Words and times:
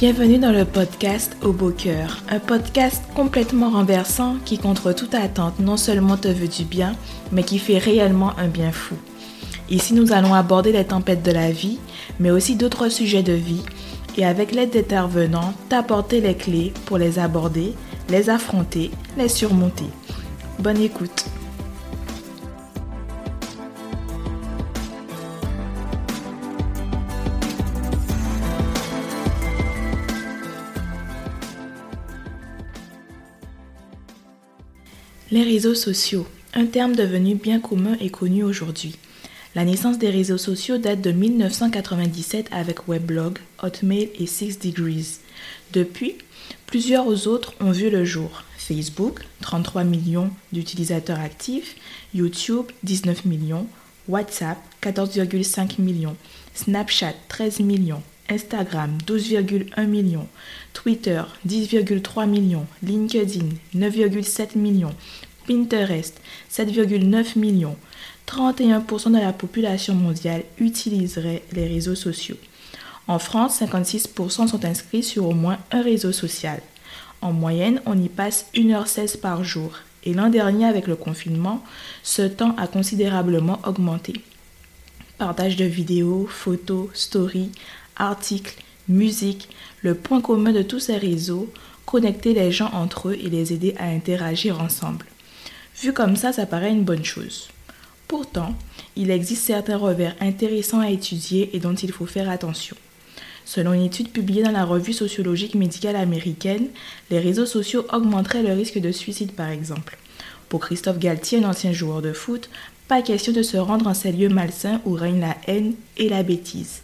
Bienvenue 0.00 0.38
dans 0.38 0.52
le 0.52 0.64
podcast 0.64 1.36
Au 1.42 1.50
Beau 1.50 1.72
Cœur, 1.72 2.18
un 2.30 2.38
podcast 2.38 3.02
complètement 3.16 3.70
renversant 3.70 4.36
qui, 4.44 4.56
contre 4.56 4.92
toute 4.92 5.12
attente, 5.12 5.58
non 5.58 5.76
seulement 5.76 6.16
te 6.16 6.28
veut 6.28 6.46
du 6.46 6.62
bien, 6.62 6.94
mais 7.32 7.42
qui 7.42 7.58
fait 7.58 7.78
réellement 7.78 8.30
un 8.38 8.46
bien 8.46 8.70
fou. 8.70 8.94
Ici, 9.68 9.94
nous 9.94 10.12
allons 10.12 10.34
aborder 10.34 10.70
les 10.70 10.84
tempêtes 10.84 11.24
de 11.24 11.32
la 11.32 11.50
vie, 11.50 11.80
mais 12.20 12.30
aussi 12.30 12.54
d'autres 12.54 12.90
sujets 12.90 13.24
de 13.24 13.32
vie, 13.32 13.64
et 14.16 14.24
avec 14.24 14.52
l'aide 14.52 14.70
d'intervenants, 14.70 15.52
t'apporter 15.68 16.20
les 16.20 16.36
clés 16.36 16.72
pour 16.86 16.96
les 16.96 17.18
aborder, 17.18 17.74
les 18.08 18.30
affronter, 18.30 18.92
les 19.16 19.28
surmonter. 19.28 19.90
Bonne 20.60 20.80
écoute. 20.80 21.27
Les 35.38 35.44
réseaux 35.44 35.76
sociaux, 35.76 36.26
un 36.52 36.66
terme 36.66 36.96
devenu 36.96 37.36
bien 37.36 37.60
commun 37.60 37.96
et 38.00 38.10
connu 38.10 38.42
aujourd'hui. 38.42 38.96
La 39.54 39.64
naissance 39.64 39.96
des 39.96 40.10
réseaux 40.10 40.36
sociaux 40.36 40.78
date 40.78 41.00
de 41.00 41.12
1997 41.12 42.48
avec 42.50 42.88
Weblog, 42.88 43.38
Hotmail 43.62 44.10
et 44.18 44.26
Six 44.26 44.58
Degrees. 44.58 45.20
Depuis, 45.72 46.16
plusieurs 46.66 47.28
autres 47.28 47.54
ont 47.60 47.70
vu 47.70 47.88
le 47.88 48.04
jour. 48.04 48.42
Facebook, 48.56 49.20
33 49.42 49.84
millions 49.84 50.32
d'utilisateurs 50.50 51.20
actifs, 51.20 51.76
YouTube, 52.12 52.66
19 52.82 53.24
millions, 53.24 53.68
WhatsApp, 54.08 54.58
14,5 54.82 55.80
millions, 55.80 56.16
Snapchat, 56.52 57.14
13 57.28 57.60
millions, 57.60 58.02
Instagram 58.28 58.98
12,1 59.06 59.86
millions, 59.86 60.28
Twitter 60.74 61.22
10,3 61.46 62.28
millions, 62.28 62.66
LinkedIn 62.82 63.48
9,7 63.74 64.58
millions, 64.58 64.94
Pinterest 65.48 66.20
7,9 66.52 67.38
millions. 67.38 67.76
31% 68.26 69.12
de 69.12 69.18
la 69.18 69.32
population 69.32 69.94
mondiale 69.94 70.42
utiliserait 70.58 71.42
les 71.52 71.66
réseaux 71.66 71.94
sociaux. 71.94 72.36
En 73.06 73.18
France, 73.18 73.62
56% 73.62 74.48
sont 74.48 74.64
inscrits 74.66 75.02
sur 75.02 75.26
au 75.26 75.32
moins 75.32 75.58
un 75.72 75.80
réseau 75.80 76.12
social. 76.12 76.60
En 77.22 77.32
moyenne, 77.32 77.80
on 77.86 77.98
y 77.98 78.10
passe 78.10 78.46
1h16 78.54 79.18
par 79.18 79.42
jour. 79.42 79.78
Et 80.04 80.12
l'an 80.12 80.28
dernier, 80.28 80.66
avec 80.66 80.86
le 80.86 80.96
confinement, 80.96 81.64
ce 82.02 82.22
temps 82.22 82.54
a 82.58 82.66
considérablement 82.66 83.58
augmenté. 83.66 84.12
Partage 85.16 85.56
de 85.56 85.64
vidéos, 85.64 86.26
photos, 86.30 86.90
stories, 86.92 87.50
articles, 87.96 88.62
musique, 88.88 89.48
le 89.80 89.94
point 89.94 90.20
commun 90.20 90.52
de 90.52 90.62
tous 90.62 90.80
ces 90.80 90.98
réseaux, 90.98 91.50
connecter 91.86 92.34
les 92.34 92.52
gens 92.52 92.70
entre 92.74 93.08
eux 93.08 93.14
et 93.14 93.30
les 93.30 93.54
aider 93.54 93.74
à 93.78 93.86
interagir 93.86 94.60
ensemble. 94.60 95.06
Vu 95.80 95.92
comme 95.92 96.16
ça, 96.16 96.32
ça 96.32 96.44
paraît 96.44 96.72
une 96.72 96.82
bonne 96.82 97.04
chose. 97.04 97.48
Pourtant, 98.08 98.56
il 98.96 99.12
existe 99.12 99.44
certains 99.44 99.76
revers 99.76 100.16
intéressants 100.20 100.80
à 100.80 100.90
étudier 100.90 101.50
et 101.54 101.60
dont 101.60 101.74
il 101.74 101.92
faut 101.92 102.06
faire 102.06 102.28
attention. 102.28 102.76
Selon 103.44 103.72
une 103.72 103.84
étude 103.84 104.10
publiée 104.10 104.42
dans 104.42 104.50
la 104.50 104.64
revue 104.64 104.92
sociologique 104.92 105.54
médicale 105.54 105.94
américaine, 105.94 106.68
les 107.10 107.20
réseaux 107.20 107.46
sociaux 107.46 107.86
augmenteraient 107.92 108.42
le 108.42 108.54
risque 108.54 108.78
de 108.78 108.90
suicide 108.90 109.32
par 109.32 109.50
exemple. 109.50 109.98
Pour 110.48 110.60
Christophe 110.60 110.98
Galtier, 110.98 111.44
un 111.44 111.50
ancien 111.50 111.72
joueur 111.72 112.02
de 112.02 112.12
foot, 112.12 112.50
pas 112.88 113.00
question 113.00 113.32
de 113.32 113.42
se 113.42 113.56
rendre 113.56 113.86
en 113.86 113.94
ces 113.94 114.10
lieux 114.10 114.28
malsains 114.28 114.80
où 114.84 114.94
règne 114.94 115.20
la 115.20 115.36
haine 115.46 115.74
et 115.96 116.08
la 116.08 116.24
bêtise. 116.24 116.82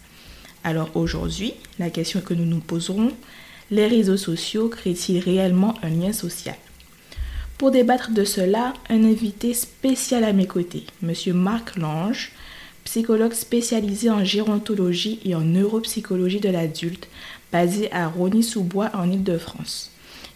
Alors 0.62 0.90
aujourd'hui, 0.94 1.54
la 1.80 1.90
question 1.90 2.20
que 2.20 2.34
nous 2.34 2.44
nous 2.44 2.60
poserons, 2.60 3.10
les 3.70 3.88
réseaux 3.88 4.16
sociaux 4.16 4.68
créent-ils 4.68 5.18
réellement 5.18 5.74
un 5.82 5.88
lien 5.88 6.12
social? 6.12 6.56
Pour 7.58 7.70
débattre 7.70 8.10
de 8.10 8.24
cela, 8.24 8.74
un 8.90 9.04
invité 9.04 9.54
spécial 9.54 10.24
à 10.24 10.32
mes 10.32 10.46
côtés, 10.46 10.84
M. 11.02 11.12
Marc 11.34 11.76
Lange, 11.76 12.32
psychologue 12.84 13.32
spécialisé 13.32 14.10
en 14.10 14.24
gérontologie 14.24 15.20
et 15.24 15.36
en 15.36 15.40
neuropsychologie 15.40 16.40
de 16.40 16.48
l'adulte, 16.48 17.08
basé 17.52 17.92
à 17.92 18.08
Rony-sous-Bois 18.08 18.90
en 18.94 19.08
Ile-de-France. 19.10 19.92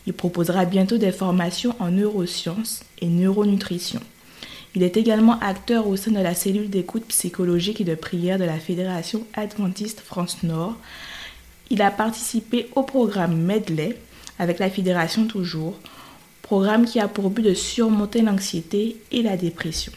Il 0.06 0.12
proposera 0.14 0.64
bientôt 0.64 0.96
des 0.96 1.10
formations 1.10 1.74
en 1.80 1.90
neurosciences 1.90 2.80
et 3.00 3.06
neuronutrition. 3.06 4.00
Il 4.76 4.84
est 4.84 4.96
également 4.96 5.40
acteur 5.40 5.88
au 5.88 5.96
sein 5.96 6.12
de 6.12 6.20
la 6.20 6.34
cellule 6.34 6.70
d'écoute 6.70 7.06
psychologique 7.08 7.80
et 7.80 7.84
de 7.84 7.96
prière 7.96 8.38
de 8.38 8.44
la 8.44 8.60
Fédération 8.60 9.26
adventiste 9.34 10.00
France-Nord. 10.00 10.76
Il 11.68 11.82
a 11.82 11.90
participé 11.90 12.68
au 12.76 12.84
programme 12.84 13.36
Medley 13.36 13.98
avec 14.38 14.60
la 14.60 14.70
Fédération 14.70 15.26
toujours, 15.26 15.74
programme 16.48 16.86
qui 16.86 16.98
a 16.98 17.08
pour 17.08 17.28
but 17.28 17.42
de 17.42 17.52
surmonter 17.52 18.22
l'anxiété 18.22 18.96
et 19.10 19.20
la 19.20 19.36
dépression. 19.36 19.92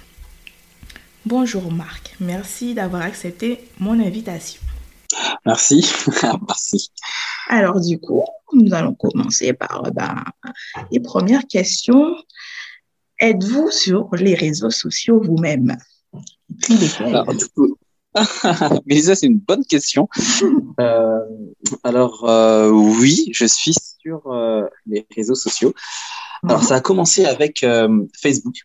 Bonjour 1.25 1.72
Marc, 1.72 2.13
merci 2.19 2.73
d'avoir 2.73 3.03
accepté 3.03 3.69
mon 3.79 3.97
invitation. 4.01 4.62
Merci, 5.45 5.89
merci. 6.45 6.91
Alors 7.47 7.79
du 7.79 8.01
coup, 8.01 8.25
nous 8.51 8.73
allons 8.73 8.94
commencer 8.95 9.53
par 9.53 9.94
ben, 9.94 10.25
les 10.91 11.00
premières 11.00 11.47
questions. 11.47 12.17
Êtes-vous 13.22 13.72
sur 13.72 14.09
les 14.18 14.35
réseaux 14.35 14.72
sociaux 14.72 15.22
vous-même? 15.23 15.78
Alors, 17.00 17.33
du 17.33 17.45
coup, 17.56 17.78
Mais 18.85 19.01
ça, 19.01 19.16
c'est 19.16 19.28
une 19.28 19.39
bonne 19.39 19.63
question. 19.66 20.09
Euh, 20.81 21.19
alors, 21.83 22.29
euh, 22.29 22.69
oui, 22.69 23.29
je 23.31 23.45
suis 23.45 23.73
sur 24.01 24.28
euh, 24.28 24.63
les 24.85 25.06
réseaux 25.16 25.35
sociaux. 25.35 25.73
Alors, 26.47 26.63
ça 26.63 26.75
a 26.75 26.81
commencé 26.81 27.25
avec 27.25 27.66
Facebook. 28.19 28.56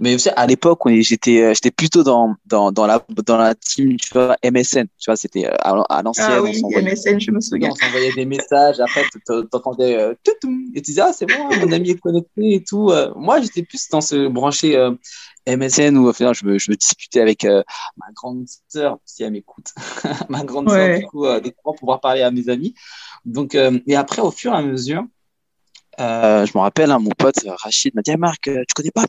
Mais 0.00 0.12
vous 0.12 0.18
savez, 0.18 0.36
à 0.36 0.46
l'époque, 0.46 0.80
j'étais, 1.00 1.42
euh, 1.42 1.54
j'étais 1.54 1.70
plutôt 1.70 2.02
dans, 2.02 2.34
dans, 2.46 2.70
dans, 2.70 2.86
la, 2.86 3.04
dans 3.26 3.36
la 3.36 3.54
team, 3.54 3.96
tu 3.96 4.12
vois, 4.12 4.36
MSN. 4.44 4.86
Tu 4.98 5.06
vois, 5.10 5.16
c'était 5.16 5.46
euh, 5.46 5.54
à, 5.60 6.02
l'ancienne. 6.02 6.26
Ah 6.30 6.42
oui, 6.42 6.60
MSN, 6.62 7.18
je 7.18 7.30
me 7.30 7.40
souviens. 7.40 7.70
On 7.70 7.74
s'envoyait 7.74 8.12
des 8.12 8.24
messages, 8.24 8.80
après, 8.80 9.04
t'entendais 9.50 9.96
euh, 9.96 10.14
et 10.74 10.82
tu 10.82 10.90
disais, 10.90 11.00
ah, 11.00 11.12
c'est 11.12 11.26
bon, 11.26 11.48
mon 11.60 11.72
ami 11.72 11.90
est 11.90 12.00
connecté 12.00 12.54
et 12.54 12.64
tout. 12.64 12.92
Moi, 13.16 13.40
j'étais 13.40 13.62
plus 13.62 13.88
dans 13.88 14.00
ce 14.00 14.28
branché 14.28 14.76
MSN 15.46 15.96
où, 15.96 16.08
enfin, 16.08 16.32
je 16.32 16.44
me, 16.44 16.58
je 16.58 16.70
me 16.70 16.76
disputais 16.76 17.20
avec 17.20 17.44
ma 17.44 18.06
grande 18.14 18.44
sœur, 18.68 18.98
si 19.04 19.22
elle 19.22 19.32
m'écoute, 19.32 19.72
ma 20.28 20.44
grande 20.44 20.68
sœur, 20.68 20.98
du 20.98 21.06
coup, 21.06 21.26
des 21.40 21.52
pour 21.62 21.74
pouvoir 21.74 22.00
parler 22.00 22.22
à 22.22 22.30
mes 22.30 22.48
amis. 22.48 22.74
Donc, 23.24 23.54
et 23.54 23.96
après, 23.96 24.22
au 24.22 24.30
fur 24.30 24.52
et 24.52 24.56
à 24.56 24.62
mesure, 24.62 25.04
euh, 26.00 26.46
je 26.46 26.52
me 26.56 26.60
rappelle, 26.60 26.90
hein, 26.90 26.98
mon 26.98 27.10
pote 27.10 27.44
Rachid 27.46 27.94
m'a 27.94 28.02
dit, 28.02 28.16
Marc, 28.16 28.42
tu 28.44 28.74
connais 28.74 28.90
pas 28.90 29.04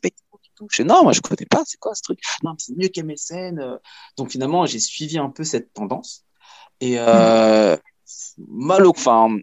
je 0.71 0.81
dis, 0.81 0.87
non, 0.87 1.03
moi, 1.03 1.13
je 1.13 1.21
connais 1.21 1.45
pas, 1.45 1.63
c'est 1.65 1.79
quoi 1.79 1.95
ce 1.95 2.01
truc? 2.01 2.19
Non, 2.43 2.53
c'est 2.57 2.75
mieux 2.75 2.89
qu'MSN. 2.89 3.59
Euh. 3.59 3.77
Donc, 4.17 4.31
finalement, 4.31 4.65
j'ai 4.65 4.79
suivi 4.79 5.17
un 5.17 5.29
peu 5.29 5.43
cette 5.43 5.73
tendance. 5.73 6.25
Et 6.81 6.95
euh, 6.99 7.77
mal, 8.47 8.85
enfin, 8.87 9.37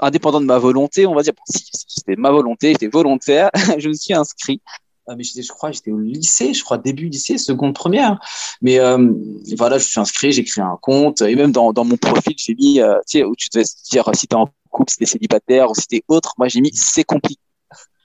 indépendant 0.00 0.40
de 0.40 0.46
ma 0.46 0.58
volonté, 0.58 1.06
on 1.06 1.14
va 1.14 1.22
dire, 1.22 1.34
si, 1.48 1.64
c'était 1.86 2.16
ma 2.16 2.30
volonté, 2.30 2.72
j'étais 2.72 2.88
volontaire, 2.88 3.50
je 3.78 3.88
me 3.88 3.94
suis 3.94 4.14
inscrit. 4.14 4.60
Euh, 5.08 5.14
mais 5.16 5.24
je 5.24 5.48
crois, 5.48 5.72
j'étais 5.72 5.90
au 5.90 5.98
lycée, 5.98 6.54
je 6.54 6.64
crois, 6.64 6.78
début 6.78 7.08
lycée, 7.08 7.38
seconde 7.38 7.74
première. 7.74 8.18
Mais 8.60 8.78
euh, 8.78 9.12
voilà, 9.56 9.78
je 9.78 9.84
suis 9.84 10.00
inscrit, 10.00 10.32
j'ai 10.32 10.44
créé 10.44 10.64
un 10.64 10.78
compte. 10.80 11.22
Et 11.22 11.34
même 11.34 11.52
dans, 11.52 11.72
dans 11.72 11.84
mon 11.84 11.96
profil, 11.96 12.34
j'ai 12.36 12.54
mis, 12.54 12.74
tu 12.74 12.82
sais, 13.06 13.24
où 13.24 13.34
tu 13.36 13.48
devais 13.52 13.64
dire 13.90 14.08
si 14.14 14.26
t'es 14.26 14.34
en 14.34 14.48
couple, 14.70 14.90
si 14.90 14.98
t'es 14.98 15.06
célibataire 15.06 15.70
ou 15.70 15.74
si 15.74 15.86
t'es 15.86 16.02
autre. 16.08 16.34
Moi, 16.38 16.48
j'ai 16.48 16.60
mis 16.60 16.70
c'est 16.74 17.04
compliqué. 17.04 17.40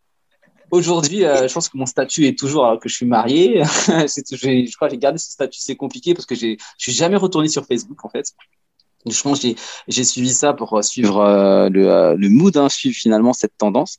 Aujourd'hui, 0.70 1.24
euh, 1.24 1.46
je 1.46 1.54
pense 1.54 1.68
que 1.68 1.78
mon 1.78 1.86
statut 1.86 2.26
est 2.26 2.38
toujours 2.38 2.66
euh, 2.66 2.76
que 2.76 2.88
je 2.88 2.96
suis 2.96 3.06
marié. 3.06 3.62
je 3.64 4.76
crois 4.76 4.88
que 4.88 4.94
j'ai 4.94 4.98
gardé 4.98 5.18
ce 5.18 5.30
statut. 5.30 5.60
C'est 5.60 5.76
compliqué 5.76 6.12
parce 6.12 6.26
que 6.26 6.34
j'ai, 6.34 6.56
je 6.76 6.82
suis 6.82 6.92
jamais 6.92 7.16
retourné 7.16 7.48
sur 7.48 7.64
Facebook 7.64 8.04
en 8.04 8.08
fait. 8.08 8.32
Je 9.08 9.22
pense 9.22 9.40
que 9.40 9.48
j'ai 9.88 10.04
suivi 10.04 10.32
ça 10.32 10.52
pour 10.52 10.76
euh, 10.76 10.82
suivre 10.82 11.68
le, 11.70 12.14
le 12.16 12.28
mood, 12.28 12.56
hein, 12.56 12.68
suivre 12.68 12.96
finalement 12.96 13.32
cette 13.32 13.56
tendance. 13.56 13.96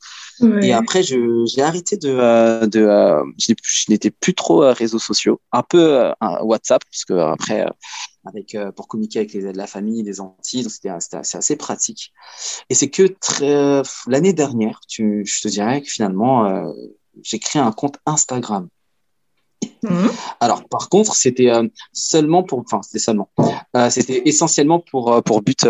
Et 0.62 0.72
après, 0.72 1.02
j'ai 1.02 1.62
arrêté 1.62 1.96
de, 1.96 2.66
de 2.66 2.88
je 3.38 3.84
n'étais 3.88 4.10
plus 4.10 4.34
trop 4.34 4.60
réseaux 4.72 4.98
sociaux, 5.00 5.40
un 5.52 5.62
peu 5.62 6.12
WhatsApp, 6.42 6.82
parce 6.84 7.04
que 7.04 7.14
après, 7.14 7.66
avec 8.28 8.54
euh, 8.54 8.70
pour 8.72 8.88
communiquer 8.88 9.20
avec 9.20 9.32
les, 9.32 9.52
la 9.52 9.66
famille, 9.66 10.02
les 10.02 10.20
Antilles. 10.20 10.62
Donc 10.62 10.72
c'était 10.72 10.90
assez 10.90 11.56
pratique. 11.56 12.12
Et 12.70 12.74
c'est 12.74 12.90
que 12.90 13.14
l'année 14.06 14.32
dernière, 14.32 14.80
tu, 14.88 15.24
je 15.26 15.40
te 15.40 15.48
dirais 15.48 15.82
que 15.82 15.88
finalement, 15.88 16.46
euh, 16.46 16.70
j'ai 17.22 17.38
créé 17.38 17.60
un 17.60 17.72
compte 17.72 17.98
Instagram. 18.06 18.68
Mmh. 19.82 20.08
Alors, 20.40 20.68
par 20.68 20.88
contre, 20.88 21.14
c'était 21.14 21.50
euh, 21.50 21.66
seulement 21.92 22.42
pour, 22.42 22.60
enfin, 22.60 22.82
c'était 22.82 22.98
seulement, 22.98 23.30
c'était 23.90 24.22
essentiellement 24.24 24.80
pour 24.80 25.22
pour 25.22 25.42
but 25.42 25.60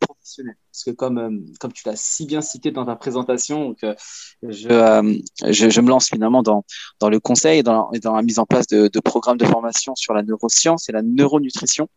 professionnel 0.00 0.56
parce 0.78 0.84
que 0.84 0.90
comme, 0.90 1.18
euh, 1.18 1.54
comme 1.58 1.72
tu 1.72 1.82
l'as 1.86 1.96
si 1.96 2.24
bien 2.24 2.40
cité 2.40 2.70
dans 2.70 2.86
ta 2.86 2.94
présentation, 2.94 3.70
donc, 3.70 3.82
euh, 3.82 3.94
je, 4.42 4.68
euh, 4.68 5.18
je, 5.50 5.70
je, 5.70 5.80
me 5.80 5.88
lance 5.88 6.08
finalement 6.08 6.42
dans, 6.42 6.64
dans 7.00 7.10
le 7.10 7.18
conseil 7.18 7.58
et 7.58 7.62
dans, 7.64 7.90
dans 8.00 8.14
la 8.14 8.22
mise 8.22 8.38
en 8.38 8.46
place 8.46 8.68
de, 8.68 8.86
de 8.86 9.00
programmes 9.00 9.38
de 9.38 9.44
formation 9.44 9.96
sur 9.96 10.14
la 10.14 10.22
neuroscience 10.22 10.88
et 10.88 10.92
la 10.92 11.02
neuronutrition. 11.02 11.88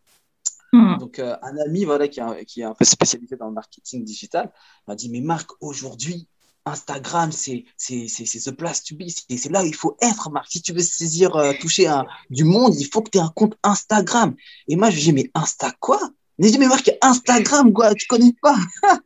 Hmm. 0.72 0.96
Donc, 0.98 1.20
euh, 1.20 1.36
un 1.42 1.56
ami 1.58 1.84
voilà, 1.84 2.08
qui, 2.08 2.18
est, 2.18 2.44
qui 2.44 2.62
est 2.62 2.64
un 2.64 2.74
peu 2.74 2.84
spécialisé 2.84 3.36
dans 3.36 3.46
le 3.46 3.52
marketing 3.52 4.04
digital 4.04 4.50
m'a 4.88 4.96
dit 4.96 5.10
Mais 5.10 5.20
Marc, 5.20 5.50
aujourd'hui, 5.60 6.26
Instagram, 6.64 7.30
c'est 7.32 7.64
the 7.78 8.50
place 8.50 8.82
to 8.84 8.96
be. 8.96 9.04
C'est 9.08 9.50
là 9.50 9.62
où 9.62 9.66
il 9.66 9.74
faut 9.74 9.96
être, 10.00 10.30
Marc. 10.30 10.46
Si 10.50 10.62
tu 10.62 10.72
veux 10.72 10.80
saisir, 10.80 11.34
euh, 11.36 11.52
toucher 11.60 11.86
un, 11.86 12.06
du 12.30 12.44
monde, 12.44 12.74
il 12.78 12.86
faut 12.86 13.02
que 13.02 13.10
tu 13.10 13.18
aies 13.18 13.22
un 13.22 13.32
compte 13.34 13.56
Instagram. 13.62 14.34
Et 14.68 14.76
moi, 14.76 14.90
je 14.90 14.98
dis 14.98 15.12
Mais 15.12 15.30
Insta 15.34 15.72
quoi? 15.80 16.00
Je 16.38 16.44
lui 16.44 16.52
dis 16.52 16.58
Mais 16.58 16.68
Marc, 16.68 16.90
Instagram, 17.00 17.72
quoi, 17.72 17.94
tu 17.94 18.06
connais 18.06 18.34
pas? 18.40 18.56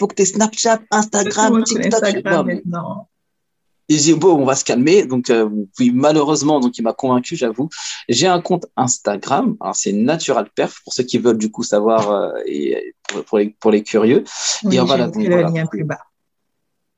Faut 0.00 0.08
que 0.08 0.14
tu 0.14 0.22
aies 0.22 0.26
Snapchat, 0.26 0.80
Instagram, 0.90 1.62
TikTok. 1.62 2.02
Instagram, 2.02 2.48
et 3.88 3.96
j'ai 3.96 4.14
dit, 4.14 4.18
bon, 4.18 4.40
on 4.40 4.44
va 4.44 4.54
se 4.54 4.64
calmer. 4.64 5.04
Donc, 5.04 5.28
euh, 5.28 5.48
oui, 5.78 5.90
malheureusement, 5.92 6.60
donc 6.60 6.78
il 6.78 6.82
m'a 6.82 6.92
convaincu, 6.92 7.36
j'avoue. 7.36 7.68
J'ai 8.08 8.26
un 8.26 8.40
compte 8.40 8.66
Instagram. 8.76 9.56
Alors, 9.60 9.76
c'est 9.76 9.92
Natural 9.92 10.48
Perf 10.54 10.80
pour 10.84 10.94
ceux 10.94 11.02
qui 11.02 11.18
veulent 11.18 11.36
du 11.36 11.50
coup 11.50 11.62
savoir 11.62 12.10
euh, 12.10 12.32
et 12.46 12.94
pour, 13.26 13.38
les, 13.38 13.50
pour 13.50 13.70
les 13.70 13.82
curieux. 13.82 14.24
et 14.70 14.78
voilà, 14.78 15.08
donc, 15.08 15.22
le 15.22 15.42
lien 15.42 15.66
plus 15.66 15.84
bas. 15.84 16.00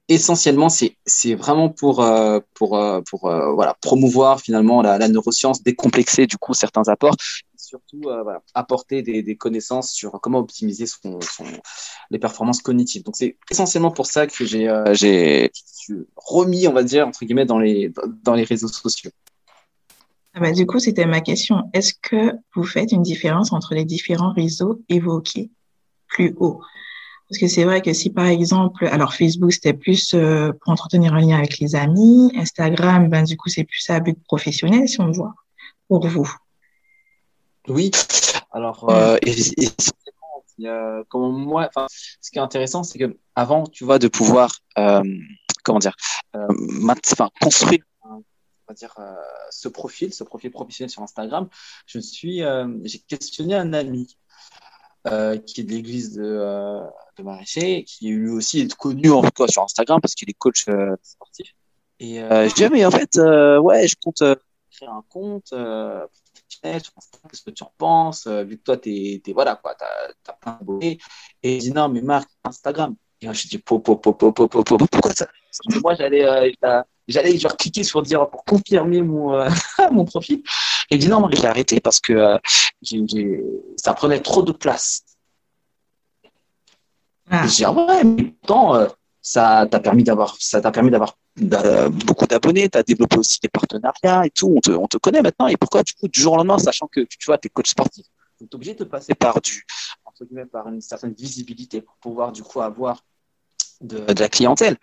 Essentiellement, 0.09 0.69
c'est 0.69 1.35
vraiment 1.35 1.71
pour 1.71 2.03
euh, 2.03 2.41
pour 2.55 2.71
voilà 3.21 3.75
promouvoir 3.81 4.41
finalement 4.41 4.83
la, 4.83 5.09
neuroscience, 5.09 5.63
décomplexer 5.63 6.27
du 6.27 6.37
coup 6.37 6.53
certains 6.53 6.89
apports 6.89 7.17
surtout 7.65 8.09
euh, 8.09 8.39
apporter 8.55 9.03
des, 9.03 9.37
connaissances 9.37 9.93
sur 9.93 10.13
comment 10.21 10.39
optimiser 10.39 10.85
les 12.11 12.19
performances 12.19 12.63
cognitives. 12.63 13.03
Donc 13.03 13.17
c'est 13.17 13.37
essentiellement 13.51 13.91
pour 13.91 14.07
ça 14.07 14.27
que 14.27 14.45
j'ai 14.45 14.69
euh, 14.69 15.49
remis, 16.17 16.69
on 16.69 16.73
va 16.73 16.83
dire, 16.85 17.07
entre 17.07 17.25
guillemets, 17.25 17.47
dans 17.47 17.59
les, 17.59 17.93
dans 18.23 18.35
les 18.35 18.45
réseaux 18.45 18.69
sociaux. 18.69 19.11
Ah 20.35 20.41
bah, 20.41 20.53
du 20.53 20.67
coup, 20.67 20.79
c'était 20.79 21.07
ma 21.07 21.21
question. 21.21 21.71
Est-ce 21.73 21.95
que 21.95 22.33
vous 22.55 22.65
faites 22.65 22.93
une 22.93 23.03
différence 23.03 23.53
entre 23.53 23.75
les 23.75 23.85
différents 23.85 24.33
réseaux 24.33 24.81
évoqués 24.89 25.51
plus 26.09 26.35
haut? 26.39 26.61
Parce 27.29 27.39
que 27.39 27.49
c'est 27.49 27.65
vrai 27.65 27.81
que 27.81 27.93
si 27.93 28.11
par 28.11 28.27
exemple, 28.27 28.87
alors 28.87 29.15
Facebook, 29.15 29.53
c'était 29.53 29.73
plus 29.73 30.15
euh, 30.15 30.53
pour 30.61 30.73
entretenir 30.73 31.15
un 31.15 31.21
lien 31.21 31.39
avec 31.39 31.59
les 31.59 31.75
amis, 31.75 32.31
Instagram, 32.37 33.09
ben, 33.09 33.25
du 33.25 33.37
coup, 33.37 33.49
c'est 33.49 33.65
plus 33.65 33.89
à 33.91 34.01
but 34.01 34.19
professionnel, 34.25 34.89
si 34.89 35.01
on 35.01 35.11
voit, 35.11 35.35
pour 35.89 36.07
vous. 36.07 36.31
Oui, 37.69 37.91
alors, 38.53 38.91
euh, 38.91 39.17
et, 39.23 39.35
comme 41.09 41.33
moi, 41.33 41.71
ce 42.21 42.31
qui 42.31 42.39
est 42.39 42.43
intéressant, 42.43 42.83
c'est 42.83 42.99
que 42.99 43.17
avant, 43.35 43.67
tu 43.67 43.85
vois, 43.85 43.99
de 43.99 44.09
pouvoir, 44.09 44.51
euh, 44.79 45.03
comment 45.65 45.79
dire, 45.79 45.97
euh, 46.37 46.47
construire, 47.41 47.81
on 48.05 48.23
va 48.69 48.75
dire, 48.75 48.95
euh, 48.99 49.15
ce 49.51 49.69
profil, 49.69 50.13
ce 50.13 50.25
profil 50.25 50.51
professionnel 50.51 50.91
sur 50.91 51.03
Instagram, 51.03 51.49
je 51.87 51.99
suis, 51.99 52.43
euh, 52.43 52.69
j'ai 52.85 52.99
questionné 53.01 53.55
un 53.55 53.73
ami 53.73 54.17
euh, 55.07 55.37
qui 55.39 55.61
est 55.61 55.65
de 55.65 55.71
l'église 55.71 56.15
de, 56.15 56.81
de 57.17 57.23
Maraîcher, 57.23 57.85
qui 57.85 58.09
lui 58.09 58.31
aussi 58.31 58.61
est 58.61 58.75
connu 58.75 59.11
en 59.11 59.23
tout 59.23 59.47
sur 59.49 59.63
Instagram 59.63 60.01
parce 60.01 60.15
qu'il 60.15 60.31
est 60.31 60.35
coach 60.35 60.67
sportif. 61.03 61.55
Et 62.01 62.21
euh, 62.21 62.49
je 62.49 62.55
dis, 62.55 62.65
ah, 62.65 62.71
mais 62.71 62.85
en 62.85 62.91
fait, 62.91 63.17
ouais, 63.17 63.87
je 63.87 63.97
compte 64.01 64.23
créer 64.71 64.89
un 64.89 65.05
compte 65.09 65.53
qu'est-ce 66.73 67.43
que 67.43 67.51
tu 67.51 67.63
en 67.63 67.73
penses, 67.77 68.27
euh, 68.27 68.45
vu 68.45 68.59
que 68.59 68.63
toi, 68.63 68.77
t'es, 68.77 69.23
es, 69.27 69.33
voilà, 69.33 69.57
quoi, 69.57 69.75
t'as, 69.75 70.33
as 70.33 70.33
plein 70.35 70.59
de 70.61 70.85
Et 70.85 70.99
il 71.43 71.59
dit, 71.59 71.73
non, 71.73 71.89
mais 71.89 72.01
Marc, 72.01 72.29
Instagram. 72.45 72.95
Et 73.21 73.27
moi, 73.27 73.35
je 73.35 73.49
dis, 73.49 73.59
po, 73.59 73.79
po, 73.79 73.97
po, 73.97 74.13
po, 74.13 74.33
po, 74.33 74.49
po, 74.49 74.65
po, 74.65 74.77
pourquoi 74.79 75.13
ça? 75.13 75.27
Moi, 75.83 75.95
j'allais, 75.95 76.25
euh, 76.25 76.83
j'allais 77.09 77.39
genre 77.39 77.57
cliquer 77.57 77.85
sur 77.85 78.03
dire 78.03 78.29
pour 78.29 78.45
confirmer 78.45 79.03
mon, 79.03 79.35
euh, 79.35 79.49
mon 79.93 80.05
profil. 80.05 80.43
Et 80.91 80.99
dit, 80.99 81.09
non, 81.09 81.21
moi, 81.21 81.31
j'ai 81.33 81.47
arrêté 81.47 81.81
parce 81.81 82.01
que 82.01 82.39
ça 83.77 83.95
prenait 83.95 84.21
trop 84.21 84.43
de 84.43 84.53
place. 84.53 85.03
Ah. 87.31 87.47
ah 87.65 87.73
ouais, 87.73 88.05
mais 88.05 88.25
pourtant, 88.25 88.87
ça 89.23 89.67
t'a 89.71 89.81
permis 89.81 90.05
d'avoir, 90.05 90.37
ça 90.39 90.61
t'a 90.61 90.71
permis 90.71 90.91
d'avoir 90.91 91.17
beaucoup 91.37 92.27
d'abonnés, 92.27 92.69
tu 92.69 92.79
as 92.79 92.83
développé 92.83 93.19
aussi 93.19 93.41
des 93.41 93.49
partenariats 93.49 94.27
et 94.27 94.31
tout, 94.31 94.53
on 94.57 94.61
te, 94.61 94.71
on 94.71 94.87
te 94.87 94.99
connaît 94.99 95.23
maintenant. 95.23 95.49
Et 95.49 95.57
pourquoi, 95.57 95.83
du 95.83 95.95
coup, 95.95 96.09
du 96.09 96.21
jour 96.21 96.35
au 96.35 96.37
lendemain, 96.37 96.59
sachant 96.59 96.87
que 96.87 97.01
tu 97.01 97.27
vois, 97.27 97.39
tu 97.39 97.47
es 97.47 97.51
coach 97.51 97.71
sportif, 97.71 98.07
tu 98.39 98.45
es 98.45 98.55
obligé 98.55 98.75
de 98.75 98.85
passer 98.85 99.15
par 99.15 99.41
du, 99.41 99.65
entre 100.05 100.25
guillemets, 100.25 100.47
par 100.47 100.69
une 100.69 100.81
certaine 100.81 101.13
visibilité 101.13 101.81
pour 101.81 101.97
pouvoir, 101.97 102.33
du 102.33 102.43
coup, 102.43 102.61
avoir 102.61 103.05
de, 103.81 104.01
de 104.01 104.21
la 104.21 104.29
clientèle. 104.29 104.77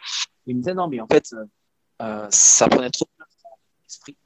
Il 0.46 0.56
me 0.56 0.62
disait, 0.62 0.74
non, 0.74 0.88
mais 0.88 1.00
en 1.00 1.08
fait, 1.08 1.34
euh, 1.34 1.46
ça 2.30 2.68
prenait 2.68 2.90
trop 2.90 3.06
de 3.06 3.16
place 3.18 3.38
dans 3.44 3.50
l'esprit. 3.84 4.18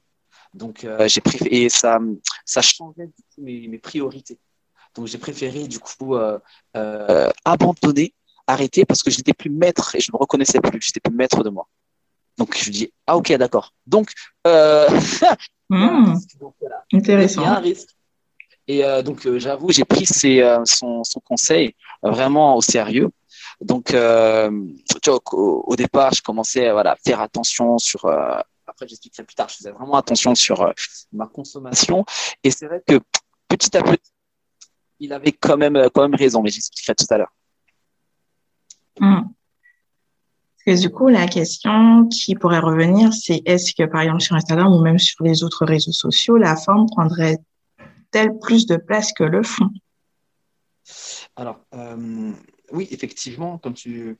Donc, 0.54 0.84
euh, 0.84 1.06
j'ai 1.08 1.20
préféré, 1.20 1.64
et 1.64 1.68
ça, 1.68 1.98
ça 2.44 2.62
changeait, 2.62 3.06
du 3.06 3.22
coup, 3.22 3.42
mes, 3.42 3.68
mes 3.68 3.78
priorités. 3.78 4.38
Donc, 4.94 5.06
j'ai 5.06 5.18
préféré, 5.18 5.66
du 5.68 5.78
coup, 5.78 6.14
euh, 6.16 6.38
euh 6.76 7.30
abandonner 7.44 8.14
arrêter 8.46 8.84
parce 8.84 9.02
que 9.02 9.10
je 9.10 9.18
n'étais 9.18 9.34
plus 9.34 9.50
maître 9.50 9.94
et 9.94 10.00
je 10.00 10.10
ne 10.10 10.16
me 10.16 10.20
reconnaissais 10.20 10.60
plus, 10.60 10.80
je 10.80 10.88
n'étais 10.88 11.00
plus 11.00 11.14
maître 11.14 11.42
de 11.42 11.50
moi. 11.50 11.66
Donc 12.38 12.56
je 12.56 12.70
dis 12.70 12.92
ah 13.06 13.16
ok 13.16 13.32
d'accord. 13.34 13.72
Donc, 13.86 14.10
euh, 14.46 14.88
mmh. 15.70 16.14
intéressant. 16.92 17.42
Il 17.42 17.44
y 17.44 17.48
a 17.48 17.56
un 17.56 17.60
risque. 17.60 17.88
Et 18.68 18.84
euh, 18.84 19.02
donc 19.02 19.26
euh, 19.26 19.38
j'avoue 19.38 19.70
j'ai 19.70 19.84
pris 19.84 20.06
ses, 20.06 20.42
euh, 20.42 20.60
son, 20.64 21.04
son, 21.04 21.20
conseil 21.20 21.74
vraiment 22.02 22.56
au 22.56 22.60
sérieux. 22.60 23.10
Donc 23.60 23.86
tu 23.86 25.10
vois, 25.10 25.20
au, 25.32 25.64
au, 25.66 25.76
départ 25.76 26.12
je 26.12 26.22
commençais 26.22 26.70
voilà 26.70 26.92
à 26.92 26.96
faire 26.96 27.20
attention 27.20 27.78
sur 27.78 28.06
après 28.06 28.86
j'expliquerai 28.86 29.24
plus 29.24 29.34
tard 29.34 29.48
je 29.48 29.56
faisais 29.56 29.70
vraiment 29.70 29.96
attention 29.96 30.34
sur 30.34 30.72
ma 31.12 31.26
consommation 31.26 32.04
et 32.44 32.50
c'est 32.50 32.66
vrai 32.66 32.82
que 32.86 33.00
petit 33.48 33.74
à 33.76 33.82
petit 33.82 34.12
il 35.00 35.12
avait 35.12 35.32
quand 35.32 35.56
même 35.56 35.88
quand 35.94 36.02
même 36.02 36.14
raison 36.14 36.42
mais 36.42 36.50
j'expliquerai 36.50 36.94
tout 36.94 37.06
à 37.08 37.18
l'heure. 37.18 37.32
Mmh. 39.00 39.22
Parce 40.66 40.78
que 40.78 40.82
du 40.82 40.90
coup, 40.90 41.08
la 41.08 41.26
question 41.26 42.08
qui 42.08 42.34
pourrait 42.34 42.58
revenir, 42.58 43.12
c'est 43.12 43.42
est-ce 43.44 43.74
que, 43.74 43.84
par 43.84 44.00
exemple, 44.00 44.20
sur 44.20 44.34
Instagram 44.34 44.72
ou 44.72 44.80
même 44.80 44.98
sur 44.98 45.22
les 45.22 45.44
autres 45.44 45.64
réseaux 45.64 45.92
sociaux, 45.92 46.36
la 46.36 46.56
forme 46.56 46.86
prendrait-elle 46.86 48.38
plus 48.40 48.66
de 48.66 48.76
place 48.76 49.12
que 49.12 49.24
le 49.24 49.42
fond? 49.42 49.70
Alors, 51.36 51.60
euh, 51.74 52.32
oui, 52.72 52.88
effectivement, 52.90 53.58
comme 53.58 53.74
tu, 53.74 54.16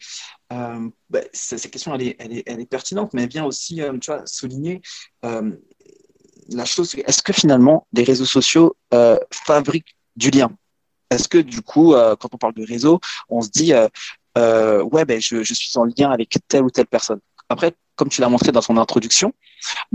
euh, 0.53 0.89
bah, 1.11 1.21
cette 1.33 1.71
question, 1.71 1.95
elle 1.95 2.03
est, 2.03 2.17
elle, 2.19 2.33
est, 2.33 2.43
elle 2.47 2.61
est, 2.61 2.67
pertinente, 2.67 3.13
mais 3.15 3.23
elle 3.23 3.29
vient 3.29 3.45
aussi, 3.45 3.83
euh, 3.83 3.97
tu 3.99 4.11
vois, 4.11 4.23
souligner 4.27 4.83
euh, 5.25 5.53
la 6.51 6.65
chose. 6.65 6.95
Est-ce 6.95 7.23
que 7.23 7.33
finalement, 7.33 7.87
les 7.93 8.05
réseaux 8.05 8.27
sociaux 8.27 8.77
fabriquent 9.31 9.97
du 10.15 10.31
lien? 10.31 10.51
Est-ce 11.11 11.29
que 11.29 11.39
du 11.39 11.63
coup, 11.63 11.93
quand 11.93 12.35
on 12.35 12.39
parle 12.39 12.55
de 12.55 12.67
réseau, 12.67 13.01
on 13.29 13.41
se 13.41 13.51
dit 13.51 13.73
ouais, 13.75 15.05
ben, 15.05 15.21
je, 15.21 15.43
je, 15.43 15.55
suis 15.55 15.77
en 15.79 15.85
lien 15.85 16.11
avec 16.11 16.37
telle 16.49 16.63
ou 16.63 16.71
telle 16.71 16.87
personne? 16.87 17.21
Après, 17.49 17.75
comme 17.97 18.09
tu 18.09 18.21
l'as 18.21 18.29
montré 18.29 18.53
dans 18.53 18.61
ton 18.61 18.77
introduction, 18.77 19.33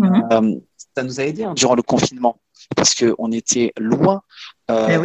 euh, 0.02 0.60
ça 0.96 1.04
nous 1.04 1.20
a 1.20 1.24
aidé 1.24 1.44
hein, 1.44 1.54
durant 1.54 1.76
le 1.76 1.84
confinement 1.84 2.42
parce 2.76 2.96
qu'on 2.96 3.32
était 3.32 3.74
loin 3.78 4.22
ben 4.68 5.04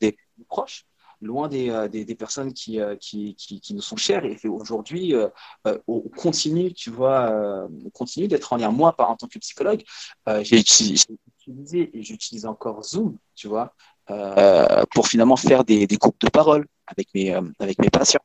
des 0.00 0.16
proches, 0.48 0.84
loin 1.20 1.48
des, 1.48 1.70
euh, 1.70 1.88
des, 1.88 2.04
des 2.04 2.14
personnes 2.14 2.52
qui, 2.52 2.80
euh, 2.80 2.96
qui, 2.96 3.34
qui, 3.34 3.60
qui, 3.60 3.74
nous 3.74 3.82
sont 3.82 3.96
chères. 3.96 4.24
Et 4.24 4.38
aujourd'hui, 4.48 5.14
euh, 5.14 5.28
on 5.86 6.00
continue, 6.00 6.72
tu 6.72 6.90
vois, 6.90 7.30
on 7.84 7.90
continue 7.90 8.28
d'être 8.28 8.52
en 8.52 8.56
lien. 8.56 8.70
Moi, 8.70 8.94
en 8.98 9.16
tant 9.16 9.26
que 9.26 9.38
psychologue, 9.38 9.82
j'ai 10.42 10.58
utilisé 10.58 11.90
et 11.92 12.02
j'utilise 12.02 12.46
encore 12.46 12.82
Zoom, 12.84 13.16
tu 13.34 13.48
vois, 13.48 13.74
pour 14.94 15.06
finalement 15.06 15.36
faire 15.36 15.64
des, 15.64 15.86
des 15.86 15.96
groupes 15.96 16.20
de 16.20 16.28
parole 16.28 16.66
avec 16.86 17.08
mes, 17.14 17.32
avec 17.58 17.78
mes 17.78 17.90
patients. 17.90 18.20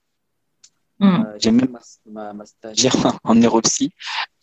Mm. 1.00 1.06
Euh, 1.06 1.36
j'ai 1.38 1.52
même 1.52 1.78
ma, 2.06 2.34
ma, 2.34 2.46
stagiaire 2.46 2.96
en 3.24 3.36
neuropsy 3.36 3.92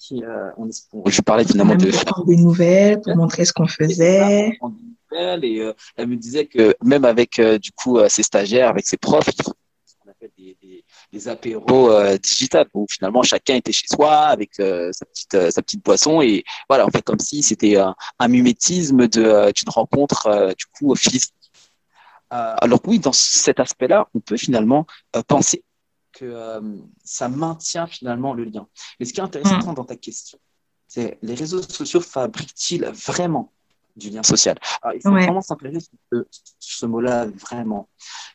qui, 0.02 0.24
euh, 0.24 0.50
on, 0.56 0.68
je 1.06 1.20
parlais 1.22 1.44
finalement 1.44 1.76
de 1.76 1.90
prendre 1.90 2.26
des 2.26 2.36
nouvelles 2.36 3.00
pour 3.00 3.16
montrer 3.16 3.44
ce 3.44 3.52
qu'on 3.52 3.66
faisait. 3.68 4.58
Et 5.12 5.60
euh, 5.60 5.72
elle 5.96 6.06
me 6.06 6.16
disait 6.16 6.46
que 6.46 6.74
même 6.82 7.04
avec 7.04 7.38
euh, 7.38 7.58
du 7.58 7.70
coup 7.72 7.98
ses 8.08 8.22
stagiaires, 8.22 8.68
avec 8.68 8.86
ses 8.86 8.96
profs, 8.96 9.28
on 10.04 10.10
appelle 10.10 10.30
des, 10.38 10.56
des, 10.60 10.84
des 11.12 11.28
apéros 11.28 11.90
digitales 12.18 12.66
où 12.74 12.86
finalement 12.90 13.22
chacun 13.22 13.56
était 13.56 13.72
chez 13.72 13.86
soi 13.86 14.16
avec 14.16 14.54
sa 14.54 15.04
petite 15.04 15.50
sa 15.50 15.62
petite 15.62 15.84
boisson 15.84 16.22
et 16.22 16.44
voilà, 16.68 16.86
on 16.86 16.90
fait 16.90 17.02
comme 17.02 17.18
si 17.18 17.42
c'était 17.42 17.76
un, 17.76 17.94
un 18.18 18.28
mimétisme 18.28 19.06
de 19.06 19.52
d'une 19.52 19.68
rencontre 19.68 20.54
du 20.56 20.64
coup 20.74 20.94
physique. 20.94 21.34
alors 22.30 22.80
oui, 22.86 22.98
dans 22.98 23.12
cet 23.12 23.60
aspect-là, 23.60 24.08
on 24.14 24.20
peut 24.20 24.38
finalement 24.38 24.86
penser 25.28 25.62
que 26.12 26.24
euh, 26.24 26.60
ça 27.04 27.28
maintient 27.28 27.86
finalement 27.86 28.34
le 28.34 28.44
lien. 28.44 28.66
Mais 28.98 29.06
ce 29.06 29.12
qui 29.12 29.20
est 29.20 29.24
intéressant 29.24 29.72
mm. 29.72 29.74
dans 29.74 29.84
ta 29.84 29.96
question, 29.96 30.38
c'est 30.86 31.18
les 31.22 31.34
réseaux 31.34 31.62
sociaux 31.62 32.00
fabriquent-ils 32.00 32.84
vraiment 32.84 33.52
du 33.96 34.10
lien 34.10 34.22
social? 34.22 34.58
Alors, 34.82 34.94
Il 34.94 35.02
faut 35.02 35.10
vraiment 35.10 35.40
s'impliquer 35.40 35.80
sur 35.80 35.92
ce, 36.12 36.26
ce 36.58 36.86
mot-là, 36.86 37.26
vraiment. 37.26 37.88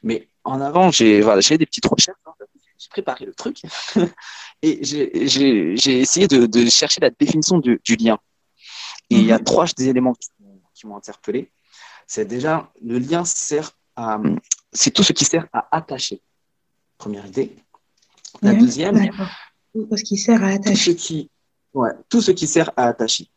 Mais 0.04 0.28
en 0.44 0.62
avant, 0.62 0.92
j'ai 0.92 1.22
voilà, 1.22 1.42
des 1.42 1.66
petites 1.66 1.86
recherches. 1.86 2.18
Hein. 2.26 2.34
j'ai 2.78 2.90
préparé 2.90 3.26
le 3.26 3.34
truc 3.34 3.62
et 4.62 4.84
j'ai 4.84 6.00
essayé 6.02 6.28
de, 6.28 6.46
de, 6.46 6.70
chercher 6.70 7.02
la 7.02 7.10
définition 7.10 7.60
du, 7.60 7.80
du 7.84 7.96
lien. 7.96 8.18
Et 9.10 9.16
il 9.16 9.26
y 9.26 9.32
a 9.32 9.38
mm-hmm. 9.38 9.44
trois 9.44 9.66
des 9.78 9.88
éléments 9.88 10.16
qui 10.74 10.88
m'ont 10.88 10.98
interpellé. 10.98 11.52
C'est 12.08 12.26
déjà, 12.26 12.72
le 12.82 13.00
lien 13.00 13.26
sert 13.26 13.72
à, 13.96 14.20
c'est 14.72 14.92
tout 14.92 15.04
ce 15.04 15.14
qui 15.14 15.26
sert 15.26 15.48
à 15.54 15.68
attacher. 15.76 16.22
Première 16.98 17.26
idée. 17.26 17.56
La 18.42 18.54
deuxième, 18.54 19.10
tout 19.74 19.98
ce 19.98 20.04
qui 20.04 20.18
sert 20.18 20.44
à 20.44 20.50
attacher. 20.50 20.94
Tout 20.94 21.02
ce 21.02 21.08
qui, 21.08 21.30
ouais, 21.74 21.92
tout 22.10 22.22
ce 22.22 22.32
qui 22.32 22.48
sert 22.48 22.72
à 22.78 22.88
attacher. 22.88 23.30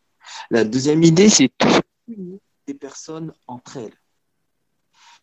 La 0.49 0.63
deuxième 0.63 1.03
idée, 1.03 1.29
c'est 1.29 1.49
tout 1.57 1.69
ce 1.69 1.79
qui 1.79 2.13
unit 2.13 2.39
des 2.67 2.73
personnes 2.73 3.33
entre 3.47 3.77
elles. 3.77 3.93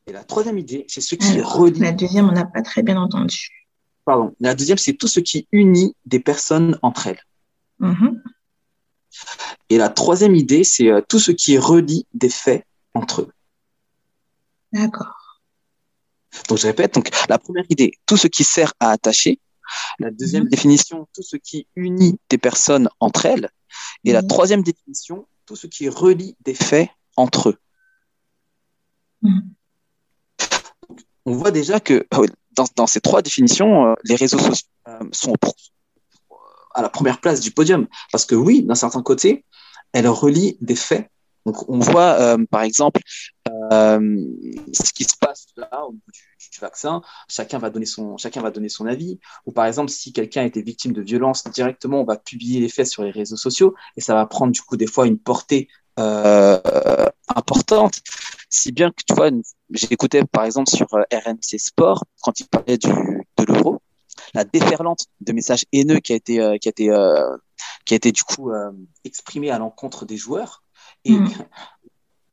Et 0.06 0.12
la 0.12 0.24
troisième 0.24 0.58
idée, 0.58 0.86
c'est 0.88 1.00
ce 1.00 1.14
qui 1.14 1.40
relie. 1.40 1.80
La 1.80 1.92
deuxième, 1.92 2.28
on 2.28 2.32
n'a 2.32 2.46
pas 2.46 2.62
très 2.62 2.82
bien 2.82 2.96
entendu. 2.96 3.66
Pardon. 4.04 4.34
La 4.40 4.54
deuxième, 4.54 4.78
c'est 4.78 4.94
tout 4.94 5.06
ce 5.06 5.20
qui 5.20 5.46
unit 5.52 5.94
des 6.06 6.18
personnes 6.18 6.78
entre 6.80 7.08
elles. 7.08 7.22
Mm-hmm. 7.80 8.22
Et 9.68 9.76
la 9.76 9.90
troisième 9.90 10.34
idée, 10.34 10.64
c'est 10.64 10.88
euh, 10.88 11.02
tout 11.06 11.18
ce 11.18 11.30
qui 11.30 11.58
relie 11.58 12.06
des 12.14 12.30
faits 12.30 12.64
entre 12.94 13.22
eux. 13.22 13.32
D'accord. 14.72 15.42
Donc, 16.48 16.58
je 16.58 16.66
répète, 16.66 16.94
donc, 16.94 17.10
la 17.28 17.38
première 17.38 17.64
idée, 17.68 17.92
tout 18.06 18.16
ce 18.16 18.28
qui 18.28 18.44
sert 18.44 18.72
à 18.80 18.90
attacher. 18.90 19.38
La 19.98 20.10
deuxième 20.10 20.44
mhm. 20.44 20.50
définition, 20.50 21.08
tout 21.14 21.22
ce 21.22 21.36
qui 21.36 21.66
unit 21.76 22.18
des 22.28 22.38
personnes 22.38 22.88
entre 23.00 23.26
elles. 23.26 23.50
Et 24.04 24.12
la 24.12 24.22
troisième 24.22 24.62
définition, 24.62 25.26
tout 25.46 25.56
ce 25.56 25.66
qui 25.66 25.88
relie 25.88 26.36
des 26.44 26.54
faits 26.54 26.90
entre 27.16 27.50
eux. 27.50 27.58
Mhm. 29.22 29.50
on 31.26 31.32
voit 31.32 31.50
déjà 31.50 31.80
que 31.80 32.06
euh, 32.14 32.26
dans, 32.76 32.86
ces 32.86 33.00
trois 33.00 33.20
définitions, 33.20 33.86
euh, 33.86 33.94
les 34.04 34.14
réseaux 34.14 34.38
sociaux 34.38 34.68
euh, 34.86 35.00
sont 35.10 35.34
à 36.74 36.82
la 36.82 36.88
première 36.88 37.20
place 37.20 37.40
du 37.40 37.50
podium. 37.50 37.88
Parce 38.12 38.24
que 38.24 38.36
oui, 38.36 38.62
d'un 38.62 38.76
certain 38.76 39.02
côté, 39.02 39.44
elles 39.92 40.06
relient 40.08 40.56
des 40.60 40.76
faits 40.76 41.10
donc, 41.48 41.66
on 41.66 41.78
voit, 41.78 42.20
euh, 42.20 42.44
par 42.50 42.60
exemple, 42.60 43.00
euh, 43.70 44.24
ce 44.72 44.92
qui 44.92 45.04
se 45.04 45.16
passe 45.20 45.48
là 45.56 45.84
au 45.86 45.92
niveau 45.92 46.06
du, 46.12 46.60
vaccin. 46.60 47.02
Chacun 47.28 47.58
va 47.58 47.70
donner 47.70 47.86
son, 47.86 48.16
chacun 48.16 48.40
va 48.40 48.50
donner 48.50 48.68
son 48.68 48.86
avis. 48.86 49.20
Ou 49.46 49.52
par 49.52 49.66
exemple, 49.66 49.90
si 49.90 50.12
quelqu'un 50.12 50.42
a 50.42 50.44
été 50.44 50.62
victime 50.62 50.92
de 50.92 51.02
violence, 51.02 51.44
directement, 51.44 52.00
on 52.00 52.04
va 52.04 52.16
publier 52.16 52.60
les 52.60 52.68
faits 52.68 52.86
sur 52.86 53.04
les 53.04 53.10
réseaux 53.10 53.36
sociaux 53.36 53.74
et 53.96 54.00
ça 54.00 54.14
va 54.14 54.26
prendre 54.26 54.52
du 54.52 54.60
coup 54.60 54.76
des 54.76 54.86
fois 54.86 55.06
une 55.06 55.18
portée 55.18 55.68
euh, 55.98 56.58
importante. 57.28 58.00
Si 58.50 58.72
bien 58.72 58.90
que 58.90 59.02
tu 59.06 59.14
vois, 59.14 59.30
écouté 59.90 60.24
par 60.24 60.44
exemple 60.44 60.70
sur 60.70 60.86
RMC 60.86 61.58
Sport 61.58 62.04
quand 62.22 62.40
il 62.40 62.48
parlait 62.48 62.78
du, 62.78 62.88
de 62.88 63.44
l'euro, 63.44 63.82
la 64.34 64.44
déferlante 64.44 65.06
de 65.20 65.32
messages 65.32 65.64
haineux 65.72 66.00
qui 66.00 66.12
a 66.12 66.16
été, 66.16 66.58
qui 66.60 66.68
a 66.68 66.70
été, 66.70 66.90
qui 67.84 67.94
a 67.94 67.96
été 67.96 68.10
du 68.10 68.22
coup 68.22 68.50
exprimée 69.04 69.50
à 69.50 69.58
l'encontre 69.58 70.06
des 70.06 70.16
joueurs. 70.16 70.62
Et 71.04 71.12
hmm. 71.12 71.28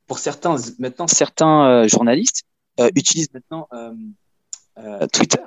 pour 0.08 0.20
certains, 0.20 0.56
maintenant, 0.80 1.08
certains 1.08 1.68
euh, 1.68 1.88
journalistes 1.88 2.44
euh, 2.80 2.90
utilisent 2.96 3.34
maintenant 3.34 3.68
euh, 3.74 5.08
Twitter 5.14 5.42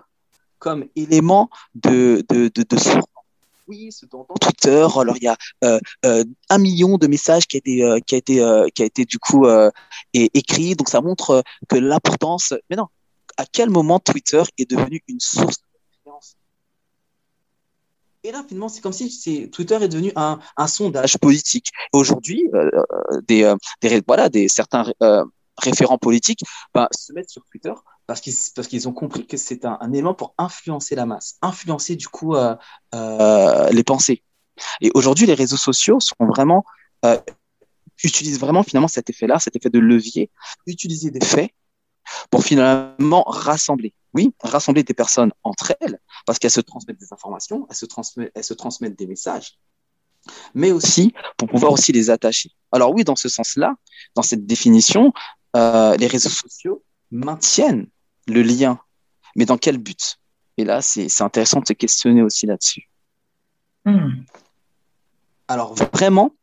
comme 0.58 0.86
élément 0.96 1.50
de, 1.74 2.24
de, 2.28 2.50
de, 2.52 2.62
de 2.62 2.76
source. 2.78 3.06
Oui, 3.68 3.90
dans 4.10 4.24
Twitter. 4.40 4.86
Alors 4.96 5.16
il 5.18 5.24
y 5.24 5.28
a 5.28 5.36
un 6.48 6.58
million 6.58 6.96
de 6.96 7.06
messages 7.06 7.46
qui 7.46 7.56
a 7.56 7.58
été 7.58 8.00
qui 8.06 8.14
a 8.14 8.18
été 8.18 8.70
qui 8.74 8.82
a 8.82 8.86
été 8.86 9.04
du 9.04 9.18
coup 9.18 9.46
écrit. 10.14 10.74
Donc 10.74 10.88
ça 10.88 11.02
montre 11.02 11.44
que 11.68 11.76
l'importance. 11.76 12.54
Mais 12.70 12.76
non, 12.76 12.86
à 13.36 13.44
quel 13.44 13.68
moment 13.68 14.00
Twitter 14.00 14.42
est 14.56 14.68
devenu 14.70 15.02
une 15.06 15.20
source 15.20 15.58
et 18.24 18.32
là, 18.32 18.44
finalement, 18.46 18.68
c'est 18.68 18.80
comme 18.80 18.92
si 18.92 19.50
Twitter 19.50 19.78
est 19.80 19.88
devenu 19.88 20.12
un, 20.16 20.40
un 20.56 20.66
sondage 20.66 21.18
politique. 21.18 21.70
Aujourd'hui, 21.92 22.48
euh, 22.52 22.70
euh, 22.74 23.20
des, 23.26 23.44
euh, 23.44 23.56
des, 23.80 24.02
voilà, 24.06 24.28
des, 24.28 24.48
certains 24.48 24.84
référents 25.56 25.98
politiques 25.98 26.42
ben, 26.74 26.88
se 26.92 27.12
mettent 27.12 27.30
sur 27.30 27.44
Twitter 27.50 27.72
parce 28.06 28.20
qu'ils 28.20 28.34
qu'ils 28.68 28.88
ont 28.88 28.92
compris 28.92 29.26
que 29.26 29.36
c'est 29.36 29.64
un, 29.64 29.76
un, 29.80 29.92
élément 29.92 30.14
pour 30.14 30.34
influencer 30.38 30.94
la 30.94 31.06
masse, 31.06 31.36
influencer 31.42 31.96
du 31.96 32.08
coup 32.08 32.34
les 32.92 33.84
pensées. 33.84 34.22
Et 34.80 34.90
aujourd'hui, 34.94 35.26
les 35.26 35.34
réseaux 35.34 35.56
sociaux 35.56 36.00
sont 36.00 36.16
vraiment 36.20 36.64
utilisent 38.02 38.40
vraiment 38.40 38.62
finalement 38.62 38.88
cet 38.88 39.10
effet-là, 39.10 39.38
cet 39.38 39.56
effet 39.56 39.70
de 39.70 39.78
levier, 39.78 40.30
utiliser 40.66 41.10
des 41.10 41.24
faits 41.24 41.50
pour 42.30 42.44
finalement 42.44 43.22
rassembler 43.24 43.94
oui, 44.14 44.34
rassembler 44.40 44.82
des 44.82 44.94
personnes 44.94 45.32
entre 45.44 45.74
elles, 45.80 46.00
parce 46.26 46.38
qu'elles 46.38 46.50
se 46.50 46.60
transmettent 46.60 46.98
des 46.98 47.12
informations, 47.12 47.66
elles 47.68 47.76
se, 47.76 47.86
transmettent, 47.86 48.32
elles 48.34 48.44
se 48.44 48.54
transmettent 48.54 48.98
des 48.98 49.06
messages, 49.06 49.58
mais 50.54 50.72
aussi 50.72 51.14
pour 51.36 51.48
pouvoir 51.48 51.72
aussi 51.72 51.92
les 51.92 52.10
attacher. 52.10 52.50
Alors 52.72 52.92
oui, 52.94 53.04
dans 53.04 53.16
ce 53.16 53.28
sens-là, 53.28 53.74
dans 54.14 54.22
cette 54.22 54.46
définition, 54.46 55.12
euh, 55.56 55.96
les 55.96 56.06
réseaux 56.06 56.30
sociaux 56.30 56.82
maintiennent 57.10 57.88
le 58.26 58.42
lien, 58.42 58.80
mais 59.36 59.44
dans 59.44 59.58
quel 59.58 59.78
but? 59.78 60.18
Et 60.56 60.64
là, 60.64 60.82
c'est 60.82 61.22
intéressant 61.22 61.60
de 61.60 61.66
se 61.66 61.72
questionner 61.72 62.22
aussi 62.22 62.46
là-dessus. 62.46 62.90
Hmm. 63.84 64.24
Alors 65.46 65.74
vraiment, 65.74 66.34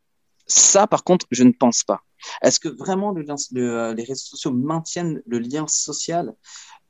ça, 0.48 0.88
par 0.88 1.04
contre, 1.04 1.26
je 1.32 1.44
ne 1.44 1.52
pense 1.52 1.84
pas. 1.84 2.05
Est-ce 2.42 2.60
que 2.60 2.70
vraiment 2.70 3.12
le, 3.12 3.94
les 3.94 4.04
réseaux 4.04 4.26
sociaux 4.26 4.52
maintiennent 4.52 5.22
le 5.26 5.40
lien 5.40 5.68
social 5.68 6.34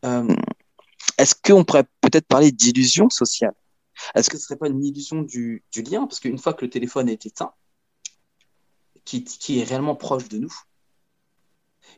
euh, 0.06 0.36
est-ce 1.18 1.36
qu'on 1.36 1.64
pourrait 1.64 1.86
peut-être 2.02 2.28
parler 2.28 2.52
d'illusion 2.52 3.10
sociale? 3.10 3.54
Est-ce 4.14 4.30
que 4.30 4.38
ce 4.38 4.46
serait 4.46 4.58
pas 4.58 4.68
une 4.68 4.84
illusion 4.84 5.22
du, 5.22 5.64
lien? 5.76 6.06
Parce 6.06 6.20
qu'une 6.20 6.38
fois 6.38 6.54
que 6.54 6.66
le 6.66 6.70
téléphone 6.70 7.10
est 7.10 7.26
éteint, 7.26 7.54
qui, 9.06 9.26
est 9.60 9.64
réellement 9.64 9.96
proche 9.96 10.28
de 10.30 10.38
nous, 10.38 10.54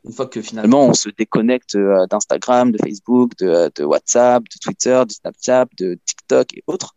une 0.03 0.13
fois 0.13 0.27
que 0.27 0.41
finalement 0.41 0.85
on 0.85 0.93
se 0.93 1.09
déconnecte 1.09 1.75
euh, 1.75 2.05
d'Instagram, 2.07 2.71
de 2.71 2.77
Facebook, 2.77 3.35
de, 3.37 3.83
WhatsApp, 3.83 4.43
de 4.43 4.57
Twitter, 4.61 5.03
de 5.07 5.11
Snapchat, 5.11 5.65
de 5.77 5.97
TikTok 6.05 6.53
et 6.53 6.63
autres, 6.67 6.95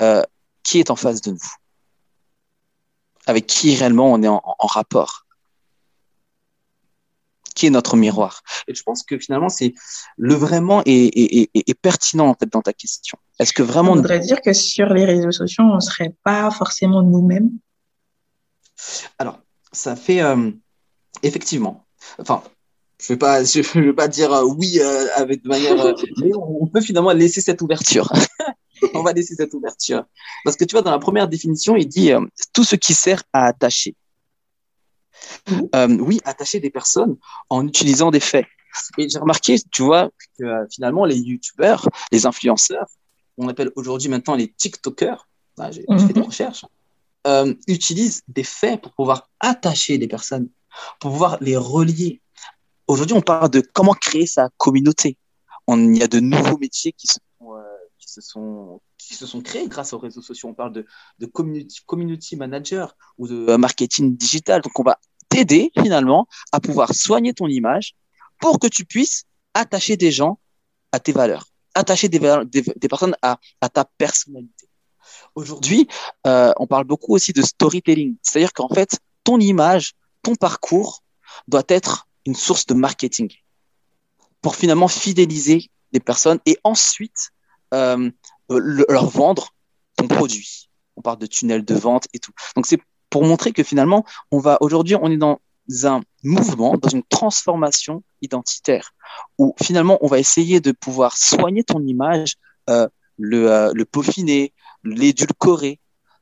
euh, 0.00 0.22
qui 0.62 0.78
est 0.78 0.90
en 0.90 0.96
face 0.96 1.20
de 1.20 1.32
nous? 1.32 1.52
Avec 3.26 3.46
qui 3.46 3.74
réellement 3.76 4.12
on 4.12 4.22
est 4.22 4.28
en 4.28 4.40
rapport? 4.60 5.23
Qui 7.54 7.66
est 7.66 7.70
notre 7.70 7.96
miroir. 7.96 8.42
Et 8.68 8.74
je 8.74 8.82
pense 8.82 9.02
que 9.02 9.18
finalement, 9.18 9.48
c'est 9.48 9.74
le 10.16 10.34
vraiment 10.34 10.82
est, 10.84 11.80
pertinent 11.80 12.28
en 12.28 12.34
fait 12.34 12.50
dans 12.50 12.62
ta 12.62 12.72
question. 12.72 13.18
Est-ce 13.38 13.52
que 13.52 13.62
vraiment 13.62 13.92
On 13.92 13.96
voudrait 13.96 14.20
dire 14.20 14.40
que 14.40 14.52
sur 14.52 14.86
les 14.92 15.04
réseaux 15.04 15.32
sociaux, 15.32 15.64
on 15.64 15.80
serait 15.80 16.14
pas 16.24 16.50
forcément 16.50 17.02
nous-mêmes? 17.02 17.50
Alors, 19.18 19.38
ça 19.72 19.96
fait 19.96 20.22
euh, 20.22 20.50
effectivement. 21.22 21.86
Enfin, 22.18 22.42
je 23.00 23.08
vais 23.08 23.16
pas, 23.16 23.44
je 23.44 23.80
vais 23.80 23.92
pas 23.92 24.08
dire 24.08 24.32
euh, 24.32 24.44
oui 24.44 24.78
euh, 24.80 25.06
avec 25.16 25.42
de 25.42 25.48
manière, 25.48 25.76
mais 26.20 26.30
on, 26.34 26.66
peut 26.66 26.80
finalement 26.80 27.12
laisser 27.12 27.40
cette 27.40 27.62
ouverture. 27.62 28.10
on 28.94 29.02
va 29.02 29.12
laisser 29.12 29.34
cette 29.34 29.54
ouverture 29.54 30.04
parce 30.44 30.56
que 30.56 30.64
tu 30.64 30.72
vois 30.72 30.82
dans 30.82 30.90
la 30.90 30.98
première 30.98 31.28
définition, 31.28 31.76
il 31.76 31.86
dit 31.86 32.10
tout 32.52 32.64
ce 32.64 32.76
qui 32.76 32.94
sert 32.94 33.22
à 33.32 33.46
attacher. 33.46 33.94
Euh, 35.74 35.98
oui, 36.00 36.20
attacher 36.24 36.60
des 36.60 36.70
personnes 36.70 37.16
en 37.50 37.66
utilisant 37.66 38.10
des 38.10 38.20
faits. 38.20 38.46
Et 38.98 39.08
j'ai 39.08 39.18
remarqué, 39.18 39.56
tu 39.70 39.82
vois, 39.82 40.10
que 40.38 40.44
euh, 40.44 40.66
finalement, 40.70 41.04
les 41.04 41.18
youtubeurs, 41.18 41.88
les 42.10 42.26
influenceurs, 42.26 42.86
on 43.36 43.48
appelle 43.48 43.70
aujourd'hui 43.76 44.08
maintenant 44.08 44.34
les 44.34 44.48
TikTokers, 44.48 45.28
ah, 45.58 45.70
j'ai 45.70 45.82
fait 45.82 46.12
des 46.12 46.20
mhm. 46.20 46.26
recherches, 46.26 46.64
euh, 47.26 47.54
utilisent 47.68 48.22
des 48.28 48.44
faits 48.44 48.80
pour 48.80 48.92
pouvoir 48.92 49.28
attacher 49.40 49.98
des 49.98 50.08
personnes, 50.08 50.48
pour 51.00 51.12
pouvoir 51.12 51.38
les 51.40 51.56
relier. 51.56 52.20
Aujourd'hui, 52.86 53.16
on 53.16 53.22
parle 53.22 53.50
de 53.50 53.60
comment 53.60 53.94
créer 53.94 54.26
sa 54.26 54.50
communauté. 54.56 55.16
On, 55.66 55.92
il 55.92 55.98
y 55.98 56.02
a 56.02 56.08
de 56.08 56.20
nouveaux 56.20 56.58
métiers 56.58 56.92
qui 56.92 57.06
se 57.06 57.18
sont, 57.38 57.54
qui 57.98 58.10
se 58.10 58.20
sont, 58.20 58.80
qui 58.98 59.14
se 59.14 59.26
sont 59.26 59.40
créés 59.40 59.68
grâce 59.68 59.92
aux 59.92 59.98
réseaux 59.98 60.22
sociaux. 60.22 60.48
On 60.48 60.54
parle 60.54 60.72
de, 60.72 60.86
de 61.18 61.26
community, 61.26 61.80
community 61.86 62.36
manager 62.36 62.96
ou 63.16 63.26
de 63.26 63.56
marketing 63.56 64.16
digital. 64.16 64.60
Donc, 64.60 64.78
on 64.78 64.82
va 64.82 64.98
t'aider 65.34 65.72
finalement 65.82 66.28
à 66.52 66.60
pouvoir 66.60 66.94
soigner 66.94 67.34
ton 67.34 67.48
image 67.48 67.94
pour 68.40 68.60
que 68.60 68.68
tu 68.68 68.84
puisses 68.84 69.24
attacher 69.52 69.96
des 69.96 70.12
gens 70.12 70.38
à 70.92 71.00
tes 71.00 71.12
valeurs, 71.12 71.46
attacher 71.74 72.08
des, 72.08 72.20
des, 72.46 72.88
personnes 72.88 73.16
à, 73.20 73.38
ta 73.72 73.84
personnalité. 73.84 74.68
Aujourd'hui, 75.34 75.88
euh, 76.26 76.52
on 76.58 76.68
parle 76.68 76.84
beaucoup 76.84 77.14
aussi 77.14 77.32
de 77.32 77.42
storytelling, 77.42 78.16
c'est-à-dire 78.22 78.52
qu'en 78.52 78.68
fait, 78.68 79.00
ton 79.24 79.40
image, 79.40 79.94
ton 80.22 80.36
parcours 80.36 81.02
doit 81.48 81.64
être 81.68 82.06
une 82.26 82.36
source 82.36 82.66
de 82.66 82.74
marketing 82.74 83.32
pour 84.40 84.54
finalement 84.54 84.88
fidéliser 84.88 85.68
les 85.92 86.00
personnes 86.00 86.38
et 86.46 86.58
ensuite 86.62 87.30
euh, 87.72 88.10
leur 88.48 89.08
vendre 89.08 89.54
ton 89.96 90.06
produit. 90.06 90.70
On 90.96 91.02
parle 91.02 91.18
de 91.18 91.26
tunnel 91.26 91.64
de 91.64 91.74
vente 91.74 92.06
et 92.12 92.20
tout. 92.20 92.32
Donc 92.54 92.66
c'est 92.66 92.78
pour 93.14 93.24
montrer 93.24 93.52
que 93.52 93.62
finalement, 93.62 94.04
on 94.32 94.40
va 94.40 94.58
aujourd'hui, 94.60 94.96
on 95.00 95.08
est 95.08 95.16
dans 95.16 95.38
un 95.84 96.02
mouvement, 96.24 96.76
dans 96.76 96.88
une 96.88 97.04
transformation 97.04 98.02
identitaire, 98.22 98.92
où 99.38 99.54
finalement, 99.62 99.98
on 100.00 100.08
va 100.08 100.18
essayer 100.18 100.58
de 100.58 100.72
pouvoir 100.72 101.16
soigner 101.16 101.62
ton 101.62 101.80
image, 101.86 102.34
euh, 102.68 102.88
le, 103.16 103.52
euh, 103.52 103.70
le 103.72 103.84
peaufiner, 103.84 104.52
l'édulcorer, 104.82 105.78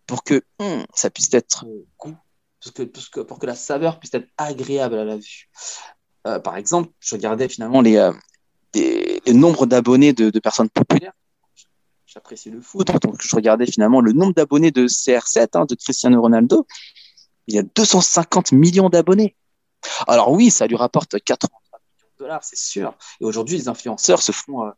pour 0.07 0.23
que 0.23 0.43
hum, 0.59 0.85
ça 0.93 1.09
puisse 1.09 1.33
être 1.33 1.65
goût, 1.99 2.15
pour 3.27 3.39
que, 3.39 3.47
la 3.47 3.55
saveur 3.55 3.99
puisse 3.99 4.13
être 4.13 4.29
agréable 4.37 4.99
à 4.99 5.07
la 5.07 5.17
vue. 5.17 5.49
par 6.45 6.59
exemple, 6.59 6.91
je 7.01 7.15
regardais 7.15 7.49
finalement 7.49 7.81
les, 7.81 8.13
nombres 9.33 9.65
d'abonnés 9.65 10.13
de, 10.13 10.39
personnes 10.41 10.69
populaires. 10.69 11.15
J'apprécie 12.13 12.51
le 12.51 12.61
foot, 12.61 12.89
donc 13.01 13.23
je 13.23 13.35
regardais 13.35 13.65
finalement 13.65 14.03
le 14.03 14.13
nombre 14.13 14.35
d'abonnés 14.35 14.71
de 14.71 14.87
CR7, 14.87 15.49
hein, 15.55 15.65
de 15.65 15.75
Cristiano 15.75 16.21
Ronaldo. 16.21 16.67
Il 17.47 17.55
y 17.55 17.59
a 17.59 17.63
250 17.63 18.53
millions 18.53 18.91
d'abonnés. 18.91 19.35
Alors 20.07 20.31
oui, 20.31 20.51
ça 20.51 20.67
lui 20.67 20.77
rapporte 20.77 21.19
80 21.19 21.49
millions 21.49 22.09
de 22.13 22.19
dollars, 22.19 22.45
c'est 22.45 22.59
sûr. 22.59 22.95
Et 23.21 23.25
aujourd'hui, 23.25 23.57
les 23.57 23.69
influenceurs 23.69 24.21
se 24.21 24.31
font, 24.31 24.67
euh, 24.67 24.71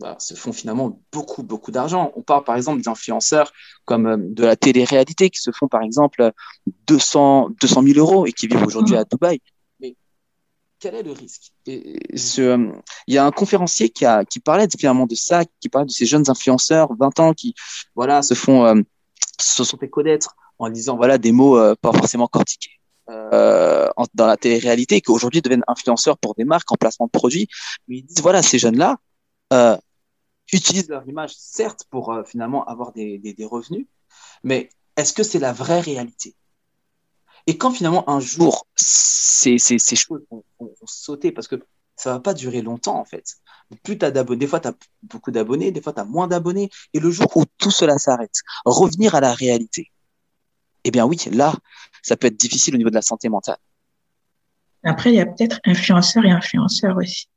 bah, 0.00 0.16
se 0.18 0.34
font 0.34 0.52
finalement 0.52 1.00
beaucoup, 1.12 1.44
beaucoup 1.44 1.70
d'argent. 1.70 2.10
On 2.16 2.22
parle 2.22 2.42
par 2.42 2.56
exemple 2.56 2.82
d'influenceurs 2.82 3.52
comme 3.84 4.06
euh, 4.08 4.16
de 4.18 4.42
la 4.42 4.56
télé-réalité 4.56 5.30
qui 5.30 5.40
se 5.40 5.52
font 5.52 5.68
par 5.68 5.82
exemple 5.82 6.32
200, 6.88 7.50
200 7.60 7.82
000 7.84 7.98
euros 8.00 8.26
et 8.26 8.32
qui 8.32 8.48
vivent 8.48 8.66
aujourd'hui 8.66 8.96
à 8.96 9.04
Dubaï. 9.04 9.40
Quel 10.80 10.94
est 10.94 11.02
le 11.02 11.12
risque? 11.12 11.52
Et 11.66 11.98
euh, 12.38 12.72
Il 13.06 13.14
y 13.14 13.18
a 13.18 13.24
un 13.24 13.30
conférencier 13.30 13.90
qui, 13.90 14.04
a, 14.06 14.24
qui 14.24 14.40
parlait 14.40 14.66
finalement 14.78 15.06
de 15.06 15.14
ça, 15.14 15.44
qui 15.60 15.68
parlait 15.68 15.86
de 15.86 15.92
ces 15.92 16.06
jeunes 16.06 16.28
influenceurs, 16.28 16.88
20 16.98 17.20
ans, 17.20 17.34
qui 17.34 17.54
voilà, 17.94 18.22
se 18.22 18.34
font, 18.34 18.84
se 19.38 19.62
sont 19.62 19.76
fait 19.76 19.90
connaître 19.90 20.34
en 20.58 20.68
disant 20.70 20.96
voilà 20.96 21.18
des 21.18 21.32
mots 21.32 21.58
pas 21.76 21.92
forcément 21.92 22.26
cortiqués 22.26 22.80
euh, 23.10 23.88
dans 24.14 24.26
la 24.26 24.36
télé-réalité 24.36 25.00
qui 25.00 25.10
aujourd'hui 25.10 25.42
deviennent 25.42 25.64
influenceurs 25.66 26.16
pour 26.18 26.34
des 26.34 26.44
marques 26.44 26.70
en 26.70 26.76
placement 26.76 27.06
de 27.06 27.10
produits. 27.10 27.48
Mais 27.88 27.98
ils 27.98 28.02
disent 28.04 28.22
voilà, 28.22 28.42
ces 28.42 28.58
jeunes-là 28.58 28.98
euh, 29.52 29.76
utilisent 30.52 30.88
leur 30.88 31.06
image, 31.08 31.32
certes, 31.36 31.84
pour 31.90 32.12
euh, 32.12 32.22
finalement 32.24 32.64
avoir 32.66 32.92
des, 32.92 33.18
des, 33.18 33.34
des, 33.34 33.44
revenus, 33.44 33.86
mais 34.44 34.70
est-ce 34.96 35.12
que 35.12 35.22
c'est 35.22 35.38
la 35.38 35.52
vraie 35.52 35.80
réalité? 35.80 36.34
Et 37.46 37.58
quand 37.58 37.70
finalement 37.70 38.08
un 38.08 38.20
jour 38.20 38.66
ces, 38.76 39.58
ces, 39.58 39.78
choses 39.96 40.22
vont, 40.30 40.44
vont, 40.58 40.72
sauter, 40.84 41.32
parce 41.32 41.48
que 41.48 41.56
ça 41.96 42.14
va 42.14 42.20
pas 42.20 42.34
durer 42.34 42.62
longtemps 42.62 42.98
en 42.98 43.04
fait. 43.04 43.36
Plus 43.82 43.98
tu 43.98 44.04
as 44.04 44.10
d'abonnés, 44.10 44.38
des 44.38 44.46
fois 44.46 44.60
tu 44.60 44.68
as 44.68 44.74
beaucoup 45.02 45.30
d'abonnés, 45.30 45.70
des 45.70 45.80
fois 45.80 45.92
tu 45.92 46.00
as 46.00 46.04
moins 46.04 46.28
d'abonnés, 46.28 46.70
et 46.94 47.00
le 47.00 47.10
jour 47.10 47.36
où 47.36 47.44
tout 47.58 47.70
cela 47.70 47.98
s'arrête, 47.98 48.40
revenir 48.64 49.14
à 49.14 49.20
la 49.20 49.34
réalité 49.34 49.90
eh 50.84 50.90
bien 50.90 51.06
oui, 51.06 51.18
là, 51.32 51.54
ça 52.02 52.16
peut 52.16 52.28
être 52.28 52.36
difficile 52.36 52.74
au 52.74 52.78
niveau 52.78 52.90
de 52.90 52.94
la 52.94 53.02
santé 53.02 53.28
mentale. 53.28 53.58
Après, 54.82 55.10
il 55.10 55.16
y 55.16 55.20
a 55.20 55.26
peut-être 55.26 55.60
influenceurs 55.64 56.24
et 56.24 56.30
influenceurs 56.30 56.96
aussi. 56.96 57.28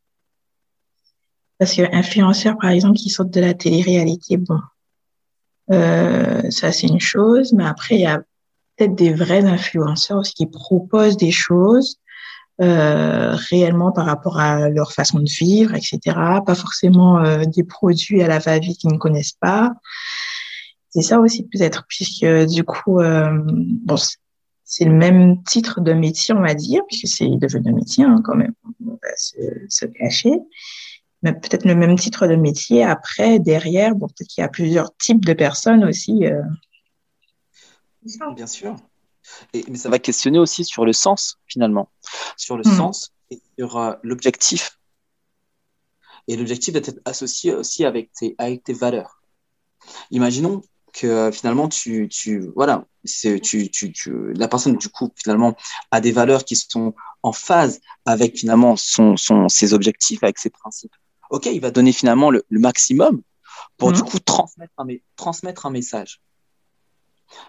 Parce 1.57 1.73
que 1.75 1.93
influenceurs, 1.93 2.57
par 2.57 2.69
exemple, 2.69 2.97
qui 2.97 3.09
sortent 3.09 3.31
de 3.31 3.41
la 3.41 3.53
télé-réalité, 3.53 4.37
bon, 4.37 4.59
euh, 5.71 6.49
ça 6.49 6.71
c'est 6.71 6.87
une 6.87 6.99
chose, 6.99 7.53
mais 7.53 7.65
après, 7.65 7.95
il 7.95 8.01
y 8.01 8.05
a 8.05 8.21
peut-être 8.77 8.95
des 8.95 9.13
vrais 9.13 9.45
influenceurs 9.45 10.19
aussi 10.19 10.33
qui 10.33 10.47
proposent 10.47 11.17
des 11.17 11.31
choses 11.31 11.99
euh, 12.61 13.35
réellement 13.49 13.91
par 13.91 14.05
rapport 14.05 14.39
à 14.39 14.69
leur 14.69 14.91
façon 14.91 15.19
de 15.19 15.29
vivre, 15.29 15.73
etc. 15.73 15.99
Pas 16.45 16.53
forcément 16.53 17.19
euh, 17.19 17.45
des 17.45 17.63
produits 17.63 18.21
à 18.21 18.27
la 18.27 18.37
va-vite 18.37 18.77
qu'ils 18.77 18.91
ne 18.91 18.97
connaissent 18.97 19.37
pas. 19.39 19.73
C'est 20.89 21.01
ça 21.01 21.19
aussi 21.19 21.47
peut-être, 21.47 21.85
puisque 21.87 22.25
du 22.45 22.63
coup, 22.63 22.99
euh, 22.99 23.41
bon, 23.43 23.95
c'est 24.63 24.85
le 24.85 24.93
même 24.93 25.41
titre 25.43 25.81
de 25.81 25.93
métier, 25.93 26.35
on 26.35 26.41
va 26.41 26.53
dire, 26.53 26.81
puisque 26.87 27.07
c'est 27.07 27.27
devenu 27.27 27.71
un 27.71 27.75
métier 27.75 28.03
hein, 28.03 28.21
quand 28.23 28.35
même, 28.35 28.53
on 28.85 28.91
va 28.91 29.17
se, 29.17 29.37
se 29.69 29.85
cacher. 29.87 30.33
Mais 31.23 31.33
peut-être 31.33 31.65
le 31.65 31.73
même 31.73 31.97
titre 31.97 32.27
de 32.27 32.35
métier. 32.35 32.83
Après, 32.83 33.39
derrière, 33.39 33.95
bon, 33.95 34.07
peut-être 34.07 34.27
qu'il 34.27 34.43
y 34.43 34.45
a 34.45 34.49
plusieurs 34.49 34.95
types 34.97 35.25
de 35.25 35.33
personnes 35.33 35.83
aussi. 35.85 36.25
Bien 38.35 38.47
sûr. 38.47 38.75
Et, 39.53 39.63
mais 39.69 39.77
ça 39.77 39.89
va 39.89 39.99
questionner 39.99 40.39
aussi 40.39 40.65
sur 40.65 40.85
le 40.85 40.93
sens, 40.93 41.39
finalement. 41.47 41.89
Sur 42.37 42.57
le 42.57 42.63
mmh. 42.65 42.77
sens 42.77 43.13
et 43.31 43.41
sur 43.57 43.77
euh, 43.77 43.93
l'objectif. 44.03 44.79
Et 46.27 46.35
l'objectif 46.35 46.73
doit 46.73 46.81
être 46.85 47.01
associé 47.05 47.53
aussi 47.53 47.85
avec 47.85 48.11
tes, 48.13 48.35
avec 48.37 48.63
tes 48.63 48.73
valeurs. 48.73 49.21
Imaginons 50.11 50.61
que 50.93 51.07
euh, 51.07 51.31
finalement 51.31 51.67
tu 51.67 52.07
tu 52.07 52.51
voilà 52.55 52.85
c'est 53.03 53.39
tu, 53.39 53.69
tu, 53.71 53.91
tu 53.91 54.31
la 54.33 54.47
personne 54.47 54.77
du 54.77 54.89
coup 54.89 55.11
finalement 55.15 55.57
a 55.89 55.99
des 55.99 56.11
valeurs 56.11 56.45
qui 56.45 56.55
sont 56.55 56.93
en 57.23 57.33
phase 57.33 57.81
avec 58.05 58.37
finalement 58.37 58.75
son 58.75 59.17
son 59.17 59.49
ses 59.49 59.73
objectifs 59.73 60.23
avec 60.23 60.37
ses 60.37 60.51
principes 60.51 60.95
ok 61.31 61.47
il 61.47 61.59
va 61.59 61.71
donner 61.71 61.91
finalement 61.91 62.29
le, 62.29 62.45
le 62.47 62.59
maximum 62.59 63.23
pour 63.77 63.89
mmh. 63.89 63.93
du 63.93 64.03
coup 64.03 64.19
transmettre 64.19 64.73
un 64.77 64.85
transmettre 65.15 65.65
un 65.65 65.71
message 65.71 66.21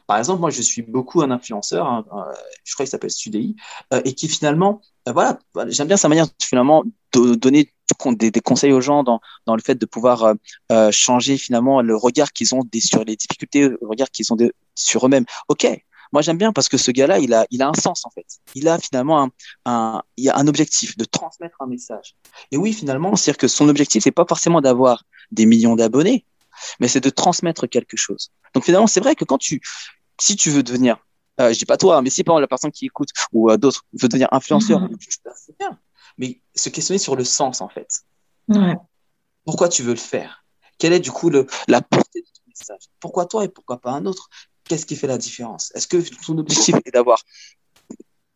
par 0.07 0.19
exemple, 0.19 0.41
moi, 0.41 0.51
je 0.51 0.63
suis 0.63 0.83
beaucoup 0.83 1.23
un 1.23 1.31
influenceur, 1.31 1.87
hein, 1.87 2.05
euh, 2.13 2.35
je 2.65 2.75
crois 2.75 2.85
qu'il 2.85 2.91
s'appelle 2.91 3.11
Sudei, 3.11 3.55
euh, 3.93 4.01
et 4.05 4.15
qui 4.15 4.29
finalement, 4.29 4.81
euh, 5.09 5.13
voilà, 5.13 5.39
j'aime 5.69 5.89
bien 5.89 5.97
sa 5.97 6.09
manière 6.09 6.27
finalement 6.43 6.85
de 7.13 7.35
donner 7.35 7.73
des, 8.07 8.31
des, 8.31 8.41
conseils 8.41 8.73
aux 8.73 8.81
gens 8.81 9.03
dans, 9.03 9.21
dans 9.47 9.57
le 9.57 9.63
fait 9.63 9.77
de 9.77 9.87
pouvoir 9.87 10.35
euh, 10.73 10.91
changer 10.91 11.37
finalement 11.37 11.81
le 11.83 11.97
regard 11.97 12.33
qu'ils 12.33 12.55
ont 12.55 12.63
sur 12.81 13.05
les 13.05 13.17
difficultés, 13.17 13.69
le 13.69 13.79
regard 13.83 14.11
qu'ils 14.11 14.33
ont 14.33 14.37
sur 14.75 15.07
eux-mêmes. 15.07 15.27
Ok, 15.49 15.67
moi 16.13 16.23
j'aime 16.23 16.39
bien 16.39 16.53
parce 16.53 16.69
que 16.69 16.77
ce 16.77 16.91
gars-là, 16.91 17.19
il 17.19 17.35
a, 17.35 17.47
il 17.51 17.63
a 17.63 17.69
un 17.69 17.75
sens 17.75 18.05
en 18.05 18.11
fait. 18.11 18.27
Il 18.55 18.69
a 18.69 18.79
finalement 18.79 19.23
un, 19.23 19.31
a 19.67 20.03
un 20.17 20.47
objectif 20.47 20.97
de 20.97 21.05
transmettre 21.05 21.57
un 21.61 21.67
message. 21.67 22.17
Et 22.51 22.57
oui, 22.57 22.73
finalement, 22.73 23.15
c'est-à-dire 23.17 23.39
que 23.39 23.49
son 23.49 23.69
objectif, 23.69 24.03
c'est 24.03 24.11
pas 24.11 24.27
forcément 24.27 24.61
d'avoir 24.61 25.05
des 25.31 25.47
millions 25.47 25.77
d'abonnés, 25.77 26.25
mais 26.81 26.89
c'est 26.89 27.01
de 27.01 27.11
transmettre 27.11 27.69
quelque 27.69 27.97
chose. 27.97 28.31
Donc 28.55 28.65
finalement, 28.65 28.87
c'est 28.87 29.01
vrai 29.01 29.15
que 29.15 29.25
quand 29.25 29.39
tu, 29.39 29.61
si 30.21 30.37
tu 30.37 30.51
veux 30.51 30.63
devenir, 30.63 30.99
euh, 31.41 31.53
je 31.53 31.59
dis 31.59 31.65
pas 31.65 31.77
toi, 31.77 32.01
mais 32.03 32.11
si 32.11 32.23
par 32.23 32.35
exemple 32.35 32.43
la 32.43 32.49
personne 32.49 32.73
qui 32.73 32.87
écoute 32.87 33.09
ou 33.33 33.51
euh, 33.51 33.57
d'autres 33.57 33.85
veut 34.01 34.09
devenir 34.09 34.29
influenceur, 34.33 34.81
c'est 35.37 35.59
bien. 35.59 35.79
Mais 36.17 36.41
se 36.55 36.69
questionner 36.69 36.99
sur 36.99 37.17
le 37.17 37.25
sens 37.25 37.61
en 37.61 37.69
fait. 37.69 38.03
Pourquoi 39.45 39.69
tu 39.69 39.83
veux 39.83 39.93
le 39.93 39.99
faire? 39.99 40.45
Quelle 40.79 40.93
est 40.93 41.01
du 41.01 41.11
coup 41.11 41.31
le, 41.31 41.47
la 41.69 41.83
portée 41.83 42.21
de 42.21 42.27
ton 42.27 42.43
message? 42.47 42.89
Pourquoi 43.01 43.27
toi 43.27 43.45
et 43.45 43.49
pourquoi 43.49 43.79
pas 43.79 43.91
un 43.93 44.07
autre? 44.07 44.29
Qu'est-ce 44.65 44.87
qui 44.87 44.97
fait 44.97 45.07
la 45.07 45.19
différence? 45.19 45.71
Est-ce 45.75 45.87
que 45.87 45.99
ton 46.25 46.39
objectif 46.39 46.75
est 46.85 46.91
d'avoir 46.91 47.23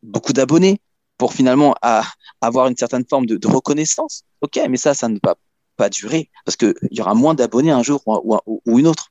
beaucoup 0.02 0.32
d'abonnés 0.32 0.80
pour 1.16 1.32
finalement 1.32 1.74
à, 1.82 2.02
avoir 2.40 2.68
une 2.68 2.76
certaine 2.76 3.04
forme 3.08 3.26
de, 3.26 3.36
de 3.36 3.48
reconnaissance? 3.48 4.24
Ok, 4.40 4.60
mais 4.68 4.76
ça, 4.76 4.94
ça 4.94 5.08
ne 5.08 5.18
va 5.24 5.36
pas 5.78 5.88
durer 5.88 6.30
parce 6.44 6.56
qu'il 6.56 6.74
y 6.90 7.00
aura 7.00 7.14
moins 7.14 7.34
d'abonnés 7.34 7.70
un 7.70 7.82
jour 7.82 8.02
ou, 8.06 8.36
ou, 8.46 8.62
ou 8.66 8.78
une 8.78 8.86
autre. 8.86 9.10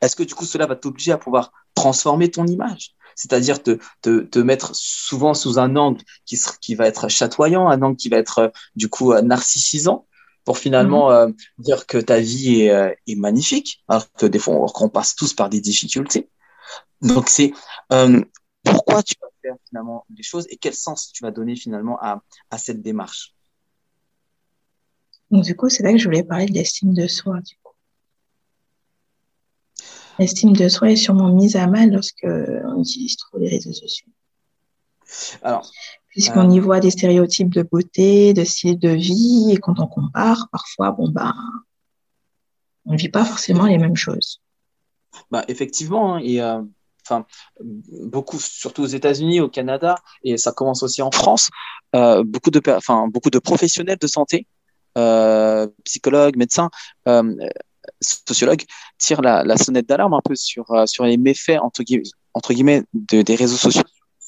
Est-ce 0.00 0.16
que 0.16 0.24
du 0.24 0.34
coup 0.34 0.44
cela 0.44 0.66
va 0.66 0.74
t'obliger 0.74 1.12
à 1.12 1.18
pouvoir 1.18 1.52
transformer 1.74 2.30
ton 2.30 2.46
image? 2.46 2.94
C'est-à-dire 3.14 3.62
te, 3.62 3.78
te, 4.00 4.20
te, 4.20 4.38
mettre 4.38 4.74
souvent 4.74 5.34
sous 5.34 5.58
un 5.58 5.76
angle 5.76 6.02
qui, 6.24 6.40
qui 6.60 6.74
va 6.74 6.86
être 6.86 7.08
chatoyant, 7.08 7.68
un 7.68 7.80
angle 7.82 7.96
qui 7.96 8.08
va 8.08 8.16
être 8.16 8.52
du 8.74 8.88
coup 8.88 9.14
narcissisant, 9.14 10.06
pour 10.44 10.58
finalement 10.58 11.10
mmh. 11.10 11.12
euh, 11.12 11.32
dire 11.58 11.86
que 11.86 11.98
ta 11.98 12.18
vie 12.18 12.62
est, 12.62 12.70
euh, 12.70 12.92
est, 13.06 13.14
magnifique, 13.14 13.82
alors 13.88 14.10
que 14.12 14.26
des 14.26 14.38
fois 14.38 14.54
on, 14.54 14.66
on, 14.84 14.88
passe 14.88 15.14
tous 15.14 15.34
par 15.34 15.48
des 15.48 15.60
difficultés. 15.60 16.30
Donc 17.00 17.28
c'est 17.28 17.52
euh, 17.92 18.22
pourquoi 18.64 19.02
tu 19.02 19.14
vas 19.20 19.28
faire 19.42 19.54
finalement 19.68 20.04
des 20.08 20.22
choses 20.22 20.46
et 20.50 20.56
quel 20.56 20.74
sens 20.74 21.12
tu 21.12 21.22
vas 21.22 21.30
donner 21.30 21.56
finalement 21.56 21.98
à, 22.00 22.22
à 22.50 22.58
cette 22.58 22.82
démarche? 22.82 23.34
Donc 25.32 25.44
du 25.44 25.56
coup 25.56 25.68
c'est 25.68 25.82
là 25.82 25.92
que 25.92 25.98
je 25.98 26.04
voulais 26.04 26.22
parler 26.22 26.46
de 26.46 26.52
l'estime 26.52 26.94
de 26.94 27.08
soi. 27.08 27.40
Du 27.40 27.56
L'estime 30.18 30.52
de 30.52 30.68
soi 30.68 30.90
est 30.90 30.96
sûrement 30.96 31.32
mise 31.32 31.56
à 31.56 31.66
mal 31.66 31.90
lorsqu'on 31.90 32.80
utilise 32.80 33.16
trop 33.16 33.38
les 33.38 33.48
réseaux 33.48 33.72
sociaux. 33.72 34.08
Alors, 35.42 35.68
Puisqu'on 36.12 36.50
euh... 36.50 36.54
y 36.54 36.58
voit 36.58 36.80
des 36.80 36.90
stéréotypes 36.90 37.52
de 37.52 37.62
beauté, 37.62 38.34
de 38.34 38.44
style 38.44 38.78
de 38.78 38.90
vie, 38.90 39.50
et 39.50 39.56
quand 39.56 39.80
on 39.80 39.86
compare, 39.86 40.48
parfois, 40.52 40.90
bon, 40.90 41.08
bah, 41.08 41.32
on 42.84 42.92
ne 42.92 42.98
vit 42.98 43.08
pas 43.08 43.24
forcément 43.24 43.64
les 43.64 43.78
mêmes 43.78 43.96
choses. 43.96 44.40
Bah, 45.30 45.44
effectivement, 45.48 46.14
hein, 46.14 46.20
et 46.22 46.42
euh, 46.42 46.60
enfin, 47.06 47.24
beaucoup, 47.62 48.38
surtout 48.38 48.82
aux 48.82 48.86
États-Unis, 48.86 49.40
au 49.40 49.48
Canada, 49.48 49.94
et 50.22 50.36
ça 50.36 50.52
commence 50.52 50.82
aussi 50.82 51.00
en 51.00 51.10
France, 51.10 51.48
euh, 51.94 52.22
beaucoup, 52.24 52.50
de, 52.50 52.60
enfin, 52.70 53.08
beaucoup 53.08 53.30
de 53.30 53.38
professionnels 53.38 53.98
de 53.98 54.06
santé, 54.06 54.46
euh, 54.46 54.61
psychologues, 55.84 56.36
médecins, 56.36 56.70
euh, 57.08 57.34
sociologue, 58.00 58.62
tire 58.98 59.22
la, 59.22 59.56
sonnette 59.56 59.88
d'alarme 59.88 60.14
un 60.14 60.20
peu 60.24 60.34
sur, 60.34 60.70
euh, 60.70 60.86
sur 60.86 61.04
les 61.04 61.16
méfaits, 61.16 61.58
entre 61.60 61.82
guillemets, 62.52 62.84
des 62.92 63.34
réseaux 63.34 63.56
sociaux 63.56 63.82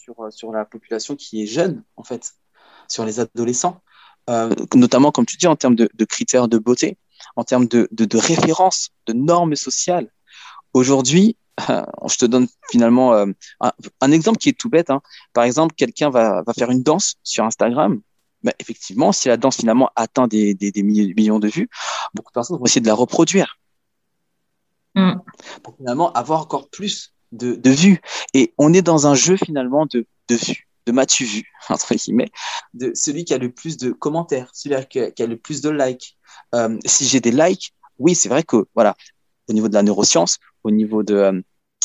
sur, 0.05 0.21
euh, 0.21 0.31
sur 0.31 0.53
la 0.53 0.65
population 0.65 1.17
qui 1.17 1.43
est 1.43 1.47
jeune, 1.47 1.83
en 1.97 2.05
fait, 2.05 2.35
sur 2.89 3.05
les 3.05 3.21
adolescents, 3.21 3.81
euh, 4.31 4.55
notamment, 4.75 5.11
comme 5.11 5.27
tu 5.27 5.37
dis, 5.37 5.47
en 5.47 5.57
termes 5.57 5.75
de, 5.75 5.89
critères 6.05 6.49
de 6.49 6.59
beauté, 6.59 6.99
en 7.37 7.45
termes 7.45 7.67
de, 7.67 7.89
de, 7.91 8.19
références, 8.19 8.91
de 9.07 9.13
normes 9.13 9.57
sociales. 9.57 10.11
Aujourd'hui, 10.73 11.37
je 11.59 12.17
te 12.19 12.27
donne 12.27 12.49
finalement 12.71 13.15
euh, 13.15 13.27
un, 13.61 13.73
un, 14.01 14.13
exemple 14.13 14.39
qui 14.39 14.49
est 14.49 14.59
tout 14.59 14.69
bête. 14.69 14.91
Hein. 14.91 15.01
Par 15.33 15.45
exemple, 15.45 15.75
quelqu'un 15.75 16.11
va, 16.11 16.43
va 16.43 16.53
faire 16.53 16.71
une 16.71 16.83
danse 16.83 17.17
sur 17.23 17.45
Instagram 17.45 18.01
bah, 18.45 18.53
effectivement, 18.59 19.11
si 19.11 19.29
la 19.29 19.37
danse 19.37 19.57
finalement 19.57 19.91
atteint 19.97 20.29
des, 20.29 20.55
des, 20.55 20.71
des, 20.71 20.83
millions 20.83 21.39
de 21.39 21.49
vues, 21.49 21.69
beaucoup 22.15 22.31
de 22.31 22.35
personnes 22.35 22.59
vont 22.59 22.67
essayer 22.67 22.83
de 22.83 22.87
la 22.87 22.95
reproduire. 22.95 23.59
Mm. 24.95 25.15
Pour 25.63 25.77
finalement 25.77 26.13
avoir 26.13 26.43
encore 26.43 26.69
plus 26.69 27.15
de, 27.33 27.55
de 27.55 27.71
vues. 27.71 28.01
Et 28.35 28.53
on 28.59 28.73
est 28.73 28.83
dans 28.83 29.07
un 29.07 29.15
jeu 29.15 29.37
finalement 29.37 29.87
de, 29.87 30.07
de 30.29 30.35
vues. 30.37 30.69
de 30.87 30.93
m'as-tu 30.93 31.25
vu, 31.25 31.45
entre 31.71 31.95
guillemets, 31.95 32.31
de 32.75 32.93
celui 32.95 33.25
qui 33.25 33.33
a 33.33 33.39
le 33.39 33.51
plus 33.51 33.79
de 33.79 33.91
commentaires, 33.91 34.51
celui 34.53 34.77
qui 34.89 35.01
a, 35.01 35.11
qui 35.11 35.23
a 35.23 35.27
le 35.27 35.39
plus 35.39 35.63
de 35.63 35.71
likes. 35.71 36.17
Euh, 36.55 36.79
si 36.85 37.07
j'ai 37.07 37.21
des 37.21 37.33
likes, 37.33 37.73
oui, 37.99 38.15
c'est 38.15 38.29
vrai 38.29 38.43
que, 38.43 38.67
voilà, 38.75 38.95
au 39.49 39.55
niveau 39.55 39.69
de 39.69 39.75
la 39.75 39.83
neuroscience, 39.83 40.39
au 40.65 40.71
niveau 40.71 41.03
de, 41.03 41.15
euh, 41.15 41.41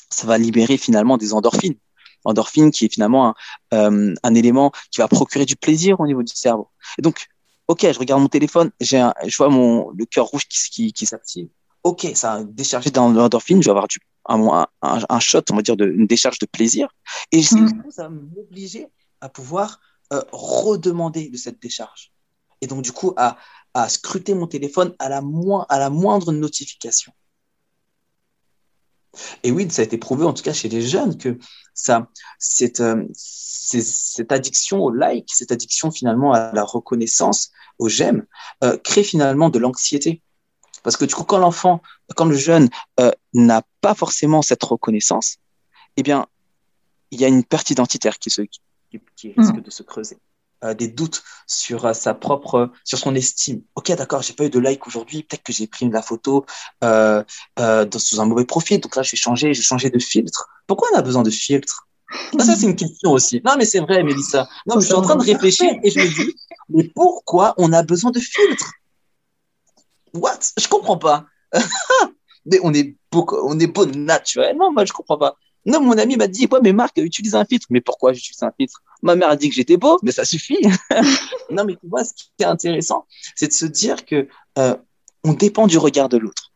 ça 0.09 0.27
va 0.27 0.37
libérer 0.37 0.77
finalement 0.77 1.17
des 1.17 1.33
endorphines. 1.33 1.75
Endorphines 2.25 2.71
qui 2.71 2.85
est 2.85 2.93
finalement 2.93 3.29
un, 3.29 3.35
euh, 3.73 4.13
un 4.23 4.35
élément 4.35 4.71
qui 4.91 5.01
va 5.01 5.07
procurer 5.07 5.45
du 5.45 5.55
plaisir 5.55 5.99
au 5.99 6.07
niveau 6.07 6.23
du 6.23 6.35
cerveau. 6.35 6.69
Et 6.97 7.01
donc, 7.01 7.27
ok, 7.67 7.91
je 7.91 7.99
regarde 7.99 8.21
mon 8.21 8.27
téléphone, 8.27 8.71
j'ai 8.79 9.07
je 9.25 9.37
vois 9.37 9.49
mon, 9.49 9.91
le 9.91 10.05
cœur 10.05 10.25
rouge 10.25 10.45
qui, 10.47 10.69
qui, 10.69 10.93
qui 10.93 11.05
s'active. 11.05 11.47
Ok, 11.83 12.07
ça 12.13 12.33
a 12.33 12.43
déchargé 12.43 12.91
d'endorphine, 12.91 13.61
je 13.61 13.67
vais 13.67 13.71
avoir 13.71 13.87
du, 13.87 13.99
un, 14.27 14.67
un, 14.81 14.99
un, 15.07 15.19
shot, 15.19 15.41
on 15.51 15.55
va 15.55 15.61
dire, 15.61 15.77
de, 15.77 15.85
une 15.85 16.07
décharge 16.07 16.39
de 16.39 16.45
plaisir. 16.45 16.89
Et 17.31 17.39
mmh. 17.39 17.83
ça 17.89 18.03
va 18.03 18.09
m'obliger 18.09 18.87
à 19.21 19.29
pouvoir 19.29 19.79
euh, 20.13 20.21
redemander 20.31 21.29
de 21.29 21.37
cette 21.37 21.61
décharge. 21.61 22.11
Et 22.61 22.67
donc, 22.67 22.81
du 22.81 22.91
coup, 22.91 23.13
à, 23.15 23.37
à 23.73 23.87
scruter 23.89 24.33
mon 24.33 24.47
téléphone 24.47 24.93
à 24.99 25.09
la, 25.09 25.21
moins, 25.21 25.65
à 25.69 25.79
la 25.79 25.89
moindre 25.89 26.31
notification. 26.31 27.13
Et 29.43 29.51
oui, 29.51 29.69
ça 29.69 29.81
a 29.81 29.85
été 29.85 29.97
prouvé, 29.97 30.25
en 30.25 30.33
tout 30.33 30.43
cas 30.43 30.53
chez 30.53 30.69
les 30.69 30.81
jeunes, 30.81 31.17
que 31.17 31.37
ça, 31.73 32.09
cette, 32.37 32.79
euh, 32.79 33.05
cette 33.13 34.31
addiction 34.31 34.79
au 34.79 34.91
like, 34.91 35.29
cette 35.33 35.51
addiction 35.51 35.91
finalement 35.91 36.33
à 36.33 36.51
la 36.53 36.63
reconnaissance, 36.63 37.51
au 37.77 37.87
j'aime, 37.87 38.25
euh, 38.63 38.77
crée 38.77 39.03
finalement 39.03 39.49
de 39.49 39.59
l'anxiété. 39.59 40.21
Parce 40.83 40.97
que 40.97 41.05
du 41.05 41.13
coup, 41.13 41.23
quand 41.23 41.39
l'enfant, 41.39 41.81
quand 42.15 42.25
le 42.25 42.35
jeune 42.35 42.69
euh, 42.99 43.11
n'a 43.33 43.63
pas 43.81 43.93
forcément 43.93 44.41
cette 44.41 44.63
reconnaissance, 44.63 45.37
eh 45.97 46.03
bien, 46.03 46.27
il 47.11 47.19
y 47.19 47.25
a 47.25 47.27
une 47.27 47.43
perte 47.43 47.69
identitaire 47.69 48.19
qui, 48.19 48.29
se, 48.29 48.41
qui, 48.41 48.61
qui 49.15 49.33
risque 49.33 49.55
mmh. 49.55 49.61
de 49.61 49.71
se 49.71 49.83
creuser. 49.83 50.17
Euh, 50.65 50.73
des 50.73 50.89
doutes 50.89 51.23
sur 51.47 51.85
euh, 51.85 51.93
sa 51.93 52.13
propre, 52.13 52.69
sur 52.83 52.97
son 52.97 53.15
estime. 53.15 53.61
Ok, 53.75 53.93
d'accord, 53.93 54.21
j'ai 54.21 54.33
pas 54.33 54.43
eu 54.43 54.49
de 54.49 54.59
like 54.59 54.85
aujourd'hui, 54.87 55.23
peut-être 55.23 55.41
que 55.41 55.53
j'ai 55.53 55.67
pris 55.67 55.89
la 55.89 56.01
photo 56.01 56.45
euh, 56.83 57.23
dans, 57.55 57.87
sous 57.97 58.19
un 58.19 58.25
mauvais 58.25 58.43
profil, 58.43 58.81
donc 58.81 58.93
là 58.97 59.01
je 59.01 59.11
vais 59.11 59.17
changer, 59.17 59.53
je 59.53 59.59
vais 59.59 59.63
changer 59.63 59.89
de 59.89 59.99
filtre. 59.99 60.49
Pourquoi 60.67 60.89
on 60.93 60.97
a 60.97 61.01
besoin 61.01 61.23
de 61.23 61.29
filtre? 61.29 61.87
Ah, 62.37 62.43
Ça 62.43 62.57
c'est 62.57 62.65
une 62.65 62.75
question 62.75 63.11
aussi. 63.11 63.41
Non 63.45 63.53
mais 63.57 63.63
c'est 63.63 63.79
vrai, 63.79 64.03
Mélissa. 64.03 64.49
Non, 64.67 64.81
je 64.81 64.85
suis 64.87 64.93
en 64.93 65.01
train 65.01 65.15
de 65.15 65.23
réfléchir 65.23 65.71
et 65.81 65.91
je 65.91 65.99
me 66.01 66.07
dis, 66.07 66.35
mais 66.67 66.83
pourquoi 66.93 67.53
on 67.55 67.71
a 67.71 67.81
besoin 67.81 68.11
de 68.11 68.19
filtre? 68.19 68.73
What? 70.13 70.39
Je 70.57 70.67
comprends 70.67 70.97
pas. 70.97 71.25
mais 72.45 72.59
on 72.63 72.73
est 72.73 72.97
beau, 73.13 73.25
on 73.43 73.57
est 73.59 73.67
beau 73.67 73.85
naturellement, 73.85 74.73
moi 74.73 74.83
je 74.83 74.91
comprends 74.91 75.17
pas. 75.17 75.37
Non, 75.65 75.81
mon 75.81 75.97
ami 75.97 76.15
m'a 76.15 76.27
dit, 76.27 76.47
ouais, 76.51 76.59
mais 76.63 76.73
Marc, 76.73 76.97
utilise 76.97 77.35
un 77.35 77.45
filtre. 77.45 77.67
Mais 77.69 77.81
pourquoi 77.81 78.13
j'utilise 78.13 78.41
un 78.43 78.51
filtre? 78.51 78.81
Ma 79.01 79.15
mère 79.15 79.29
a 79.29 79.35
dit 79.35 79.49
que 79.49 79.55
j'étais 79.55 79.77
beau, 79.77 79.99
mais 80.03 80.11
ça 80.11 80.25
suffit. 80.25 80.59
non, 81.49 81.65
mais 81.65 81.75
tu 81.75 81.87
vois, 81.87 82.03
ce 82.03 82.13
qui 82.13 82.31
est 82.39 82.45
intéressant, 82.45 83.05
c'est 83.35 83.47
de 83.47 83.53
se 83.53 83.65
dire 83.65 84.05
que 84.05 84.27
euh, 84.57 84.75
on 85.23 85.33
dépend 85.33 85.67
du 85.67 85.77
regard 85.77 86.09
de 86.09 86.17
l'autre. 86.17 86.51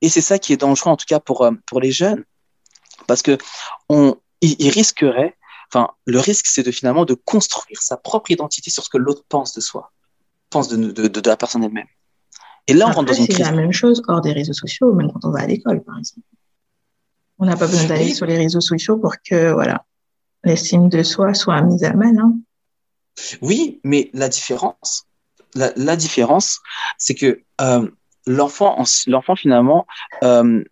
Et 0.00 0.08
c'est 0.08 0.20
ça 0.20 0.38
qui 0.38 0.52
est 0.52 0.56
dangereux, 0.56 0.90
en 0.90 0.96
tout 0.96 1.06
cas 1.08 1.20
pour, 1.20 1.42
euh, 1.42 1.52
pour 1.66 1.80
les 1.80 1.90
jeunes, 1.90 2.24
parce 3.06 3.22
que 3.22 3.36
on, 3.88 4.16
ils, 4.40 4.70
risqueraient, 4.70 5.36
enfin, 5.72 5.90
le 6.06 6.20
risque, 6.20 6.46
c'est 6.46 6.62
de 6.62 6.70
finalement 6.70 7.04
de 7.04 7.14
construire 7.14 7.82
sa 7.82 7.96
propre 7.96 8.30
identité 8.30 8.70
sur 8.70 8.84
ce 8.84 8.90
que 8.90 8.98
l'autre 8.98 9.24
pense 9.28 9.54
de 9.54 9.60
soi, 9.60 9.92
pense 10.50 10.68
de, 10.68 10.76
de, 10.76 11.08
de, 11.08 11.20
de 11.20 11.28
la 11.28 11.36
personne 11.36 11.64
elle-même. 11.64 11.86
Et 12.68 12.74
là, 12.74 12.86
on 12.88 12.92
rentre 12.92 13.06
dans 13.06 13.14
une 13.14 13.26
crise. 13.26 13.38
C'est 13.38 13.42
la 13.42 13.52
même 13.52 13.72
chose 13.72 14.02
hors 14.08 14.20
des 14.20 14.32
réseaux 14.32 14.52
sociaux, 14.52 14.92
même 14.92 15.10
quand 15.10 15.24
on 15.24 15.30
va 15.30 15.40
à 15.40 15.46
l'école, 15.46 15.82
par 15.82 15.98
exemple. 15.98 16.26
On 17.38 17.46
n'a 17.46 17.56
pas 17.56 17.66
besoin 17.66 17.84
d'aller 17.84 18.14
sur 18.14 18.26
les 18.26 18.36
réseaux 18.36 18.60
sociaux 18.60 18.98
pour 18.98 19.14
que 19.24 19.52
voilà 19.52 19.84
l'estime 20.44 20.88
de 20.88 21.02
soi 21.02 21.34
soit 21.34 21.60
mise 21.62 21.84
à 21.84 21.92
mal. 21.94 22.18
Hein. 22.18 22.34
Oui, 23.42 23.80
mais 23.84 24.10
la 24.12 24.28
différence, 24.28 25.06
la, 25.54 25.72
la 25.76 25.96
différence, 25.96 26.60
c'est 26.96 27.14
que 27.14 27.42
euh, 27.60 27.88
l'enfant, 28.26 28.82
l'enfant 29.06 29.36
finalement 29.36 29.86
euh, 30.22 30.62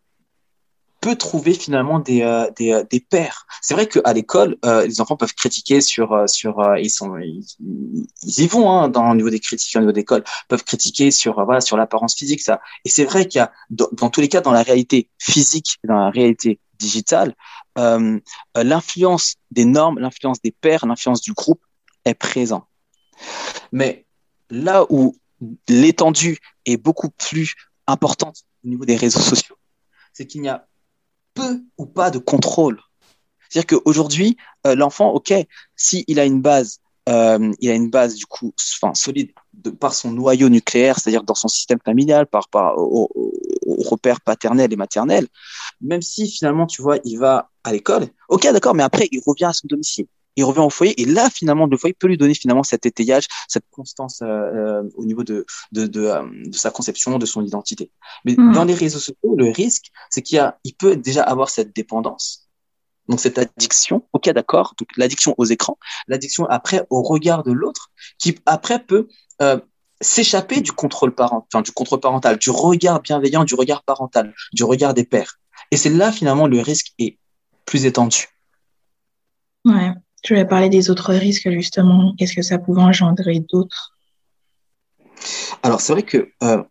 peut 1.07 1.15
trouver 1.15 1.55
finalement 1.55 2.01
des 2.01 2.23
euh, 2.23 2.51
des, 2.57 2.73
euh, 2.73 2.83
des 2.91 2.99
pères. 2.99 3.47
C'est 3.63 3.75
vrai 3.75 3.87
qu'à 3.87 4.13
l'école, 4.13 4.57
euh, 4.65 4.85
les 4.85 5.01
enfants 5.01 5.17
peuvent 5.17 5.35
critiquer 5.35 5.81
sur 5.81 6.13
euh, 6.13 6.27
sur 6.27 6.61
ils 6.79 6.91
sont 6.91 7.17
ils, 7.19 7.45
y 8.25 8.47
vont 8.49 8.69
hein, 8.73 8.89
dans 8.89 9.11
le 9.11 9.17
niveau 9.17 9.31
des 9.31 9.39
critiques 9.39 9.77
au 9.77 9.79
niveau 9.79 9.93
d'école, 9.93 10.25
peuvent 10.49 10.65
critiquer 10.65 11.13
sur 11.13 11.45
voilà 11.45 11.61
sur 11.61 11.77
l'apparence 11.77 12.17
physique 12.17 12.41
ça. 12.41 12.61
Et 12.85 12.89
c'est 12.89 13.05
vrai 13.05 13.29
qu'il 13.29 13.39
y 13.39 13.43
a 13.43 13.53
dans, 13.71 14.11
tous 14.11 14.21
les 14.21 14.29
cas 14.29 14.41
dans 14.41 14.51
la 14.51 14.65
réalité 14.65 15.09
physique, 15.21 15.79
dans 15.85 15.95
la 15.95 16.11
réalité 16.11 16.59
digitale, 16.81 17.37
l'influence 18.57 19.37
des 19.53 19.65
normes, 19.65 20.01
l'influence 20.01 20.41
des 20.43 20.51
pairs, 20.51 20.87
l'influence 20.87 21.21
du 21.21 21.35
groupe 21.35 21.63
est 22.05 22.15
présent. 22.15 22.67
Mais 23.71 24.07
là 24.51 24.85
où 24.91 25.15
l'étendue 25.69 26.39
est 26.65 26.79
beaucoup 26.79 27.11
plus 27.11 27.55
importante 27.87 28.39
au 28.65 28.69
niveau 28.71 28.85
des 28.85 28.97
réseaux 28.97 29.21
sociaux, 29.21 29.57
c'est 30.13 30.27
qu'il 30.27 30.41
n'y 30.41 30.49
a 30.49 30.67
peu 31.37 31.63
ou 31.79 31.87
pas 31.87 32.11
de 32.11 32.19
contrôle. 32.19 32.81
C'est-à-dire 33.49 33.79
qu'aujourd'hui, 33.79 34.37
euh, 34.67 34.75
l'enfant, 34.75 35.11
ok, 35.11 35.33
s'il 35.77 36.19
a 36.19 36.25
une 36.25 36.41
base, 36.41 36.81
euh, 37.09 37.53
il 37.61 37.71
a 37.71 37.75
une 37.75 37.91
base 37.91 38.17
du 38.17 38.27
coup, 38.27 38.53
enfin 38.83 38.95
solide 38.95 39.31
de, 39.53 39.71
par 39.71 39.95
son 39.95 40.11
noyau 40.11 40.49
nucléaire, 40.49 40.99
c'est-à-dire 40.99 41.23
dans 41.23 41.37
son 41.37 41.49
système 41.49 41.79
familial, 41.85 42.27
par 42.27 42.49
par 42.49 42.77
au, 42.77 43.09
au, 43.15 43.83
repères 43.89 44.21
paternels 44.21 44.73
et 44.73 44.77
maternels, 44.77 45.29
même 45.81 46.03
si 46.03 46.29
finalement 46.29 46.67
tu 46.67 46.83
vois, 46.83 46.99
il 47.05 47.19
va 47.19 47.51
à 47.63 47.73
l'école, 47.73 48.07
ok, 48.29 48.43
d'accord, 48.53 48.75
mais 48.75 48.83
après 48.83 49.09
il 49.13 49.21
revient 49.25 49.45
à 49.45 49.53
son 49.53 49.69
domicile 49.69 50.07
il 50.37 50.45
revient 50.45 50.61
au 50.61 50.71
foyer 50.71 51.01
et 51.01 51.05
là 51.05 51.29
finalement 51.31 51.67
le 51.67 51.77
foyer 51.77 51.95
peut 51.95 52.07
lui 52.07 52.19
donner 52.19 52.35
finalement 52.35 52.63
cet 52.63 52.87
étayage, 52.87 53.27
cette 53.49 53.65
constance 53.71 54.21
euh, 54.23 54.27
euh 54.27 54.83
au 54.95 55.05
niveau 55.05 55.25
de 55.25 55.47
de, 55.73 55.87
de, 55.87 56.03
euh, 56.03 56.23
de, 56.47 56.55
sa 56.55 56.71
conception, 56.71 57.19
de 57.19 57.27
son 57.27 57.45
identité. 57.45 57.91
Mais 58.25 58.35
mmh. 58.37 58.53
dans 58.53 58.65
les 58.65 58.75
réseaux 58.75 58.99
sociaux, 58.99 59.35
le 59.37 59.51
risque, 59.51 59.87
c'est 60.11 60.23
qu'il 60.23 60.39
a, 60.39 60.59
il 60.65 60.75
peut 60.75 60.97
déjà 60.97 61.23
avoir 61.23 61.51
cette 61.51 61.75
dépendance, 61.75 62.49
donc 63.09 63.21
cette 63.21 63.39
addiction. 63.39 64.07
Ok, 64.13 64.29
d'accord. 64.31 64.75
Donc 64.79 64.89
l'addiction 64.97 65.35
aux 65.39 65.45
écrans, 65.45 65.79
l'addiction 66.09 66.47
après 66.47 66.87
au 66.91 67.03
regard 67.03 67.43
de 67.43 67.53
l'autre, 67.53 67.91
qui 68.19 68.39
après 68.47 68.79
peut 68.79 69.09
euh, 69.43 69.59
s'échapper 70.01 70.61
du 70.61 70.73
contrôle 70.73 71.15
parental, 71.15 71.47
enfin, 71.53 71.63
du 71.63 71.73
contrôle 71.73 72.01
parental, 72.01 72.39
du 72.39 72.51
regard 72.51 73.01
bienveillant, 73.01 73.45
du 73.45 73.55
regard 73.55 73.83
parental, 73.83 74.35
du 74.53 74.65
regard 74.65 74.95
des 74.95 75.05
pères. 75.05 75.39
Et 75.71 75.77
c'est 75.77 75.91
là 75.91 76.13
finalement 76.13 76.47
le 76.47 76.61
risque 76.61 76.93
est 76.99 77.19
plus 77.65 77.87
étendu. 77.87 78.29
Ouais. 79.65 79.93
Je 80.27 80.35
vais 80.35 80.45
parler 80.45 80.69
des 80.69 80.91
autres 80.91 81.15
risques, 81.15 81.49
justement. 81.51 82.13
Qu'est-ce 82.19 82.35
que 82.35 82.43
ça 82.43 82.59
pouvait 82.59 82.83
engendrer 82.83 83.39
d'autres? 83.39 83.97
Alors, 85.63 85.81
c'est 85.81 85.93
vrai 85.93 86.03
que 86.03 86.29
euh, 86.43 86.63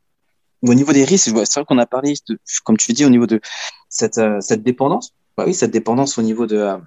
au 0.61 0.73
niveau 0.73 0.91
des 0.91 1.05
risques, 1.05 1.29
c'est 1.29 1.53
vrai 1.53 1.65
qu'on 1.65 1.77
a 1.77 1.85
parlé, 1.85 2.15
de, 2.27 2.37
comme 2.65 2.75
tu 2.75 2.91
dis, 2.91 3.05
au 3.05 3.09
niveau 3.09 3.27
de 3.27 3.39
cette, 3.87 4.17
euh, 4.17 4.41
cette 4.41 4.61
dépendance. 4.61 5.13
Bah 5.37 5.45
oui, 5.47 5.53
cette 5.53 5.71
dépendance 5.71 6.17
au 6.17 6.21
niveau 6.21 6.47
de. 6.47 6.57
Euh, 6.57 6.77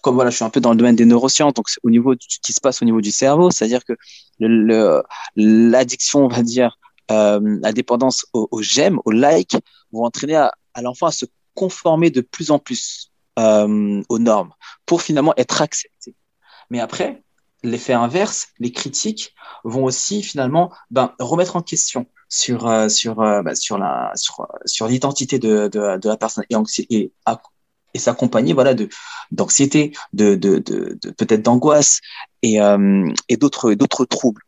comme 0.00 0.14
voilà, 0.14 0.30
je 0.30 0.36
suis 0.36 0.44
un 0.44 0.50
peu 0.50 0.60
dans 0.60 0.70
le 0.70 0.76
domaine 0.76 0.94
des 0.94 1.04
neurosciences, 1.04 1.54
donc 1.54 1.66
au 1.82 1.90
niveau 1.90 2.14
de 2.14 2.20
ce 2.26 2.38
qui 2.40 2.52
se 2.52 2.60
passe 2.60 2.80
au 2.82 2.84
niveau 2.84 3.00
du 3.00 3.10
cerveau, 3.10 3.50
c'est-à-dire 3.50 3.84
que 3.84 3.92
l'addiction, 5.36 6.24
on 6.24 6.28
va 6.28 6.42
dire, 6.42 6.78
la 7.10 7.72
dépendance 7.72 8.24
au, 8.32 8.48
au 8.50 8.62
j'aime, 8.62 8.98
au 9.04 9.10
like, 9.10 9.56
vont 9.92 10.04
entraîner 10.04 10.36
à 10.36 10.82
l'enfant 10.82 11.06
à 11.06 11.12
se 11.12 11.26
conformer 11.54 12.10
de 12.10 12.22
plus 12.22 12.50
en 12.50 12.58
plus 12.58 13.09
euh, 13.40 14.02
aux 14.08 14.18
normes 14.18 14.52
pour 14.86 15.02
finalement 15.02 15.34
être 15.36 15.62
accepté. 15.62 16.14
Mais 16.70 16.80
après, 16.80 17.22
l'effet 17.62 17.92
inverse, 17.92 18.48
les 18.58 18.72
critiques 18.72 19.34
vont 19.64 19.84
aussi 19.84 20.22
finalement 20.22 20.72
ben, 20.90 21.14
remettre 21.18 21.56
en 21.56 21.62
question 21.62 22.06
sur 22.28 22.68
l'identité 24.88 25.38
de, 25.38 25.70
la 26.04 26.16
personne 26.16 26.44
et 26.48 27.98
s'accompagner 27.98 28.52
voilà 28.52 28.74
de 28.74 28.88
d'anxiété, 29.32 29.92
de, 30.12 30.36
peut-être 31.12 31.42
d'angoisse 31.42 32.00
et 32.42 32.60
euh, 32.60 33.12
d'autres 33.38 34.04
troubles. 34.04 34.42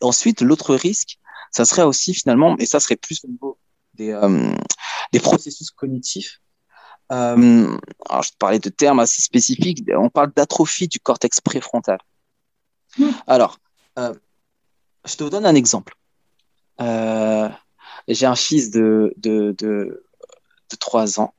Ensuite, 0.00 0.40
l'autre 0.42 0.74
risque, 0.74 1.18
ça 1.52 1.64
serait 1.64 1.82
aussi 1.82 2.14
finalement, 2.14 2.56
et 2.58 2.66
ça 2.66 2.80
serait 2.80 2.96
plus 2.96 3.24
au 3.24 3.28
niveau 3.28 3.58
des 3.94 4.10
euh, 4.10 4.54
des 5.12 5.20
processus 5.20 5.70
cognitifs, 5.70 6.40
euh, 7.12 7.78
alors 8.08 8.22
je 8.22 8.30
te 8.30 8.36
parlais 8.38 8.58
de 8.58 8.68
termes 8.68 9.00
assez 9.00 9.22
spécifiques. 9.22 9.84
On 9.96 10.10
parle 10.10 10.32
d'atrophie 10.34 10.88
du 10.88 11.00
cortex 11.00 11.40
préfrontal. 11.40 11.98
Mmh. 12.98 13.08
Alors, 13.26 13.58
euh, 13.98 14.14
je 15.04 15.16
te 15.16 15.24
donne 15.24 15.46
un 15.46 15.54
exemple. 15.54 15.94
Euh, 16.80 17.48
j'ai 18.08 18.26
un 18.26 18.36
fils 18.36 18.70
de, 18.70 19.14
de, 19.16 19.54
de, 19.58 20.04
de 20.70 20.76
3 20.78 21.20
ans. 21.20 21.34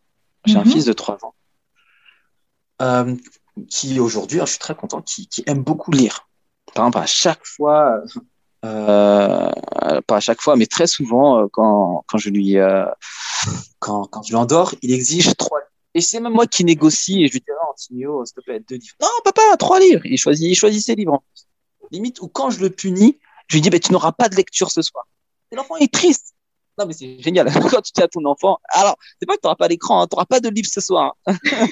J'ai 0.45 0.55
mmh. 0.55 0.61
un 0.61 0.65
fils 0.65 0.85
de 0.85 0.93
3 0.93 1.19
ans 1.25 1.33
qui 3.69 3.99
aujourd'hui, 3.99 4.39
je 4.41 4.45
suis 4.45 4.59
très 4.59 4.75
content, 4.75 5.01
qui, 5.01 5.27
qui 5.27 5.43
aime 5.47 5.63
beaucoup 5.63 5.91
lire. 5.91 6.27
Par 6.73 6.85
exemple, 6.85 6.97
à 6.97 7.05
chaque 7.05 7.45
fois, 7.45 8.01
euh, 8.65 10.01
pas 10.07 10.17
à 10.17 10.19
chaque 10.19 10.41
fois, 10.41 10.55
mais 10.55 10.65
très 10.65 10.87
souvent, 10.87 11.39
euh, 11.39 11.47
quand, 11.51 12.03
quand 12.07 12.17
je 12.17 12.29
lui, 12.29 12.57
euh, 12.57 12.85
quand, 13.79 14.05
quand 14.05 14.23
je 14.23 14.29
lui 14.29 14.35
endors, 14.35 14.73
il 14.81 14.91
exige 14.91 15.35
trois. 15.37 15.59
Et 15.93 16.01
c'est 16.01 16.19
même 16.19 16.33
moi 16.33 16.45
qui 16.45 16.65
négocie 16.65 17.23
et 17.23 17.27
je 17.27 17.33
lui 17.33 17.39
dis, 17.39 17.45
non, 17.51 17.73
Tigno, 17.77 18.25
s'il 18.25 18.35
te 18.35 18.41
plaît, 18.41 18.59
deux 18.59 18.75
livres. 18.75 18.95
Non, 19.01 19.07
papa, 19.23 19.41
trois 19.57 19.79
livres. 19.79 20.05
Il 20.05 20.17
choisit, 20.17 20.49
il 20.49 20.55
choisit 20.55 20.83
ses 20.83 20.95
livres. 20.95 21.23
Limite, 21.91 22.21
ou 22.21 22.27
quand 22.27 22.49
je 22.49 22.59
le 22.59 22.69
punis, 22.69 23.17
je 23.47 23.55
lui 23.55 23.61
dis, 23.61 23.69
ben, 23.69 23.79
tu 23.79 23.93
n'auras 23.93 24.11
pas 24.11 24.27
de 24.27 24.35
lecture 24.35 24.71
ce 24.71 24.81
soir. 24.81 25.05
Et 25.51 25.55
l'enfant 25.55 25.77
est 25.77 25.91
triste. 25.91 26.35
Non, 26.77 26.85
mais 26.85 26.93
c'est 26.93 27.19
génial. 27.21 27.47
Quand 27.71 27.81
tu 27.81 27.91
dis 27.93 28.01
à 28.01 28.07
ton 28.07 28.25
enfant, 28.25 28.59
alors, 28.69 28.97
c'est 29.19 29.25
pas 29.25 29.35
que 29.35 29.41
tu 29.41 29.45
n'auras 29.45 29.55
pas 29.55 29.67
l'écran, 29.69 30.01
hein, 30.01 30.07
tu 30.07 30.15
n'auras 30.15 30.25
pas 30.25 30.41
de 30.41 30.49
livre 30.49 30.67
ce 30.69 30.81
soir. 30.81 31.15
Hein. 31.25 31.37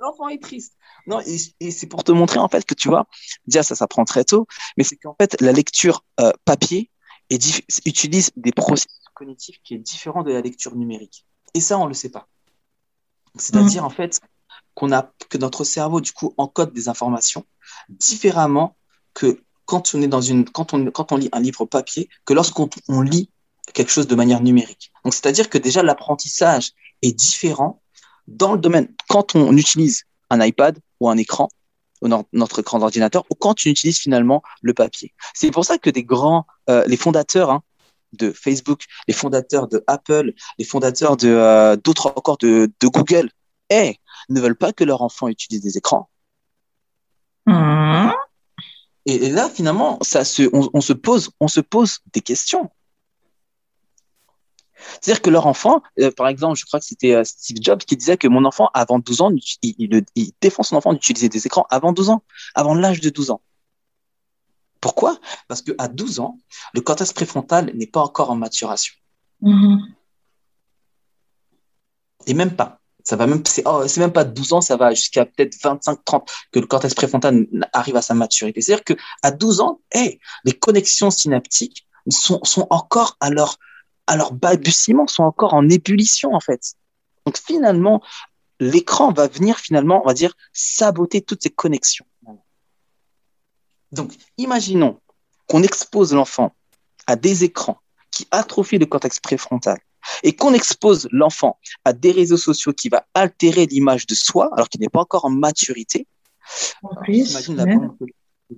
l'enfant 0.00 0.28
est 0.28 0.42
triste. 0.42 0.74
Non, 1.06 1.20
et, 1.20 1.70
c'est 1.70 1.86
pour 1.86 2.04
te 2.04 2.12
montrer, 2.12 2.38
en 2.38 2.48
fait, 2.48 2.64
que 2.64 2.74
tu 2.74 2.88
vois, 2.88 3.06
déjà, 3.46 3.62
ça 3.62 3.74
s'apprend 3.74 4.04
très 4.04 4.24
tôt, 4.24 4.46
mais 4.76 4.84
c'est 4.84 4.96
qu'en 4.96 5.16
fait, 5.20 5.40
la 5.40 5.52
lecture 5.52 6.04
euh, 6.20 6.32
papier 6.44 6.90
utilise 7.30 8.30
des 8.36 8.52
processus 8.52 9.00
cognitifs 9.14 9.58
qui 9.62 9.74
est 9.74 9.78
différent 9.78 10.22
de 10.22 10.32
la 10.32 10.40
lecture 10.40 10.76
numérique. 10.76 11.24
Et 11.54 11.60
ça, 11.60 11.78
on 11.78 11.86
le 11.86 11.94
sait 11.94 12.10
pas. 12.10 12.28
C'est-à-dire, 13.36 13.82
mmh. 13.82 13.86
en 13.86 13.90
fait, 13.90 14.20
qu'on 14.74 14.92
a, 14.92 15.10
que 15.28 15.38
notre 15.38 15.64
cerveau, 15.64 16.00
du 16.00 16.12
coup, 16.12 16.34
encode 16.36 16.72
des 16.72 16.88
informations 16.88 17.44
différemment 17.88 18.76
que 19.14 19.42
quand 19.64 19.94
on 19.94 20.02
est 20.02 20.08
dans 20.08 20.20
une, 20.20 20.44
quand 20.44 20.74
on, 20.74 20.90
quand 20.90 21.12
on 21.12 21.16
lit 21.16 21.30
un 21.32 21.40
livre 21.40 21.64
papier, 21.64 22.08
que 22.24 22.34
lorsqu'on 22.34 22.68
on 22.88 23.00
lit 23.00 23.30
quelque 23.72 23.90
chose 23.90 24.06
de 24.06 24.14
manière 24.14 24.42
numérique. 24.42 24.92
Donc, 25.04 25.14
c'est-à-dire 25.14 25.48
que 25.48 25.58
déjà, 25.58 25.82
l'apprentissage 25.82 26.72
est 27.02 27.12
différent 27.12 27.80
dans 28.26 28.52
le 28.52 28.58
domaine, 28.58 28.88
quand 29.08 29.34
on 29.34 29.56
utilise 29.56 30.04
un 30.30 30.44
iPad 30.44 30.78
ou 31.00 31.08
un 31.08 31.16
écran, 31.16 31.48
ou 32.02 32.08
notre 32.32 32.60
écran 32.60 32.78
d'ordinateur, 32.78 33.24
ou 33.30 33.34
quand 33.34 33.54
on 33.64 33.70
utilise 33.70 33.98
finalement 33.98 34.42
le 34.62 34.74
papier. 34.74 35.14
C'est 35.34 35.50
pour 35.50 35.64
ça 35.64 35.78
que 35.78 35.90
des 35.90 36.04
grands, 36.04 36.46
euh, 36.68 36.84
les 36.86 36.96
fondateurs 36.96 37.50
hein, 37.50 37.62
de 38.12 38.30
Facebook, 38.30 38.84
les 39.08 39.14
fondateurs 39.14 39.68
de 39.68 39.82
Apple, 39.86 40.32
les 40.58 40.64
fondateurs 40.64 41.16
de 41.16 41.28
euh, 41.28 41.76
d'autres 41.76 42.12
encore 42.16 42.38
de, 42.38 42.70
de 42.80 42.88
Google, 42.88 43.30
ne 44.28 44.40
veulent 44.40 44.56
pas 44.56 44.72
que 44.72 44.84
leurs 44.84 45.02
enfants 45.02 45.28
utilisent 45.28 45.62
des 45.62 45.76
écrans. 45.76 46.08
Mmh. 47.46 48.10
Et, 49.06 49.30
là, 49.30 49.50
finalement, 49.50 49.98
ça 50.02 50.24
se, 50.24 50.48
on, 50.52 50.80
se 50.80 50.92
pose, 50.92 51.30
on 51.40 51.48
se 51.48 51.60
pose 51.60 51.98
des 52.12 52.20
questions. 52.20 52.70
C'est-à-dire 55.00 55.22
que 55.22 55.30
leur 55.30 55.46
enfant, 55.46 55.82
euh, 56.00 56.10
par 56.10 56.28
exemple, 56.28 56.58
je 56.58 56.64
crois 56.64 56.80
que 56.80 56.86
c'était 56.86 57.14
euh, 57.14 57.24
Steve 57.24 57.58
Jobs 57.60 57.80
qui 57.80 57.96
disait 57.96 58.16
que 58.16 58.28
mon 58.28 58.44
enfant, 58.44 58.70
avant 58.74 58.98
12 58.98 59.20
ans, 59.22 59.30
il, 59.62 60.04
il 60.14 60.32
défend 60.40 60.62
son 60.62 60.76
enfant 60.76 60.92
d'utiliser 60.92 61.28
des 61.28 61.46
écrans 61.46 61.66
avant 61.70 61.92
12 61.92 62.10
ans, 62.10 62.22
avant 62.54 62.74
l'âge 62.74 63.00
de 63.00 63.10
12 63.10 63.30
ans. 63.30 63.40
Pourquoi? 64.84 65.18
Parce 65.48 65.62
qu'à 65.62 65.88
12 65.88 66.20
ans, 66.20 66.38
le 66.74 66.82
cortex 66.82 67.12
préfrontal 67.14 67.72
n'est 67.74 67.86
pas 67.86 68.02
encore 68.02 68.30
en 68.30 68.36
maturation. 68.36 68.92
Mm-hmm. 69.42 69.78
Et 72.26 72.34
même 72.34 72.54
pas. 72.54 72.80
Ça 73.02 73.16
va 73.16 73.26
même, 73.26 73.42
oh, 73.64 73.88
c'est 73.88 74.00
même 74.00 74.12
pas 74.12 74.24
12 74.24 74.52
ans, 74.54 74.60
ça 74.60 74.76
va 74.76 74.92
jusqu'à 74.92 75.24
peut-être 75.24 75.56
25, 75.62 76.04
30 76.04 76.30
que 76.52 76.58
le 76.58 76.66
cortex 76.66 76.94
préfrontal 76.94 77.46
arrive 77.72 77.96
à 77.96 78.02
sa 78.02 78.12
maturité. 78.12 78.60
C'est-à-dire 78.60 78.84
qu'à 78.84 79.30
12 79.30 79.60
ans, 79.60 79.80
hey, 79.90 80.18
les 80.44 80.52
connexions 80.52 81.10
synaptiques 81.10 81.86
sont, 82.10 82.40
sont 82.44 82.66
encore 82.68 83.16
à 83.20 83.30
leur, 83.30 83.58
à 84.06 84.16
leur 84.16 84.32
balbutiement, 84.32 85.06
sont 85.06 85.24
encore 85.24 85.54
en 85.54 85.68
ébullition, 85.68 86.34
en 86.34 86.40
fait. 86.40 86.74
Donc 87.26 87.38
finalement, 87.38 88.02
l'écran 88.60 89.12
va 89.12 89.28
venir 89.28 89.58
finalement, 89.58 90.02
on 90.02 90.06
va 90.06 90.14
dire, 90.14 90.36
saboter 90.52 91.22
toutes 91.22 91.42
ces 91.42 91.50
connexions. 91.50 92.06
Donc, 93.92 94.12
imaginons 94.38 95.00
qu'on 95.48 95.62
expose 95.62 96.12
l'enfant 96.12 96.52
à 97.06 97.16
des 97.16 97.44
écrans 97.44 97.78
qui 98.10 98.26
atrophient 98.30 98.78
le 98.78 98.86
cortex 98.86 99.20
préfrontal 99.20 99.78
et 100.22 100.34
qu'on 100.34 100.52
expose 100.52 101.08
l'enfant 101.12 101.58
à 101.84 101.92
des 101.92 102.12
réseaux 102.12 102.36
sociaux 102.36 102.72
qui 102.72 102.88
va 102.88 103.06
altérer 103.14 103.66
l'image 103.66 104.06
de 104.06 104.14
soi 104.14 104.50
alors 104.52 104.68
qu'il 104.68 104.80
n'est 104.80 104.88
pas 104.88 105.00
encore 105.00 105.24
en 105.24 105.30
maturité. 105.30 106.06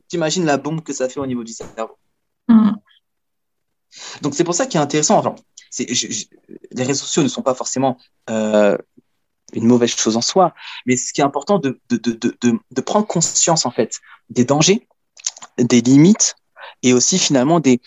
T'imagines 0.08 0.44
la, 0.44 0.56
bombe 0.56 0.82
que 0.82 0.92
ça 0.92 1.08
fait 1.08 1.20
au 1.20 1.26
niveau 1.26 1.44
du 1.44 1.52
cerveau. 1.52 1.96
Mm. 2.48 2.72
Donc 4.22 4.34
c'est 4.34 4.44
pour 4.44 4.54
ça 4.54 4.66
qu'il 4.66 4.78
est 4.78 4.82
intéressant. 4.82 5.36
Les 5.78 6.84
réseaux 6.84 7.04
sociaux 7.04 7.22
ne 7.22 7.28
sont 7.28 7.42
pas 7.42 7.54
forcément 7.54 7.98
euh, 8.30 8.76
une 9.52 9.66
mauvaise 9.66 9.94
chose 9.94 10.16
en 10.16 10.22
soi, 10.22 10.54
mais 10.86 10.96
ce 10.96 11.12
qui 11.12 11.20
est 11.20 11.24
important 11.24 11.58
de, 11.58 11.78
prendre 12.80 13.06
conscience 13.06 13.66
en 13.66 13.70
fait 13.70 14.00
des 14.30 14.44
dangers 14.44 14.86
des 15.58 15.80
limites 15.80 16.36
et 16.82 16.92
aussi 16.92 17.18
finalement 17.18 17.60
des, 17.60 17.80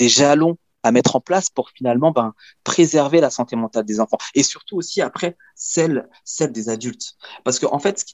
jalons 0.00 0.58
à 0.84 0.92
mettre 0.92 1.16
en 1.16 1.20
place 1.20 1.50
pour 1.50 1.70
finalement 1.70 2.12
ben, 2.12 2.34
préserver 2.62 3.20
la 3.20 3.30
santé 3.30 3.56
mentale 3.56 3.84
des 3.84 4.00
enfants 4.00 4.18
et 4.34 4.42
surtout 4.42 4.76
aussi 4.76 5.02
après 5.02 5.36
celle, 5.54 6.08
des 6.50 6.68
adultes. 6.68 7.16
Parce 7.44 7.58
qu'en 7.58 7.74
en 7.74 7.78
fait, 7.78 8.04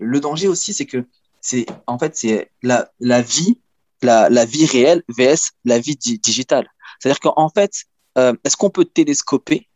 le 0.00 0.20
danger 0.20 0.48
aussi, 0.48 0.74
c'est 0.74 0.86
que 0.86 1.06
c'est 1.40 1.66
en 1.86 1.98
fait 1.98 2.16
c'est 2.16 2.50
la 2.62 3.22
vie, 3.22 3.58
la, 4.02 4.28
la 4.28 4.44
vie 4.44 4.66
réelle 4.66 5.02
vs 5.08 5.52
la 5.64 5.78
vie 5.78 5.96
digitale. 5.96 6.68
C'est-à-dire 6.98 7.20
qu'en 7.20 7.48
fait, 7.48 7.84
euh, 8.18 8.34
est-ce 8.44 8.56
qu'on 8.56 8.70
peut 8.70 8.84
télescoper 8.84 9.68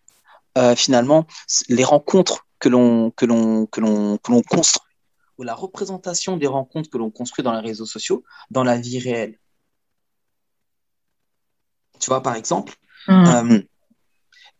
euh, 0.58 0.76
finalement 0.76 1.26
les 1.68 1.84
rencontres 1.84 2.46
que 2.58 2.68
l'on 2.68 3.10
que 3.10 3.26
l'on 3.26 3.66
que 3.66 3.80
l'on 3.80 4.18
que 4.18 4.32
l'on 4.32 4.42
construit 4.42 4.82
ou 5.38 5.42
la 5.42 5.54
représentation 5.54 6.36
des 6.36 6.46
rencontres 6.46 6.88
que 6.88 6.98
l'on 6.98 7.10
construit 7.10 7.42
dans 7.42 7.52
les 7.52 7.66
réseaux 7.66 7.86
sociaux 7.86 8.24
dans 8.50 8.64
la 8.64 8.78
vie 8.78 8.98
réelle? 8.98 9.38
Tu 11.98 12.06
vois, 12.08 12.22
par 12.22 12.34
exemple, 12.36 12.74
mmh. 13.08 13.12
euh, 13.12 13.60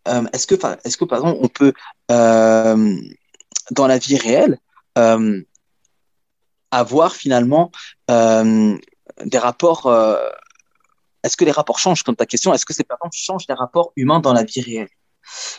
euh, 0.09 0.25
est-ce 0.33 0.47
que, 0.47 0.55
est 0.55 0.97
que, 0.97 1.05
par 1.05 1.19
exemple, 1.19 1.39
on 1.43 1.49
peut, 1.49 1.73
dans 2.09 3.87
la 3.87 3.99
vie 3.99 4.17
réelle, 4.17 4.59
avoir 6.71 7.15
finalement 7.15 7.71
des 9.25 9.39
rapports 9.39 9.91
Est-ce 11.23 11.37
que 11.37 11.45
les 11.45 11.53
rapports 11.53 11.79
changent, 11.79 12.03
comme 12.03 12.17
ta 12.17 12.27
question? 12.27 12.53
Est-ce 12.55 12.67
que 12.67 12.75
ces 12.75 12.85
personnes 12.85 13.11
changent 13.13 13.47
les 13.49 13.55
rapports 13.55 13.93
humains 13.97 14.21
dans 14.21 14.33
la 14.33 14.45
vie 14.45 14.61
réelle? 14.61 14.89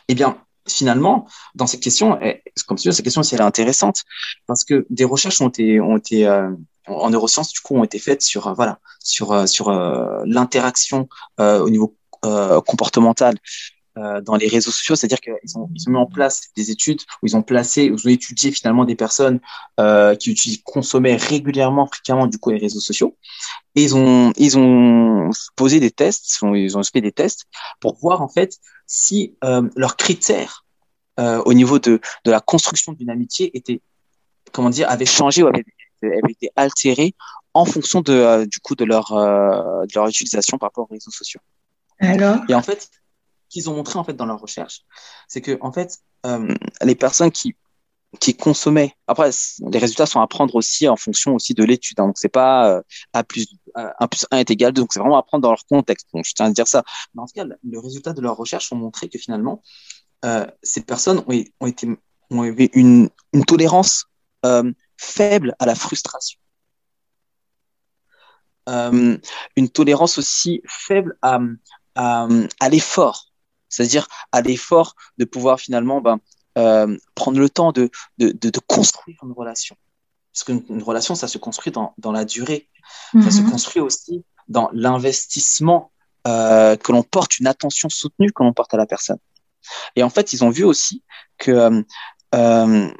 Eh 0.08 0.16
bien, 0.16 0.38
finalement, 0.68 1.28
dans 1.56 1.68
cette 1.68 1.82
question, 1.82 2.20
comme 2.68 2.78
tu 2.78 2.90
dis, 2.90 2.96
cette 2.96 3.04
question, 3.04 3.22
elle 3.22 3.40
est 3.40 3.44
intéressante 3.44 4.04
parce 4.46 4.64
que 4.64 4.86
des 4.90 5.06
recherches 5.06 5.42
ont 5.42 5.50
été, 5.50 5.80
ont 5.80 5.98
été 5.98 6.28
euh, 6.28 6.50
en 6.88 7.10
neurosciences, 7.10 7.52
du 7.54 7.60
coup, 7.62 7.76
ont 7.76 7.84
été 7.84 8.00
faites 8.00 8.22
sur, 8.22 8.48
euh, 8.48 8.54
voilà, 8.54 8.80
sur, 9.00 9.32
euh, 9.32 9.46
sur 9.46 9.72
l'interaction 9.72 11.08
au 11.38 11.70
niveau 11.70 11.96
comportemental 12.22 13.36
dans 14.24 14.36
les 14.36 14.48
réseaux 14.48 14.72
sociaux, 14.72 14.96
c'est-à-dire 14.96 15.20
qu'ils 15.20 15.58
ont, 15.58 15.70
ils 15.74 15.88
ont 15.88 15.92
mis 15.92 15.98
en 15.98 16.06
place 16.06 16.50
des 16.56 16.72
études 16.72 17.02
où 17.22 17.28
ils 17.28 17.36
ont 17.36 17.42
placé, 17.42 17.86
ils 17.86 18.08
ont 18.08 18.12
étudié 18.12 18.52
finalement 18.52 18.86
des 18.86 18.96
personnes 18.96 19.40
qui 20.20 20.32
utilisent, 20.32 20.62
consommaient 20.64 21.16
régulièrement, 21.16 21.88
fréquemment, 21.88 22.28
du 22.28 22.38
coup, 22.38 22.52
les 22.52 22.60
réseaux 22.60 22.80
sociaux. 22.80 23.18
Et 23.76 23.84
ils 23.84 23.96
ont, 23.96 24.34
ils 24.38 24.58
ont 24.58 25.30
posé 25.56 25.80
des 25.80 25.92
tests, 25.92 26.40
ils 26.42 26.78
ont 26.78 26.84
fait 26.84 27.02
des 27.02 27.12
tests 27.12 27.46
pour 27.80 27.98
voir 28.00 28.22
en 28.22 28.28
fait 28.28 28.60
si 28.88 29.38
euh, 29.44 29.70
leurs 29.76 29.98
critères 29.98 30.66
euh, 31.20 31.42
au 31.46 31.54
niveau 31.54 31.78
de, 31.78 32.00
de 32.26 32.32
la 32.32 32.40
construction 32.40 32.94
d'une 32.94 33.10
amitié 33.10 33.56
étaient, 33.56 33.82
comment 34.52 34.70
dire, 34.70 34.90
avaient 34.90 35.06
changé 35.06 35.44
ou 35.44 35.48
avaient, 35.48 35.66
été 36.30 36.50
altérés 36.56 37.16
en 37.54 37.66
fonction 37.66 38.02
de, 38.02 38.14
euh, 38.14 38.46
du 38.46 38.60
coup 38.60 38.76
de 38.76 38.86
leur, 38.86 39.12
de 39.12 39.94
leur 39.96 40.08
utilisation 40.08 40.58
par 40.58 40.70
rapport 40.70 40.86
aux 40.90 40.94
réseaux 40.94 41.12
sociaux. 41.12 41.42
Alors? 42.00 42.38
Et 42.48 42.56
en 42.56 42.62
fait, 42.62 42.90
qu'ils 43.50 43.70
ont 43.70 43.76
montré 43.76 44.00
en 44.00 44.04
fait 44.04 44.14
dans 44.14 44.26
leur 44.26 44.40
recherche, 44.40 44.82
c'est 45.28 45.42
que 45.42 45.58
en 45.62 45.72
fait, 45.72 46.00
les 46.82 46.96
personnes 46.96 47.32
qui 47.32 47.56
qui 48.20 48.36
consommaient. 48.36 48.94
Après, 49.08 49.30
les 49.60 49.80
résultats 49.80 50.06
sont 50.06 50.22
à 50.22 50.28
prendre 50.28 50.56
aussi 50.56 50.88
en 50.88 50.96
fonction 50.96 51.36
aussi 51.36 51.54
de 51.54 51.64
l'étude. 51.64 52.00
Hein. 52.00 52.08
Donc, 52.08 52.18
c'est 52.18 52.30
pas 52.30 52.82
A 53.14 53.24
plus 53.24 53.48
1 53.76 54.08
plus 54.08 54.26
1 54.32 54.38
est 54.38 54.52
égal 54.52 54.72
2. 54.74 54.82
Donc, 54.82 54.94
c'est 54.94 55.00
vraiment 55.00 55.18
à 55.18 55.24
prendre 55.24 55.42
dans 55.42 55.52
leur 55.52 55.66
contexte. 55.66 56.08
Donc, 56.14 56.26
je 56.26 56.34
tiens 56.34 56.48
à 56.48 56.52
dire 56.52 56.68
ça. 56.68 56.84
Mais 57.14 57.22
en 57.22 57.26
tout 57.26 57.34
cas, 57.34 57.46
le 57.46 57.80
résultat 57.80 58.14
de 58.14 58.22
leurs 58.22 58.38
recherches 58.38 58.72
ont 58.72 58.78
montré 58.78 59.10
que 59.10 59.20
finalement, 59.20 59.62
euh, 60.26 60.48
ces 60.64 60.82
personnes 60.82 61.24
ont, 61.28 61.68
été, 61.68 61.88
ont 62.30 62.44
eu 62.44 62.70
une, 62.74 63.10
une 63.34 63.46
tolérance 63.46 64.06
euh, 64.46 64.72
faible 64.98 65.56
à 65.60 65.66
la 65.66 65.76
frustration. 65.76 66.40
Euh, 68.70 69.18
une 69.56 69.70
tolérance 69.70 70.18
aussi 70.18 70.62
faible 70.68 71.18
à, 71.22 71.40
à 71.96 72.70
l'effort. 72.70 73.27
C'est-à-dire 73.70 74.08
à 74.32 74.42
l'effort 74.42 74.96
de 75.18 75.26
pouvoir 75.26 75.60
finalement 75.60 76.02
ben, 76.02 76.20
euh, 76.58 76.98
prendre 77.16 77.40
le 77.40 77.50
temps 77.50 77.72
de, 77.72 77.90
de, 78.18 78.32
de, 78.32 78.60
construire 78.66 79.18
une 79.24 79.34
relation. 79.34 79.76
Parce 80.34 80.44
qu'une 80.44 80.84
relation, 80.84 81.16
ça 81.16 81.28
se 81.28 81.38
construit 81.38 81.72
dans, 81.72 81.94
dans 81.98 82.12
la 82.12 82.26
durée. 82.26 82.70
Ça 83.22 83.32
se 83.32 83.42
mhm. 83.42 83.52
construit 83.52 83.82
aussi 83.82 84.24
dans 84.48 84.70
l'investissement 84.74 85.92
euh, 86.28 86.76
que 86.76 86.92
l'on 86.92 87.04
porte, 87.04 87.40
une 87.40 87.48
attention 87.48 87.90
soutenue 87.90 88.32
que 88.32 88.44
l'on 88.44 88.54
porte 88.54 88.74
à 88.74 88.78
la 88.78 88.86
personne. 88.86 89.20
Et 89.96 90.04
en 90.04 90.10
fait, 90.10 90.34
ils 90.34 90.44
ont 90.44 90.50
vu 90.50 90.64
aussi 90.64 91.04
que 91.38 91.84
euh, 92.36 92.94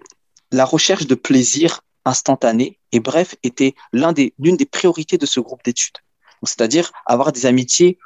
la 0.52 0.66
recherche 0.66 1.08
de 1.08 1.16
plaisir 1.16 1.82
instantané 2.06 2.80
et 2.92 3.00
bref 3.00 3.36
était 3.44 3.76
l'un 3.92 4.14
des, 4.14 4.34
l'une 4.40 4.56
des 4.56 4.66
priorités 4.66 5.18
de 5.18 5.26
ce 5.26 5.40
groupe 5.40 5.64
d'études. 5.64 5.98
C'est-à-dire 6.44 6.92
avoir 7.06 7.32
des 7.32 7.46
amitiés 7.46 7.98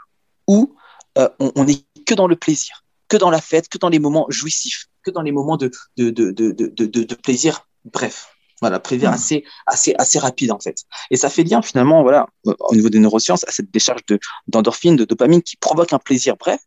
où 0.48 0.76
euh, 1.18 1.30
on, 1.40 1.52
on 1.56 1.68
est 1.68 1.86
que 2.04 2.14
dans 2.14 2.28
le 2.28 2.36
plaisir, 2.36 2.84
que 3.08 3.18
dans 3.18 3.30
la 3.30 3.42
fête, 3.42 3.68
que 3.68 3.78
dans 3.78 3.90
les 3.90 4.00
moments 4.00 4.26
jouissifs. 4.30 4.88
que 5.04 5.12
dans 5.12 5.22
les 5.22 5.32
moments 5.32 5.58
de, 5.58 5.72
de, 5.98 6.10
de, 6.12 6.32
de, 6.32 7.16
plaisir. 7.16 7.68
Bref, 7.86 8.28
voilà, 8.62 8.80
plaisir 8.80 9.10
mm. 9.10 9.14
assez, 9.14 9.44
assez, 9.66 9.96
assez 9.98 10.20
rapide 10.20 10.52
en 10.52 10.60
fait. 10.60 10.86
Et 11.10 11.18
ça 11.18 11.30
fait 11.30 11.44
lien 11.44 11.62
finalement, 11.62 12.04
voilà, 12.04 12.28
au 12.46 12.76
niveau 12.76 12.90
des 12.90 13.00
neurosciences, 13.00 13.44
à 13.48 13.52
cette 13.52 13.72
décharge 13.72 14.06
de 14.08 14.20
d'endorphine, 14.48 14.96
de 14.96 15.06
dopamine 15.06 15.42
qui 15.42 15.58
provoque 15.58 15.94
un 15.94 16.00
plaisir 16.00 16.38
bref, 16.38 16.62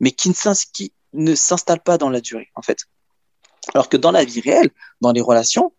mais 0.00 0.12
qui 0.12 0.32
ne 1.14 1.34
s'installe 1.34 1.80
pas 1.80 1.96
dans 1.96 2.10
la 2.10 2.20
durée 2.20 2.50
en 2.54 2.62
fait. 2.62 2.84
Alors 3.74 3.88
que 3.88 3.96
dans 3.96 4.12
la 4.12 4.24
vie 4.24 4.40
réelle, 4.40 4.70
dans 5.00 5.12
les 5.12 5.20
relations, 5.20 5.72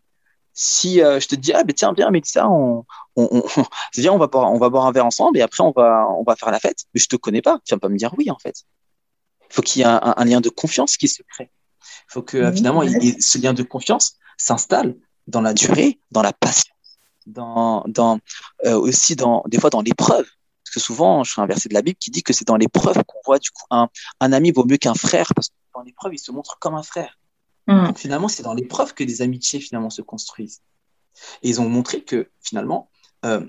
si 0.54 1.02
euh, 1.02 1.20
je 1.20 1.28
te 1.28 1.36
dis 1.36 1.54
ah 1.54 1.64
ben 1.64 1.74
tiens 1.74 1.94
viens 1.96 2.10
Mélissa 2.10 2.50
on 2.50 2.86
on, 3.16 3.30
on, 3.32 3.44
on 4.12 4.18
va 4.18 4.28
boire 4.28 4.52
on 4.52 4.58
va 4.58 4.70
boire 4.70 4.86
un 4.88 4.92
verre 4.92 5.06
ensemble 5.06 5.38
et 5.38 5.42
après 5.42 5.64
on 5.64 5.72
va 5.72 6.08
on 6.10 6.24
va 6.24 6.36
faire 6.36 6.52
la 6.52 6.60
fête 6.60 6.86
mais 6.94 7.00
je 7.00 7.08
te 7.08 7.16
connais 7.16 7.42
pas 7.42 7.60
tu 7.66 7.74
vas 7.74 7.80
pas 7.80 7.88
me 7.88 7.98
dire 7.98 8.14
oui 8.18 8.30
en 8.30 8.38
fait 8.38 8.66
faut 9.50 9.62
qu'il 9.62 9.82
y 9.82 9.84
ait 9.84 9.88
un, 9.88 10.26
lien 10.26 10.42
de 10.42 10.50
confiance 10.50 10.98
qui 10.98 11.08
se 11.08 11.22
crée 11.24 11.52
il 11.82 12.12
faut 12.14 12.22
que 12.22 12.52
finalement 12.52 12.84
ce 12.84 13.38
lien 13.38 13.54
de 13.54 13.64
confiance 13.64 14.16
s'installe 14.38 14.96
dans 15.28 15.42
la 15.42 15.54
durée 15.54 16.00
dans 16.12 16.22
la 16.22 16.34
patience 16.34 16.98
dans 17.26 17.84
dans 17.88 18.20
euh, 18.66 18.78
aussi 18.78 19.16
dans 19.16 19.44
des 19.48 19.60
fois 19.60 19.70
dans 19.70 19.82
l'épreuve 19.82 20.26
parce 20.64 20.74
que 20.74 20.80
souvent 20.80 21.24
je 21.24 21.32
suis 21.32 21.42
un 21.42 21.46
verset 21.46 21.70
de 21.70 21.74
la 21.74 21.82
Bible 21.82 21.98
qui 22.00 22.12
dit 22.12 22.24
que 22.24 22.34
c'est 22.34 22.48
dans 22.48 22.58
l'épreuve 22.58 23.04
qu'on 23.06 23.20
voit 23.26 23.40
du 23.40 23.52
coup 23.52 23.66
un 23.70 23.90
un 24.20 24.34
ami 24.34 24.52
vaut 24.52 24.66
mieux 24.66 24.78
qu'un 24.78 24.96
frère 24.96 25.32
parce 25.36 25.50
que 25.50 25.54
dans 25.76 25.82
l'épreuve 25.82 26.14
il 26.14 26.20
se 26.20 26.32
montre 26.32 26.58
comme 26.60 26.76
un 26.76 26.84
frère 26.84 27.20
Mm. 27.70 27.94
finalement, 27.96 28.28
c'est 28.28 28.44
dans 28.44 28.56
l'épreuve 28.56 28.96
que 28.96 29.04
des 29.04 29.22
amitiés 29.22 29.60
finalement 29.60 29.92
se 29.92 30.02
construisent. 30.02 30.62
Et 31.44 31.50
ils 31.50 31.62
ont 31.62 31.70
montré 31.70 32.04
que 32.04 32.30
finalement, 32.42 32.90
euh, 33.26 33.46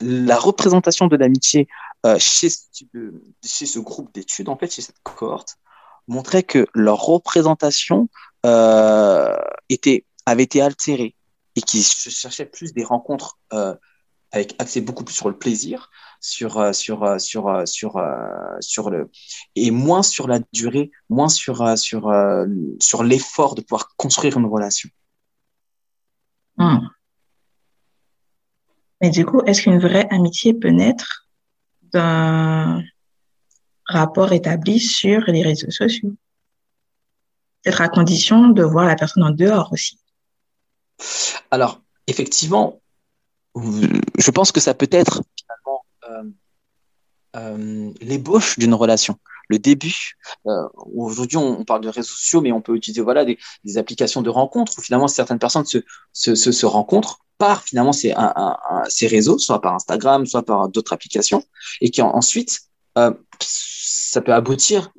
la 0.00 0.38
représentation 0.38 1.06
de 1.06 1.16
l'amitié 1.16 1.68
euh, 2.06 2.18
chez, 2.18 2.48
ce 2.50 3.78
groupe 3.78 4.12
d'études, 4.12 4.48
en 4.48 4.56
fait, 4.56 4.72
chez 4.72 4.82
cette 4.82 5.00
cohorte, 5.02 5.56
montrait 6.06 6.42
que 6.42 6.66
leur 6.74 7.00
représentation 7.00 8.08
euh, 8.44 9.34
avait 10.26 10.42
été 10.42 10.62
altérée 10.62 11.14
et 11.56 11.62
qu'ils 11.62 11.84
cherchaient 11.84 12.46
plus 12.46 12.72
des 12.72 12.84
rencontres 12.84 13.38
avec 14.34 14.56
accès 14.58 14.80
beaucoup 14.80 15.04
plus 15.04 15.14
sur 15.14 15.28
le 15.28 15.38
plaisir, 15.38 15.90
sur 16.20 16.58
euh, 16.58 16.72
sur 16.72 17.04
euh, 17.04 17.18
sur 17.18 17.48
euh, 17.48 17.64
sur 17.66 18.02
sur 18.60 18.90
le 18.90 19.10
et 19.54 19.70
moins 19.70 20.02
sur 20.02 20.26
la 20.26 20.40
durée, 20.52 20.90
moins 21.08 21.28
sur 21.28 21.78
sur 21.78 22.12
sur 22.80 23.04
l'effort 23.04 23.54
de 23.54 23.60
pouvoir 23.60 23.94
construire 23.96 24.36
une 24.36 24.46
relation. 24.46 24.90
Hmm. 26.56 26.78
Mais 29.00 29.10
du 29.10 29.24
coup, 29.26 29.42
est-ce 29.42 29.62
qu'une 29.62 29.78
vraie 29.78 30.08
amitié 30.10 30.54
peut 30.54 30.70
naître 30.70 31.28
d'un 31.92 32.82
rapport 33.86 34.32
établi 34.32 34.80
sur 34.80 35.22
les 35.26 35.42
réseaux 35.42 35.70
sociaux? 35.70 36.14
Peut-être 37.62 37.80
à 37.80 37.88
condition 37.88 38.48
de 38.48 38.62
voir 38.62 38.86
la 38.86 38.94
personne 38.94 39.22
en 39.24 39.30
dehors 39.30 39.72
aussi. 39.72 39.98
Alors, 41.50 41.80
effectivement, 42.06 42.80
je 43.56 44.30
pense 44.30 44.52
que 44.52 44.60
ça 44.60 44.74
peut 44.74 44.88
être 44.90 45.22
finalement 45.38 45.84
euh, 46.10 46.30
euh, 47.36 47.92
l'ébauche 48.00 48.58
d'une 48.58 48.74
relation, 48.74 49.18
le 49.48 49.58
début. 49.58 50.16
Euh, 50.46 50.68
Aujourd'hui, 50.94 51.36
on, 51.36 51.64
parle 51.64 51.82
de 51.82 51.88
réseaux 51.88 52.14
sociaux, 52.14 52.40
mais 52.40 52.52
on 52.52 52.60
peut 52.60 52.76
utiliser 52.76 53.00
voilà 53.00 53.24
des, 53.24 53.38
applications 53.76 54.22
de 54.22 54.30
rencontres 54.30 54.74
où 54.78 54.80
finalement 54.82 55.08
certaines 55.08 55.38
personnes 55.38 55.64
se, 55.64 56.66
rencontrent 56.66 57.20
par 57.38 57.62
finalement 57.62 57.92
ces, 57.92 58.14
réseaux, 59.06 59.38
soit 59.38 59.60
par 59.60 59.74
Instagram, 59.74 60.26
soit 60.26 60.44
par 60.44 60.68
d'autres 60.68 60.92
applications, 60.92 61.44
et 61.80 61.90
qui 61.90 62.02
ensuite 62.02 62.60
euh, 62.98 63.12
ça 63.40 64.20
peut 64.20 64.32
aboutir 64.32 64.92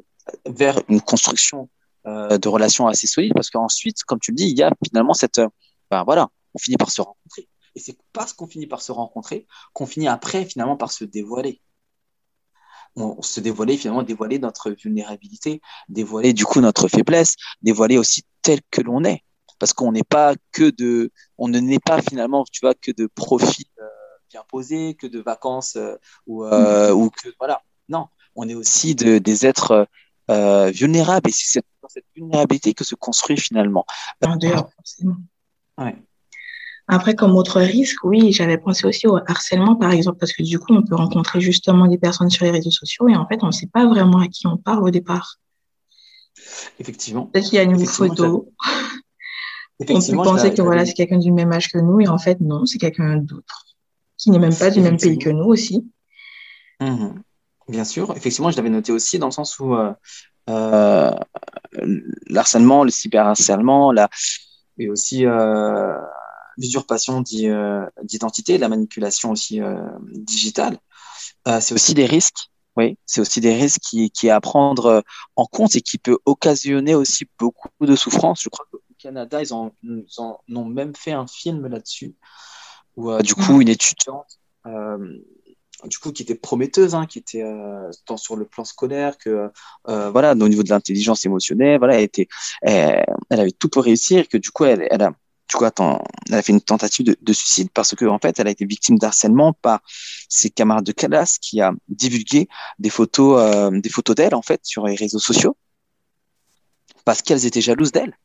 vers 0.46 0.82
une 0.90 1.02
construction 1.02 1.70
euh, 2.08 2.38
de 2.38 2.48
relations 2.50 2.88
assez 2.88 3.08
solides, 3.08 3.34
parce 3.34 3.50
qu'ensuite, 3.50 4.04
comme 4.04 4.20
tu 4.20 4.32
le 4.32 4.36
dis, 4.36 4.50
il 4.50 4.58
y 4.58 4.64
a 4.64 4.72
finalement 4.86 5.14
cette, 5.14 5.42
ben 5.90 6.04
voilà, 6.04 6.30
on 6.54 6.60
finit 6.60 6.78
par 6.78 6.92
se 6.92 7.02
rencontrer. 7.02 7.48
Et 7.76 7.80
c'est 7.80 7.98
parce 8.14 8.34
qu'on 8.34 8.48
finit 8.48 8.68
par 8.68 8.82
se 8.82 8.92
rencontrer 8.92 9.48
qu'on 9.74 9.86
finit 9.86 10.08
après 10.08 10.46
finalement 10.46 10.78
par 10.78 10.92
se 10.92 11.04
dévoiler. 11.04 11.62
On, 12.96 13.22
se 13.22 13.40
dévoiler 13.42 13.78
finalement, 13.78 14.04
dévoiler 14.04 14.40
notre 14.40 14.72
vulnérabilité, 14.72 15.62
dévoiler 15.90 16.34
du 16.34 16.46
coup 16.46 16.62
notre 16.62 16.88
faiblesse, 16.88 17.36
dévoiler 17.62 17.98
aussi 17.98 18.24
tel 18.42 18.60
que 18.72 18.82
l'on 18.82 19.04
est. 19.04 19.24
Parce 19.60 19.74
qu'on 19.74 19.92
n'est 19.92 20.04
pas 20.04 20.36
que 20.52 20.70
de, 20.70 21.12
on 21.38 21.48
ne 21.48 21.60
n'est 21.60 21.80
pas 21.80 22.02
finalement, 22.02 22.46
tu 22.52 22.62
vois, 22.62 22.74
que 22.74 22.92
de 22.92 23.08
profits 23.08 23.70
euh, 23.80 23.86
bien 24.30 24.44
posés, 24.48 24.96
que 24.96 25.08
de 25.08 25.20
vacances 25.20 25.76
euh, 25.76 25.96
ou, 26.28 26.46
euh, 26.46 26.92
ou 26.92 27.10
que 27.10 27.30
voilà. 27.40 27.62
Non, 27.90 28.08
on 28.36 28.48
est 28.50 28.56
aussi 28.56 28.96
de, 28.96 29.18
des 29.18 29.46
êtres 29.46 29.88
euh, 30.30 30.72
vulnérables 30.72 31.30
et 31.30 31.34
c'est 31.34 31.60
cette, 31.60 31.66
cette 31.88 32.06
vulnérabilité 32.16 32.74
que 32.74 32.84
se 32.84 32.96
construit 32.96 33.38
finalement. 33.38 33.86
Ouais. 35.78 35.96
Après, 36.88 37.16
comme 37.16 37.36
autre 37.36 37.60
risque, 37.62 38.04
oui, 38.04 38.32
j'avais 38.32 38.58
pensé 38.58 38.86
aussi 38.86 39.08
au 39.08 39.18
harcèlement, 39.28 39.76
par 39.76 39.92
exemple, 39.92 40.20
parce 40.20 40.34
que 40.34 40.44
du 40.44 40.60
coup, 40.60 40.74
on 40.74 40.84
peut 40.84 40.96
rencontrer 40.96 41.42
justement 41.42 41.88
des 41.88 41.98
personnes 41.98 42.30
sur 42.30 42.46
les 42.46 42.52
réseaux 42.52 42.72
sociaux 42.72 43.08
et 43.08 43.16
en 43.16 43.28
fait, 43.28 43.40
on 43.42 43.48
ne 43.48 43.52
sait 43.52 43.70
pas 43.72 43.88
vraiment 43.88 44.20
à 44.20 44.28
qui 44.28 44.46
on 44.46 44.58
parle 44.58 44.84
au 44.84 44.92
départ. 44.92 45.38
Effectivement. 46.80 47.26
Peut-être 47.26 47.46
qu'il 47.46 47.56
y 47.56 47.60
a 47.60 47.64
une 47.64 47.86
photo. 47.86 48.52
on 49.80 49.86
peut 49.86 49.94
penser 50.24 50.54
que 50.54 50.62
voilà, 50.62 50.86
c'est 50.86 50.94
quelqu'un 50.94 51.18
du 51.18 51.32
même 51.32 51.52
âge 51.52 51.70
que 51.70 51.80
nous 51.80 52.02
et 52.02 52.08
en 52.08 52.20
fait, 52.20 52.40
non, 52.40 52.66
c'est 52.66 52.78
quelqu'un 52.78 53.18
d'autre 53.18 53.66
qui 54.18 54.32
n'est 54.32 54.40
même 54.40 54.56
pas 54.56 54.70
du 54.70 54.82
même 54.82 54.98
pays 54.98 55.18
que 55.18 55.30
nous 55.30 55.46
aussi. 55.46 55.86
Mmh. 56.80 57.20
Bien 57.68 57.84
sûr, 57.84 58.14
effectivement, 58.16 58.52
je 58.52 58.58
l'avais 58.58 58.70
noté 58.70 58.92
aussi 58.92 59.18
dans 59.18 59.28
le 59.28 59.32
sens 59.32 59.60
où 59.60 59.76
euh, 59.76 59.92
euh, 60.50 61.12
l'harcèlement, 62.28 62.84
le 62.84 62.92
cyberharcèlement, 62.92 63.92
là, 63.92 64.10
et 64.78 64.90
aussi 64.90 65.26
euh, 65.26 65.98
l'usurpation 66.58 67.24
euh, 67.34 67.86
d'identité, 68.04 68.58
la 68.58 68.70
manipulation 68.70 69.32
aussi 69.32 69.62
euh, 69.62 69.76
digitale, 70.12 70.78
euh, 71.48 71.60
c'est 71.60 71.74
aussi 71.74 71.94
des 71.94 72.06
risques. 72.06 72.50
Oui, 72.78 72.98
c'est 73.06 73.22
aussi 73.22 73.40
des 73.40 73.54
risques 73.54 73.80
qui, 73.82 74.12
qui 74.12 74.30
à 74.30 74.42
prendre 74.42 75.02
en 75.38 75.46
compte 75.46 75.78
et 75.78 75.82
qui 75.82 75.98
peut 75.98 76.18
occasionner 76.26 76.94
aussi 76.94 77.26
beaucoup 77.40 77.70
de 77.80 77.96
souffrance. 77.96 78.42
Je 78.42 78.50
crois 78.50 78.66
qu'au 78.70 78.82
Canada, 79.00 79.42
ils, 79.42 79.54
ont, 79.54 79.72
ont 80.20 80.66
même 80.66 80.94
fait 80.94 81.14
un 81.14 81.26
film 81.26 81.68
là-dessus, 81.68 82.16
où 82.98 83.16
du 83.22 83.34
coup, 83.34 83.62
une 83.62 83.70
étudiante, 83.70 84.40
du 84.66 85.98
coup, 86.00 86.12
qui 86.12 86.24
était 86.24 86.36
prometteuse, 86.36 86.96
hein, 86.96 87.06
qui 87.06 87.20
était 87.20 87.46
tant 88.06 88.18
sur 88.18 88.36
le 88.36 88.44
plan 88.44 88.66
scolaire 88.66 89.18
que 89.18 89.50
voilà, 89.86 90.34
au 90.34 90.50
niveau 90.50 90.64
de 90.64 90.70
l'intelligence 90.70 91.26
émotionnelle, 91.26 91.78
voilà, 91.78 91.96
elle 91.96 92.04
était, 92.04 92.28
elle, 92.62 93.06
avait 93.30 93.52
tout 93.52 93.70
pour 93.70 93.86
réussir, 93.86 94.28
que 94.28 94.36
du 94.38 94.52
coup, 94.52 94.66
elle, 94.66 94.86
elle 94.92 95.02
a 95.02 95.14
coup, 95.54 95.66
attends, 95.66 96.04
elle 96.28 96.36
a 96.36 96.42
fait 96.42 96.52
une 96.52 96.62
tentative 96.62 97.06
de, 97.06 97.18
de 97.22 97.34
suicide 97.34 97.70
parce 97.74 97.96
que 97.96 98.06
en 98.06 98.20
fait, 98.20 98.40
elle 98.40 98.48
a 98.48 98.52
été 98.52 98.66
victime 98.66 98.98
d'harcèlement 98.98 99.54
par 99.54 99.82
ses 100.30 100.50
camarades 100.50 100.86
de 100.86 100.92
classe 100.92 101.38
qui 101.38 101.62
a 101.62 101.74
divulgué 101.88 102.48
des 102.80 102.90
photos, 102.90 103.40
euh, 103.40 103.72
des 103.80 103.90
photos 103.90 104.16
d'elle 104.16 104.36
en 104.36 104.42
fait 104.42 104.62
sur 104.64 104.86
les 104.88 104.96
réseaux 104.96 105.20
sociaux 105.20 105.58
parce 107.06 107.22
qu'elles 107.22 107.46
étaient 107.46 107.62
jalouses 107.62 107.92
d'elle. 107.92 108.18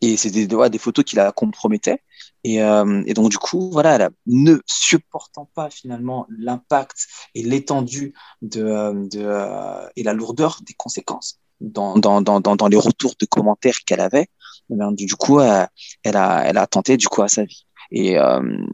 Et 0.00 0.16
c'est 0.16 0.30
des, 0.30 0.78
photos 0.78 1.04
qui 1.04 1.16
la 1.16 1.32
compromettaient. 1.32 2.02
Et, 2.44 2.62
euh, 2.62 3.02
et, 3.06 3.14
donc 3.14 3.30
du 3.30 3.38
coup, 3.38 3.70
voilà, 3.70 3.96
elle 3.96 4.10
ne 4.26 4.58
supportant 4.64 5.46
pas 5.54 5.70
finalement 5.70 6.26
l'impact 6.30 7.08
et 7.34 7.42
l'étendue 7.42 8.14
de, 8.40 8.62
euh, 8.62 8.92
de 9.08 9.20
euh, 9.20 9.88
et 9.96 10.04
la 10.04 10.12
lourdeur 10.12 10.60
des 10.64 10.74
conséquences 10.74 11.40
dans, 11.60 11.96
dans, 11.98 12.20
dans, 12.20 12.40
dans 12.40 12.68
les 12.68 12.76
retours 12.76 13.14
de 13.20 13.26
commentaires 13.26 13.78
qu'elle 13.86 14.00
avait, 14.00 14.28
eh 14.70 14.76
ben, 14.76 14.92
du 14.92 15.14
coup, 15.14 15.40
euh, 15.40 15.66
elle, 16.02 16.16
a, 16.16 16.44
elle 16.44 16.58
a 16.58 16.66
tenté 16.66 16.96
du 16.96 17.08
coup 17.08 17.22
à 17.22 17.28
sa 17.28 17.44
vie. 17.44 17.66
Et, 17.90 18.18
euh, 18.18 18.66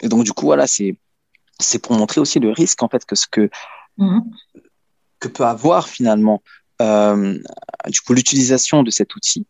et 0.00 0.08
donc 0.08 0.24
du 0.24 0.32
coup, 0.32 0.46
voilà, 0.46 0.66
c'est 0.66 0.96
c'est 1.62 1.78
pour 1.78 1.96
montrer 1.96 2.20
aussi 2.20 2.40
le 2.40 2.50
risque 2.50 2.82
en 2.82 2.88
fait 2.88 3.04
que 3.04 3.14
ce 3.14 3.26
que 3.26 3.48
mmh. 3.98 4.20
que 5.20 5.28
peut 5.28 5.44
avoir 5.44 5.88
finalement 5.88 6.42
euh, 6.80 7.38
du 7.88 8.00
coup 8.00 8.12
l'utilisation 8.14 8.82
de 8.82 8.90
cet 8.90 9.14
outil 9.14 9.46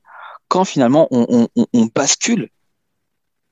quand 0.49 0.65
finalement 0.65 1.09
on, 1.11 1.49
on, 1.57 1.67
on, 1.73 1.87
bascule 1.87 2.51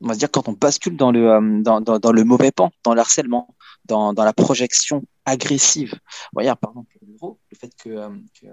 on 0.01 0.09
va 0.09 0.15
dire 0.15 0.31
quand 0.31 0.49
on 0.49 0.53
bascule 0.53 0.97
dans 0.97 1.11
le 1.11 1.31
euh, 1.31 1.63
dans, 1.63 1.81
dans, 1.81 1.99
dans, 1.99 2.13
le 2.13 2.25
mauvais 2.25 2.53
pan 2.53 2.71
dans 2.85 2.95
le 2.95 3.01
harcèlement 3.01 3.55
dans, 3.87 4.13
dans 4.13 4.25
la 4.25 4.33
projection 4.33 5.05
agressive 5.31 5.95
voyez 6.33 6.53
par 6.61 6.71
exemple 6.71 6.99
le 7.03 7.57
fait 7.57 7.75
que, 7.77 7.91
euh, 7.91 8.11
que, 8.41 8.47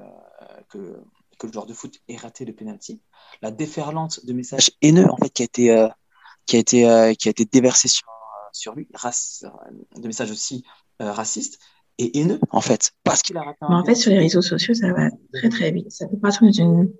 que 0.70 1.04
que 1.38 1.48
le 1.48 1.54
joueur 1.54 1.66
de 1.66 1.74
foot 1.74 2.00
ait 2.08 2.18
raté 2.18 2.46
le 2.46 2.54
penalty, 2.54 3.02
la 3.42 3.52
déferlante 3.52 4.26
de 4.26 4.34
messages 4.34 4.72
haineux 4.82 5.10
en 5.10 5.18
fait 5.18 5.30
qui 5.30 5.44
a 5.44 5.46
été 5.46 5.72
euh, 5.72 5.88
qui 6.46 6.56
a 6.56 6.60
été 6.60 6.90
euh, 6.90 7.14
qui 7.14 7.30
a 7.30 7.32
été 7.32 7.46
déversée 7.46 7.88
sur 7.88 8.08
euh, 8.08 8.50
sur 8.52 8.76
lui, 8.76 8.88
race, 8.94 9.46
de 9.96 10.08
messages 10.08 10.32
aussi 10.32 10.64
racistes 11.00 11.60
et 12.00 12.20
haineux 12.20 12.40
en 12.50 12.62
fait 12.62 12.92
parce 13.04 13.22
qu'il 13.22 13.38
a 13.38 13.44
raté. 13.44 13.60
en 13.62 13.86
fait, 13.86 13.96
sur 13.96 14.12
les 14.12 14.20
réseaux 14.20 14.42
sociaux, 14.42 14.74
ça 14.74 14.92
va 14.94 15.10
très 15.34 15.50
très 15.50 15.72
vite. 15.72 15.92
Ça 15.92 16.08
peut 16.08 16.18
partir 16.18 16.50
d'une 16.50 16.92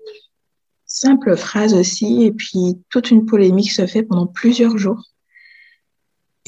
simple 0.84 1.36
phrase 1.36 1.74
aussi, 1.74 2.22
et 2.24 2.32
puis 2.32 2.80
toute 2.90 3.10
une 3.10 3.26
polémique 3.26 3.72
se 3.72 3.86
fait 3.86 4.02
pendant 4.02 4.26
plusieurs 4.26 4.78
jours. 4.78 5.02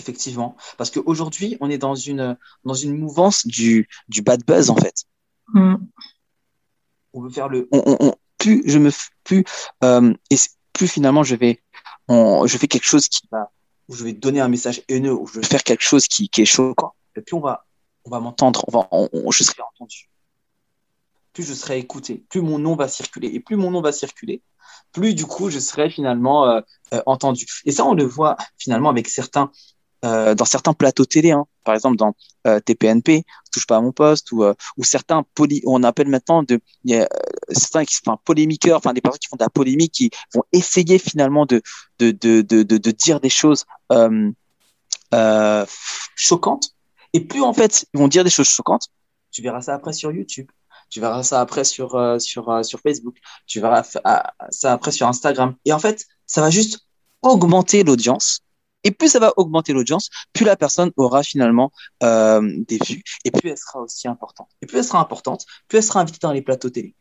Effectivement, 0.00 0.56
parce 0.78 0.90
qu'aujourd'hui, 0.90 1.58
on 1.60 1.68
est 1.68 1.78
dans 1.78 1.94
une 1.94 2.36
dans 2.64 2.74
une 2.74 2.96
mouvance 2.96 3.46
du 3.46 3.86
du 4.08 4.22
bad 4.22 4.42
buzz 4.46 4.70
en 4.70 4.76
fait. 4.76 5.04
Mm. 5.52 5.76
On 7.12 7.20
veut 7.20 7.30
faire 7.30 7.48
le. 7.48 7.68
plus 8.38 8.62
je 8.66 8.78
me 8.78 8.90
plus 9.24 9.44
euh, 9.84 10.12
et 10.30 10.36
plus 10.72 10.88
finalement 10.88 11.22
je 11.22 11.36
vais 11.36 11.62
je 12.08 12.56
fais 12.58 12.66
quelque 12.66 12.86
chose 12.86 13.08
qui 13.08 13.22
va 13.30 13.52
où 13.88 13.94
je 13.94 14.04
vais 14.04 14.12
donner 14.12 14.40
un 14.40 14.48
message 14.48 14.82
haineux 14.88 15.12
ou 15.12 15.26
je 15.26 15.40
vais 15.40 15.46
faire 15.46 15.62
quelque 15.62 15.82
chose 15.82 16.06
qui, 16.06 16.28
qui 16.28 16.42
est 16.42 16.46
choquant 16.46 16.94
et 17.16 17.20
puis 17.20 17.34
on 17.34 17.40
va 17.40 17.66
on 18.04 18.10
va 18.10 18.20
m'entendre 18.20 18.64
on 18.68 18.78
va 18.78 18.88
je 19.30 19.44
serai 19.44 19.62
entendu. 19.74 20.08
Plus 21.32 21.44
je 21.44 21.54
serai 21.54 21.78
écouté 21.78 22.24
plus 22.30 22.40
mon 22.40 22.58
nom 22.58 22.74
va 22.74 22.88
circuler. 22.88 23.28
Et 23.28 23.40
plus 23.40 23.56
mon 23.56 23.70
nom 23.70 23.82
va 23.82 23.92
circuler 23.92 24.42
plus 24.92 25.14
du 25.14 25.26
coup 25.26 25.50
je 25.50 25.58
serai 25.58 25.90
finalement 25.90 26.48
euh, 26.48 26.60
euh, 26.94 27.02
entendu. 27.06 27.46
Et 27.66 27.72
ça 27.72 27.84
on 27.84 27.94
le 27.94 28.04
voit 28.04 28.36
finalement 28.56 28.88
avec 28.88 29.08
certains 29.08 29.52
euh, 30.02 30.34
dans 30.34 30.46
certains 30.46 30.72
plateaux 30.72 31.04
télé, 31.04 31.30
hein, 31.30 31.44
par 31.62 31.74
exemple 31.74 31.96
dans 31.96 32.14
euh, 32.46 32.58
TPNP, 32.58 33.24
touche 33.52 33.66
pas 33.66 33.76
à 33.76 33.80
mon 33.82 33.92
poste, 33.92 34.32
ou, 34.32 34.44
euh, 34.44 34.54
ou 34.78 34.84
certains 34.84 35.24
poly, 35.34 35.62
on 35.66 35.82
appelle 35.82 36.08
maintenant 36.08 36.42
de, 36.42 36.58
y 36.84 36.94
a, 36.94 37.06
certains 37.50 37.84
qui 37.84 37.96
sont 37.96 38.16
polémiqueurs, 38.24 38.78
enfin 38.78 38.94
des 38.94 39.02
personnes 39.02 39.18
qui 39.18 39.28
font 39.28 39.36
de 39.36 39.44
la 39.44 39.50
polémique, 39.50 39.92
qui 39.92 40.10
vont 40.34 40.42
essayer 40.52 40.98
finalement 40.98 41.44
de 41.44 41.60
de 41.98 42.12
de 42.12 42.40
de, 42.40 42.62
de, 42.62 42.78
de 42.78 42.90
dire 42.92 43.20
des 43.20 43.28
choses 43.28 43.66
choquantes. 46.16 46.70
Et 47.12 47.20
plus 47.20 47.42
en 47.42 47.52
fait 47.52 47.84
ils 47.92 47.98
vont 47.98 48.08
dire 48.08 48.24
des 48.24 48.30
choses 48.30 48.48
choquantes, 48.48 48.86
tu 49.30 49.42
verras 49.42 49.60
ça 49.60 49.74
après 49.74 49.92
sur 49.92 50.12
YouTube, 50.12 50.50
tu 50.88 51.00
verras 51.00 51.22
ça 51.22 51.42
après 51.42 51.64
sur 51.64 51.90
sur 52.18 52.64
sur 52.64 52.80
Facebook, 52.80 53.16
tu 53.46 53.60
verras 53.60 53.82
ça 53.82 54.72
après 54.72 54.92
sur 54.92 55.06
Instagram. 55.06 55.56
Et 55.66 55.74
en 55.74 55.78
fait, 55.78 56.06
ça 56.26 56.40
va 56.40 56.48
juste 56.48 56.86
augmenter 57.20 57.84
l'audience 57.84 58.40
et 58.84 58.90
plus 58.90 59.08
ça 59.08 59.18
va 59.18 59.32
augmenter 59.36 59.72
l'audience, 59.72 60.10
plus 60.32 60.44
la 60.44 60.56
personne 60.56 60.90
aura 60.96 61.22
finalement 61.22 61.70
euh, 62.02 62.40
des 62.66 62.78
vues, 62.86 63.02
et 63.24 63.30
plus 63.30 63.50
elle 63.50 63.58
sera 63.58 63.80
aussi 63.80 64.08
importante. 64.08 64.50
Et 64.62 64.66
plus 64.66 64.78
elle 64.78 64.84
sera 64.84 65.00
importante, 65.00 65.44
plus 65.68 65.78
elle 65.78 65.84
sera 65.84 66.00
invitée 66.00 66.18
dans 66.22 66.32
les 66.32 66.42
plateaux 66.42 66.70
télé. 66.70 66.94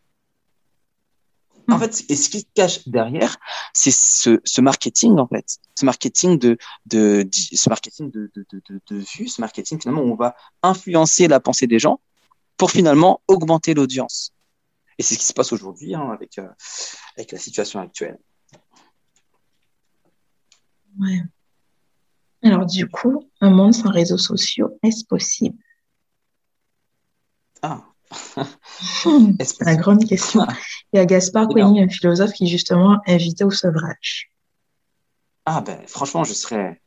En 1.70 1.78
hmm. 1.78 1.80
fait, 1.82 2.06
et 2.10 2.16
ce 2.16 2.30
qui 2.30 2.40
se 2.42 2.46
cache 2.54 2.88
derrière, 2.88 3.38
c'est 3.74 3.92
ce, 3.92 4.40
ce, 4.44 4.62
marketing 4.62 5.20
en 5.20 5.28
fait, 5.28 5.60
ce 5.76 5.86
marketing 5.86 6.40
de, 6.40 6.58
de, 6.88 7.24
de 7.24 7.30
ce 7.32 7.70
marketing 7.70 8.10
de, 8.12 8.32
de, 8.36 8.46
de, 8.88 8.96
vues, 8.96 9.28
ce 9.28 9.40
marketing 9.40 9.80
finalement 9.80 10.02
où 10.02 10.12
on 10.12 10.16
va 10.16 10.36
influencer 10.64 11.28
la 11.28 11.40
pensée 11.40 11.68
des 11.68 11.80
gens 11.80 12.02
pour 12.58 12.72
finalement 12.72 13.22
augmenter 13.28 13.74
l'audience. 13.74 14.34
Et 14.98 15.04
c'est 15.04 15.14
ce 15.14 15.20
qui 15.20 15.26
se 15.26 15.34
passe 15.34 15.54
aujourd'hui 15.54 15.96
hein, 15.96 16.10
avec 16.12 16.40
euh, 16.40 16.48
avec 17.16 17.32
la 17.32 17.38
situation 17.38 17.80
actuelle. 17.80 18.18
Ouais. 21.00 21.22
Alors 22.44 22.66
du 22.66 22.88
coup, 22.88 23.30
un 23.42 23.50
monde 23.50 23.74
sans 23.74 23.90
réseaux 23.90 24.18
sociaux, 24.18 24.78
est-ce 24.84 25.06
possible? 25.06 25.58
Ah 27.62 27.84
C'est 29.04 29.66
la 29.66 29.76
grande 29.76 30.06
question. 30.06 30.46
Il 30.94 30.98
y 30.98 31.00
a 31.00 31.06
Gaspard 31.06 31.48
Koenig, 31.50 31.84
un 31.84 31.90
philosophe, 31.90 32.32
qui 32.32 32.48
justement 32.48 33.00
invitait 33.06 33.44
au 33.44 33.52
sevrage. 33.52 34.32
Ah 35.46 35.62
ben 35.62 35.80
franchement, 35.88 36.24
je 36.24 36.34
serais, 36.34 36.82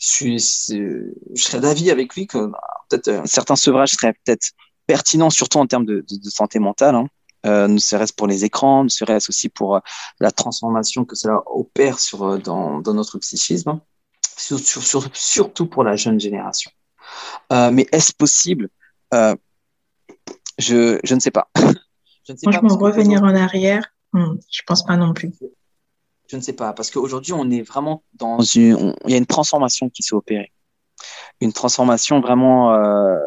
je, 0.00 0.36
je 0.36 1.42
serais 1.42 1.60
d'avis 1.60 1.90
avec 1.90 2.14
lui 2.14 2.26
que 2.26 2.46
bah, 2.46 2.60
peut-être 2.88 3.08
un 3.08 3.26
certain 3.26 3.56
sevrage 3.56 3.90
serait 3.90 4.14
peut-être 4.24 4.52
pertinent, 4.86 5.30
surtout 5.30 5.58
en 5.58 5.66
termes 5.66 5.84
de, 5.86 6.04
santé 6.24 6.58
mentale. 6.58 6.94
Hein. 6.94 7.08
Euh, 7.46 7.68
ne 7.68 7.78
serait-ce 7.78 8.12
pour 8.12 8.26
les 8.26 8.44
écrans, 8.44 8.84
ne 8.84 8.88
serait-ce 8.88 9.28
aussi 9.28 9.50
pour 9.50 9.76
euh, 9.76 9.80
la 10.18 10.30
transformation 10.30 11.04
que 11.04 11.14
cela 11.14 11.42
opère 11.46 11.98
sur, 11.98 12.22
euh, 12.22 12.38
dans, 12.38 12.80
dans 12.80 12.94
notre 12.94 13.18
psychisme. 13.18 13.80
Surtout 14.36 15.66
pour 15.66 15.84
la 15.84 15.96
jeune 15.96 16.20
génération. 16.20 16.70
Euh, 17.52 17.70
mais 17.70 17.86
est-ce 17.92 18.12
possible 18.12 18.68
euh, 19.12 19.36
je, 20.58 20.98
je 21.04 21.14
ne 21.14 21.20
sais 21.20 21.30
pas. 21.30 21.48
je 21.56 22.32
ne 22.32 22.36
sais 22.36 22.50
Franchement, 22.50 22.76
revenir 22.76 23.22
en 23.22 23.34
arrière, 23.34 23.84
hmm, 24.12 24.36
je 24.50 24.62
pense 24.66 24.84
pas 24.84 24.96
non 24.96 25.12
plus. 25.12 25.32
Je 26.28 26.36
ne 26.36 26.40
sais 26.40 26.52
pas, 26.52 26.72
parce 26.72 26.90
qu'aujourd'hui, 26.90 27.32
on 27.32 27.50
est 27.50 27.62
vraiment 27.62 28.02
dans 28.14 28.40
une. 28.40 28.94
il 29.04 29.10
y 29.10 29.14
a 29.14 29.18
une 29.18 29.26
transformation 29.26 29.90
qui 29.90 30.02
s'est 30.02 30.14
opérée. 30.14 30.52
Une 31.40 31.52
transformation 31.52 32.20
vraiment 32.20 32.74
euh, 32.74 33.18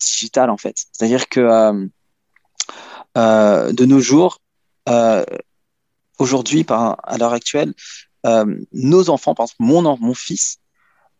digitale, 0.00 0.50
en 0.50 0.56
fait. 0.56 0.76
C'est-à-dire 0.92 1.28
que 1.28 1.88
de 3.14 3.84
nos 3.84 4.00
jours, 4.00 4.40
aujourd'hui, 6.18 6.66
à 6.68 7.18
l'heure 7.18 7.32
actuelle, 7.32 7.74
nos 8.24 9.10
enfants, 9.10 9.34
par 9.34 9.44
exemple, 9.44 9.62
mon, 9.62 9.96
mon 9.98 10.14
fils, 10.14 10.58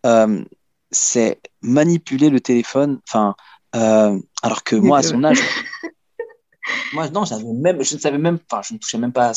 euh, 0.07 0.45
c'est 0.91 1.41
manipuler 1.63 2.31
le 2.31 2.41
téléphone, 2.41 3.01
enfin, 3.09 3.35
euh, 3.77 4.19
alors 4.43 4.65
que 4.65 4.77
moi, 4.77 4.99
à 4.99 5.03
son 5.03 5.23
âge, 5.25 5.39
moi, 6.93 7.09
non, 7.11 7.25
même, 7.55 7.83
je 7.83 7.95
ne 7.95 8.01
savais 8.01 8.19
même, 8.19 8.39
enfin, 8.51 8.63
je 8.67 8.75
ne 8.75 8.79
touchais 8.79 8.99
même 8.99 9.13
pas 9.13 9.33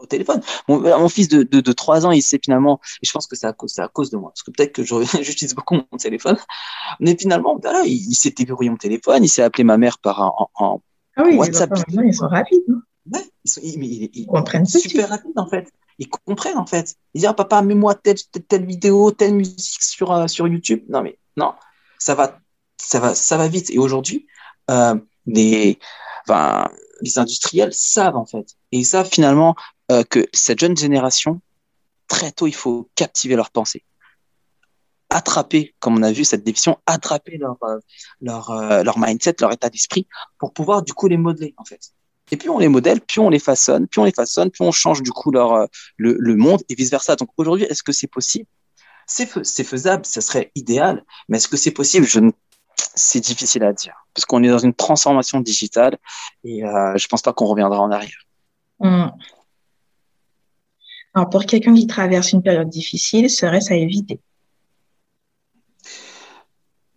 au 0.00 0.06
téléphone. 0.06 0.40
Mon, 0.68 0.80
mon 0.80 1.08
fils 1.08 1.28
de, 1.28 1.42
de, 1.42 1.60
de 1.60 1.72
3 1.72 2.06
ans, 2.06 2.12
il 2.12 2.22
sait 2.22 2.40
finalement, 2.42 2.80
et 3.02 3.06
je 3.06 3.12
pense 3.12 3.26
que 3.26 3.36
c'est 3.36 3.46
à 3.46 3.52
cause, 3.52 3.78
à 3.78 3.88
cause 3.88 4.10
de 4.10 4.16
moi, 4.16 4.30
parce 4.30 4.42
que 4.42 4.50
peut-être 4.50 4.72
que 4.72 4.82
j'utilise 5.22 5.54
beaucoup 5.54 5.74
mon 5.74 5.98
téléphone, 5.98 6.36
mais 7.00 7.16
finalement, 7.16 7.58
voilà, 7.60 7.82
il, 7.84 8.10
il 8.10 8.14
s'est 8.14 8.30
déverrouillé 8.30 8.70
mon 8.70 8.76
téléphone, 8.76 9.24
il 9.24 9.28
s'est 9.28 9.42
appelé 9.42 9.64
ma 9.64 9.78
mère 9.78 9.98
par 9.98 10.20
en, 10.20 10.50
en 10.54 10.82
ah 11.16 11.22
oui, 11.26 11.36
WhatsApp. 11.36 11.70
ils 11.88 12.14
sont 12.14 12.28
rapides. 12.28 12.62
Hein 12.70 12.80
ouais, 13.12 13.24
ils, 13.44 13.50
sont, 13.50 13.60
ils, 13.62 13.82
ils, 13.82 14.10
ils 14.14 14.26
comprennent 14.26 14.66
super 14.66 15.08
rapide 15.08 15.32
en 15.36 15.46
fait 15.46 15.70
ils 16.02 16.08
comprennent 16.08 16.58
en 16.58 16.66
fait. 16.66 16.96
Ils 17.14 17.20
disent 17.20 17.28
ah, 17.28 17.34
papa, 17.34 17.62
mets-moi 17.62 17.94
telle, 17.94 18.66
vidéo, 18.66 19.12
telle 19.12 19.34
musique 19.34 19.82
sur, 19.82 20.10
euh, 20.12 20.26
sur 20.26 20.48
YouTube. 20.48 20.84
Non 20.88 21.02
mais 21.02 21.18
non, 21.36 21.54
ça 21.98 22.14
va, 22.14 22.40
ça 22.76 22.98
va, 22.98 23.14
ça 23.14 23.36
va 23.36 23.48
vite. 23.48 23.70
Et 23.70 23.78
aujourd'hui, 23.78 24.26
euh, 24.70 24.96
les, 25.26 25.78
industriels 27.16 27.72
savent 27.72 28.16
en 28.16 28.26
fait, 28.26 28.56
et 28.72 28.78
ils 28.78 28.84
savent 28.84 29.08
finalement 29.10 29.54
euh, 29.90 30.02
que 30.02 30.26
cette 30.32 30.58
jeune 30.58 30.76
génération, 30.76 31.40
très 32.08 32.32
tôt, 32.32 32.46
il 32.46 32.54
faut 32.54 32.88
captiver 32.94 33.36
leur 33.36 33.50
pensée 33.50 33.84
attraper, 35.14 35.74
comme 35.78 35.98
on 35.98 36.02
a 36.02 36.10
vu 36.10 36.24
cette 36.24 36.42
définition, 36.42 36.78
attraper 36.86 37.36
leur, 37.36 37.58
leur 38.82 38.98
mindset, 38.98 39.34
leur 39.40 39.52
état 39.52 39.68
d'esprit, 39.68 40.06
pour 40.38 40.54
pouvoir 40.54 40.82
du 40.82 40.94
coup 40.94 41.06
les 41.06 41.18
modeler 41.18 41.52
en 41.58 41.66
fait. 41.66 41.92
Et 42.32 42.36
plus 42.36 42.48
on 42.48 42.58
les 42.58 42.68
modèle, 42.68 43.00
plus 43.02 43.20
on 43.20 43.28
les 43.28 43.38
façonne, 43.38 43.86
plus 43.86 44.00
on 44.00 44.04
les 44.04 44.12
façonne, 44.12 44.50
plus 44.50 44.64
on 44.64 44.72
change 44.72 45.02
du 45.02 45.12
coup 45.12 45.30
leur, 45.30 45.52
euh, 45.52 45.66
le, 45.98 46.34
monde 46.34 46.62
et 46.68 46.74
vice 46.74 46.90
versa. 46.90 47.14
Donc 47.14 47.28
aujourd'hui, 47.36 47.64
est-ce 47.64 47.82
que 47.82 47.92
c'est 47.92 48.08
possible? 48.08 48.46
C'est 49.06 49.64
faisable, 49.64 50.06
ça 50.06 50.22
serait 50.22 50.50
idéal, 50.54 51.04
mais 51.28 51.36
est-ce 51.36 51.48
que 51.48 51.58
c'est 51.58 51.72
possible? 51.72 52.06
Je 52.06 52.20
ne 52.20 52.30
c'est 52.94 53.20
difficile 53.20 53.62
à 53.64 53.72
dire 53.72 53.94
parce 54.14 54.24
qu'on 54.24 54.42
est 54.42 54.48
dans 54.48 54.58
une 54.58 54.74
transformation 54.74 55.40
digitale 55.40 55.98
et 56.44 56.64
euh, 56.64 56.96
je 56.96 57.06
pense 57.06 57.22
pas 57.22 57.32
qu'on 57.32 57.46
reviendra 57.46 57.78
en 57.78 57.90
arrière. 57.90 58.26
Hmm. 58.80 59.08
Alors 61.14 61.28
pour 61.28 61.44
quelqu'un 61.44 61.74
qui 61.74 61.86
traverse 61.86 62.32
une 62.32 62.42
période 62.42 62.70
difficile, 62.70 63.28
serait-ce 63.28 63.72
à 63.72 63.76
éviter 63.76 64.20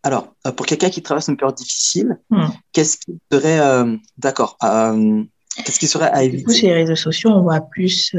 alors, 0.05 0.35
euh, 0.45 0.51
pour 0.51 0.67
quelqu'un 0.67 0.91
qui 0.91 1.01
traverse 1.01 1.29
une 1.29 1.35
période 1.35 1.55
difficile, 1.55 2.19
hmm. 2.29 2.45
qu'est-ce 2.71 2.97
qui 2.97 3.17
serait, 3.31 3.59
euh, 3.59 3.97
d'accord, 4.19 4.55
euh, 4.63 5.23
qu'est-ce 5.65 5.79
qui 5.79 5.87
serait 5.87 6.11
à 6.11 6.21
éviter 6.21 6.37
Du 6.37 6.43
coup, 6.43 6.51
sur 6.51 6.67
les 6.67 6.75
réseaux 6.75 6.95
sociaux, 6.95 7.31
on 7.31 7.41
voit 7.41 7.61
plus 7.61 8.15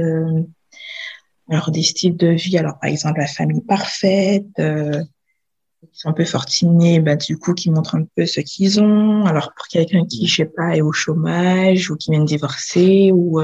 alors 1.48 1.70
des 1.70 1.84
styles 1.84 2.16
de 2.16 2.26
vie. 2.26 2.58
Alors, 2.58 2.80
par 2.80 2.90
exemple, 2.90 3.20
la 3.20 3.28
famille 3.28 3.60
parfaite, 3.60 4.48
qui 4.56 6.00
sont 6.00 6.08
un 6.08 6.12
peu 6.12 6.24
fortunés, 6.24 6.98
bah, 6.98 7.14
du 7.14 7.38
coup, 7.38 7.54
qui 7.54 7.70
montrent 7.70 7.94
un 7.94 8.04
peu 8.16 8.26
ce 8.26 8.40
qu'ils 8.40 8.80
ont. 8.80 9.24
Alors, 9.24 9.52
pour 9.56 9.68
quelqu'un 9.68 10.04
qui, 10.06 10.26
je 10.26 10.34
sais 10.34 10.44
pas, 10.44 10.76
est 10.76 10.80
au 10.80 10.90
chômage 10.90 11.88
ou 11.88 11.96
qui 11.96 12.10
vient 12.10 12.20
de 12.20 12.26
divorcer 12.26 13.12
ou 13.14 13.40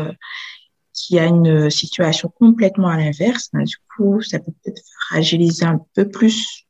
qui 0.92 1.20
a 1.20 1.26
une 1.26 1.70
situation 1.70 2.28
complètement 2.28 2.88
à 2.88 2.96
l'inverse, 2.96 3.50
bah, 3.52 3.62
du 3.62 3.76
coup, 3.96 4.20
ça 4.20 4.40
peut 4.40 4.50
peut-être 4.64 4.82
fragiliser 5.06 5.64
un 5.64 5.80
peu 5.94 6.08
plus 6.08 6.61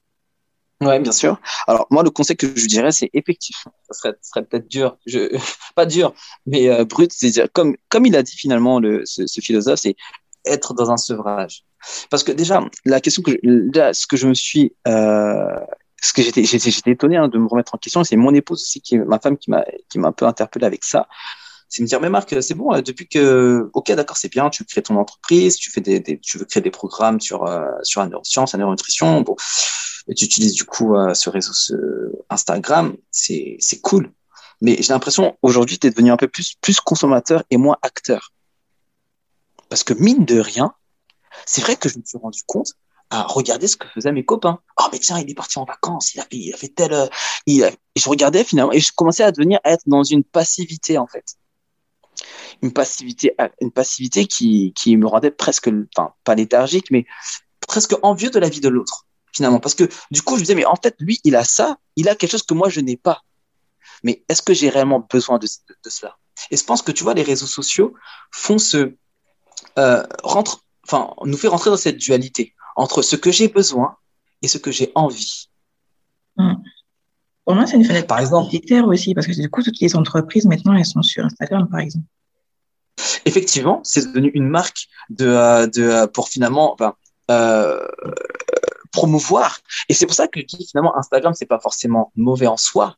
oui, 0.86 0.98
bien 1.00 1.12
sûr. 1.12 1.38
Alors, 1.66 1.86
moi, 1.90 2.02
le 2.02 2.10
conseil 2.10 2.36
que 2.36 2.46
je 2.46 2.66
dirais, 2.66 2.92
c'est 2.92 3.10
effectivement, 3.12 3.72
ça 3.90 3.94
serait, 3.94 4.14
serait 4.20 4.44
peut-être 4.44 4.68
dur, 4.68 4.96
je, 5.06 5.36
pas 5.74 5.86
dur, 5.86 6.14
mais 6.46 6.68
euh, 6.68 6.84
brut, 6.84 7.12
c'est 7.12 7.52
comme, 7.52 7.76
comme 7.88 8.06
il 8.06 8.16
a 8.16 8.22
dit 8.22 8.36
finalement 8.36 8.80
le, 8.80 9.02
ce, 9.04 9.26
ce 9.26 9.40
philosophe, 9.40 9.80
c'est 9.80 9.96
être 10.44 10.74
dans 10.74 10.90
un 10.90 10.96
sevrage. 10.96 11.64
Parce 12.10 12.22
que 12.22 12.32
déjà, 12.32 12.64
la 12.84 13.00
question 13.00 13.22
que, 13.22 13.32
je, 13.42 13.90
ce 13.92 14.06
que 14.06 14.16
je 14.16 14.28
me 14.28 14.34
suis, 14.34 14.74
euh, 14.86 15.58
ce 16.00 16.12
que 16.12 16.22
j'étais, 16.22 16.44
j'étais, 16.44 16.70
j'étais 16.70 16.90
étonné 16.90 17.16
hein, 17.16 17.28
de 17.28 17.38
me 17.38 17.46
remettre 17.46 17.74
en 17.74 17.78
question, 17.78 18.04
c'est 18.04 18.16
mon 18.16 18.34
épouse 18.34 18.62
aussi, 18.62 18.80
qui 18.80 18.96
est 18.96 18.98
ma 18.98 19.18
femme, 19.18 19.36
qui 19.36 19.50
m'a, 19.50 19.64
qui 19.88 19.98
m'a 19.98 20.08
un 20.08 20.12
peu 20.12 20.26
interpellé 20.26 20.66
avec 20.66 20.84
ça. 20.84 21.08
C'est 21.74 21.82
me 21.82 21.86
dire, 21.86 22.00
mais 22.00 22.10
Marc, 22.10 22.34
c'est 22.42 22.54
bon, 22.54 22.78
depuis 22.82 23.08
que, 23.08 23.70
ok, 23.72 23.92
d'accord, 23.92 24.18
c'est 24.18 24.30
bien, 24.30 24.50
tu 24.50 24.62
crées 24.66 24.82
ton 24.82 24.96
entreprise, 24.96 25.56
tu 25.56 25.70
fais 25.70 25.80
des, 25.80 26.00
des 26.00 26.18
tu 26.18 26.36
veux 26.36 26.44
créer 26.44 26.62
des 26.62 26.70
programmes 26.70 27.18
sur, 27.18 27.46
euh, 27.46 27.64
sur 27.82 28.02
la 28.02 28.08
neuroscience, 28.08 28.52
la 28.52 28.58
neuronutrition, 28.58 29.22
bon 29.22 29.36
et 30.08 30.14
tu 30.14 30.24
utilises 30.24 30.54
du 30.54 30.64
coup 30.64 30.96
euh, 30.96 31.14
ce 31.14 31.30
réseau 31.30 31.52
ce 31.52 31.74
Instagram, 32.30 32.96
c'est 33.10 33.56
c'est 33.60 33.80
cool. 33.80 34.12
Mais 34.60 34.76
j'ai 34.80 34.92
l'impression 34.92 35.36
aujourd'hui 35.42 35.78
tu 35.78 35.86
es 35.86 35.90
devenu 35.90 36.10
un 36.10 36.16
peu 36.16 36.28
plus 36.28 36.54
plus 36.60 36.80
consommateur 36.80 37.42
et 37.50 37.56
moins 37.56 37.76
acteur. 37.82 38.32
Parce 39.68 39.84
que 39.84 39.94
mine 39.94 40.24
de 40.24 40.38
rien, 40.38 40.74
c'est 41.46 41.62
vrai 41.62 41.76
que 41.76 41.88
je 41.88 41.98
me 41.98 42.04
suis 42.04 42.18
rendu 42.18 42.42
compte 42.46 42.72
à 43.10 43.22
regarder 43.24 43.68
ce 43.68 43.76
que 43.76 43.86
faisaient 43.88 44.12
mes 44.12 44.24
copains. 44.24 44.60
Oh 44.80 44.84
mais 44.92 44.98
tiens, 44.98 45.18
il 45.18 45.30
est 45.30 45.34
parti 45.34 45.58
en 45.58 45.64
vacances, 45.64 46.14
il 46.14 46.20
a 46.20 46.24
fait 46.24 46.36
il 46.36 46.52
a 46.52 46.56
fait 46.56 46.68
tel 46.68 46.92
euh, 46.92 47.06
il 47.46 47.62
et 47.62 48.00
je 48.00 48.08
regardais 48.08 48.44
finalement 48.44 48.72
et 48.72 48.80
je 48.80 48.92
commençais 48.92 49.24
à 49.24 49.32
devenir 49.32 49.60
à 49.64 49.72
être 49.72 49.84
dans 49.86 50.02
une 50.02 50.24
passivité 50.24 50.98
en 50.98 51.06
fait. 51.06 51.36
Une 52.62 52.72
passivité, 52.72 53.34
qui, 54.26 54.96
me 54.96 55.06
rendait 55.06 55.30
presque, 55.30 55.70
enfin, 55.96 56.12
pas 56.24 56.34
léthargique, 56.34 56.90
mais 56.90 57.06
presque 57.66 57.94
envieux 58.02 58.30
de 58.30 58.38
la 58.38 58.48
vie 58.48 58.60
de 58.60 58.68
l'autre, 58.68 59.06
finalement. 59.32 59.60
Parce 59.60 59.74
que 59.74 59.88
du 60.10 60.22
coup, 60.22 60.34
je 60.36 60.40
me 60.40 60.44
disais, 60.44 60.54
mais 60.54 60.64
en 60.64 60.76
fait, 60.76 60.94
lui, 60.98 61.20
il 61.24 61.36
a 61.36 61.44
ça, 61.44 61.78
il 61.96 62.08
a 62.08 62.14
quelque 62.14 62.32
chose 62.32 62.42
que 62.42 62.54
moi, 62.54 62.68
je 62.68 62.80
n'ai 62.80 62.96
pas. 62.96 63.22
Mais 64.02 64.24
est-ce 64.28 64.42
que 64.42 64.54
j'ai 64.54 64.68
réellement 64.68 65.06
besoin 65.10 65.38
de, 65.38 65.46
cela? 65.86 66.16
Et 66.50 66.56
je 66.56 66.64
pense 66.64 66.82
que, 66.82 66.92
tu 66.92 67.04
vois, 67.04 67.14
les 67.14 67.22
réseaux 67.22 67.46
sociaux 67.46 67.94
font 68.30 68.58
ce, 68.58 68.94
euh, 69.78 70.02
nous 71.24 71.36
fait 71.36 71.48
rentrer 71.48 71.70
dans 71.70 71.76
cette 71.76 71.98
dualité 71.98 72.54
entre 72.76 73.02
ce 73.02 73.16
que 73.16 73.30
j'ai 73.30 73.48
besoin 73.48 73.96
et 74.40 74.48
ce 74.48 74.58
que 74.58 74.70
j'ai 74.70 74.90
envie. 74.94 75.48
Mmh. 76.36 76.54
Pour 77.44 77.54
moi, 77.54 77.66
c'est 77.66 77.76
une 77.76 77.84
fenêtre 77.84 78.06
par 78.06 78.20
exemple 78.20 78.54
aussi, 78.86 79.14
parce 79.14 79.26
que 79.26 79.32
du 79.32 79.50
coup, 79.50 79.62
toutes 79.62 79.80
les 79.80 79.96
entreprises 79.96 80.46
maintenant, 80.46 80.74
elles 80.74 80.86
sont 80.86 81.02
sur 81.02 81.24
Instagram, 81.24 81.68
par 81.68 81.80
exemple. 81.80 82.06
Effectivement, 83.24 83.80
c'est 83.84 84.06
devenu 84.06 84.30
une 84.34 84.48
marque 84.48 84.86
de, 85.10 85.26
euh, 85.26 85.66
de 85.66 85.82
euh, 85.82 86.06
pour 86.06 86.28
finalement 86.28 86.76
euh, 87.30 87.86
promouvoir. 88.92 89.58
Et 89.88 89.94
c'est 89.94 90.06
pour 90.06 90.14
ça 90.14 90.28
que 90.28 90.40
finalement 90.68 90.96
Instagram, 90.96 91.32
c'est 91.34 91.46
pas 91.46 91.58
forcément 91.58 92.12
mauvais 92.16 92.46
en 92.46 92.56
soi. 92.56 92.96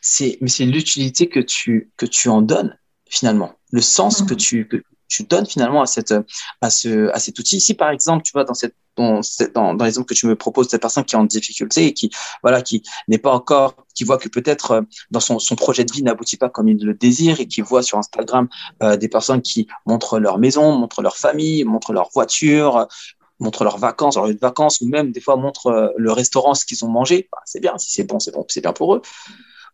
C'est 0.00 0.38
mais 0.40 0.48
c'est 0.48 0.64
l'utilité 0.64 1.28
que 1.28 1.40
tu 1.40 1.90
que 1.96 2.06
tu 2.06 2.28
en 2.28 2.42
donnes 2.42 2.78
finalement, 3.08 3.52
le 3.72 3.80
sens 3.80 4.22
que 4.22 4.34
mmh. 4.34 4.36
tu 4.38 4.68
que 4.68 4.82
tu 5.12 5.24
donnes 5.24 5.46
finalement 5.46 5.82
à 5.82 5.86
cette 5.86 6.14
à 6.60 6.70
ce 6.70 7.10
à 7.10 7.18
cet 7.18 7.38
outil. 7.38 7.60
Si 7.60 7.74
par 7.74 7.90
exemple, 7.90 8.22
tu 8.22 8.32
vois 8.32 8.44
dans 8.44 8.54
cette 8.54 8.74
dans, 8.96 9.20
dans, 9.54 9.84
l'exemple 9.84 10.06
que 10.06 10.14
tu 10.14 10.26
me 10.26 10.36
proposes, 10.36 10.68
cette 10.68 10.82
personne 10.82 11.04
qui 11.04 11.14
est 11.14 11.18
en 11.18 11.24
difficulté 11.24 11.86
et 11.86 11.94
qui, 11.94 12.10
voilà, 12.42 12.60
qui 12.60 12.82
n'est 13.08 13.16
pas 13.16 13.32
encore, 13.32 13.74
qui 13.94 14.04
voit 14.04 14.18
que 14.18 14.28
peut-être 14.28 14.70
euh, 14.72 14.80
dans 15.10 15.20
son, 15.20 15.38
son 15.38 15.56
projet 15.56 15.84
de 15.86 15.92
vie 15.92 16.02
n'aboutit 16.02 16.36
pas 16.36 16.50
comme 16.50 16.68
il 16.68 16.76
le 16.84 16.92
désire 16.92 17.40
et 17.40 17.46
qui 17.46 17.62
voit 17.62 17.82
sur 17.82 17.96
Instagram 17.96 18.48
euh, 18.82 18.98
des 18.98 19.08
personnes 19.08 19.40
qui 19.40 19.66
montrent 19.86 20.18
leur 20.18 20.38
maison, 20.38 20.72
montrent 20.72 21.00
leur 21.00 21.16
famille, 21.16 21.64
montrent 21.64 21.94
leur 21.94 22.10
voiture, 22.12 22.86
montrent 23.40 23.64
leurs 23.64 23.78
vacances, 23.78 24.16
leur 24.16 24.26
lieu 24.26 24.34
de 24.34 24.40
vacances, 24.40 24.82
ou 24.82 24.86
même 24.88 25.10
des 25.10 25.20
fois 25.20 25.36
montrent 25.36 25.68
euh, 25.68 25.88
le 25.96 26.12
restaurant, 26.12 26.54
ce 26.54 26.66
qu'ils 26.66 26.84
ont 26.84 26.90
mangé. 26.90 27.28
Bah, 27.32 27.38
c'est 27.46 27.60
bien, 27.60 27.78
si 27.78 27.92
c'est 27.92 28.04
bon, 28.04 28.18
c'est 28.18 28.32
bon, 28.32 28.44
c'est 28.48 28.60
bien 28.60 28.74
pour 28.74 28.94
eux 28.94 29.02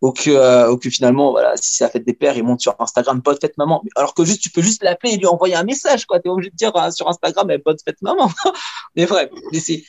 ou 0.00 0.12
que, 0.12 0.30
euh, 0.30 0.70
ou 0.70 0.76
que 0.76 0.90
finalement, 0.90 1.32
voilà, 1.32 1.56
si 1.56 1.74
c'est 1.74 1.84
la 1.84 1.90
fête 1.90 2.04
des 2.04 2.12
pères, 2.12 2.36
il 2.36 2.44
monte 2.44 2.60
sur 2.60 2.74
Instagram, 2.78 3.20
bonne 3.20 3.38
fête 3.40 3.56
maman. 3.58 3.82
Alors 3.96 4.14
que 4.14 4.24
juste, 4.24 4.40
tu 4.40 4.50
peux 4.50 4.62
juste 4.62 4.82
l'appeler 4.82 5.14
et 5.14 5.16
lui 5.16 5.26
envoyer 5.26 5.54
un 5.54 5.64
message, 5.64 6.06
quoi. 6.06 6.20
T'es 6.20 6.28
obligé 6.28 6.50
de 6.50 6.56
dire 6.56 6.74
euh, 6.76 6.90
sur 6.90 7.08
Instagram, 7.08 7.50
eh, 7.50 7.58
bonne 7.58 7.76
fête 7.84 8.00
maman. 8.02 8.30
mais 8.96 9.06
vrai, 9.06 9.30
il, 9.52 9.84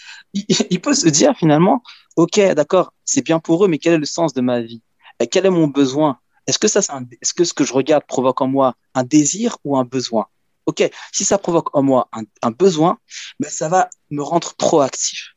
il, 0.69 0.81
peut 0.81 0.93
se 0.93 1.07
dire 1.09 1.35
finalement, 1.37 1.83
ok, 2.15 2.39
d'accord, 2.53 2.93
c'est 3.05 3.23
bien 3.23 3.39
pour 3.39 3.63
eux, 3.63 3.67
mais 3.67 3.77
quel 3.77 3.93
est 3.93 3.99
le 3.99 4.05
sens 4.05 4.33
de 4.33 4.41
ma 4.41 4.61
vie? 4.61 4.81
Quel 5.29 5.45
est 5.45 5.51
mon 5.51 5.67
besoin? 5.67 6.19
Est-ce 6.47 6.57
que 6.57 6.67
ça, 6.67 6.79
est-ce 7.21 7.33
que 7.33 7.43
ce 7.43 7.53
que 7.53 7.63
je 7.63 7.73
regarde 7.73 8.05
provoque 8.07 8.41
en 8.41 8.47
moi 8.47 8.75
un 8.95 9.03
désir 9.03 9.57
ou 9.63 9.77
un 9.77 9.83
besoin? 9.83 10.27
Ok, 10.65 10.89
si 11.11 11.25
ça 11.25 11.37
provoque 11.37 11.75
en 11.75 11.83
moi 11.83 12.07
un, 12.13 12.23
un 12.41 12.51
besoin, 12.51 12.97
ben 13.39 13.49
ça 13.49 13.69
va 13.69 13.89
me 14.09 14.23
rendre 14.23 14.53
proactif 14.55 15.35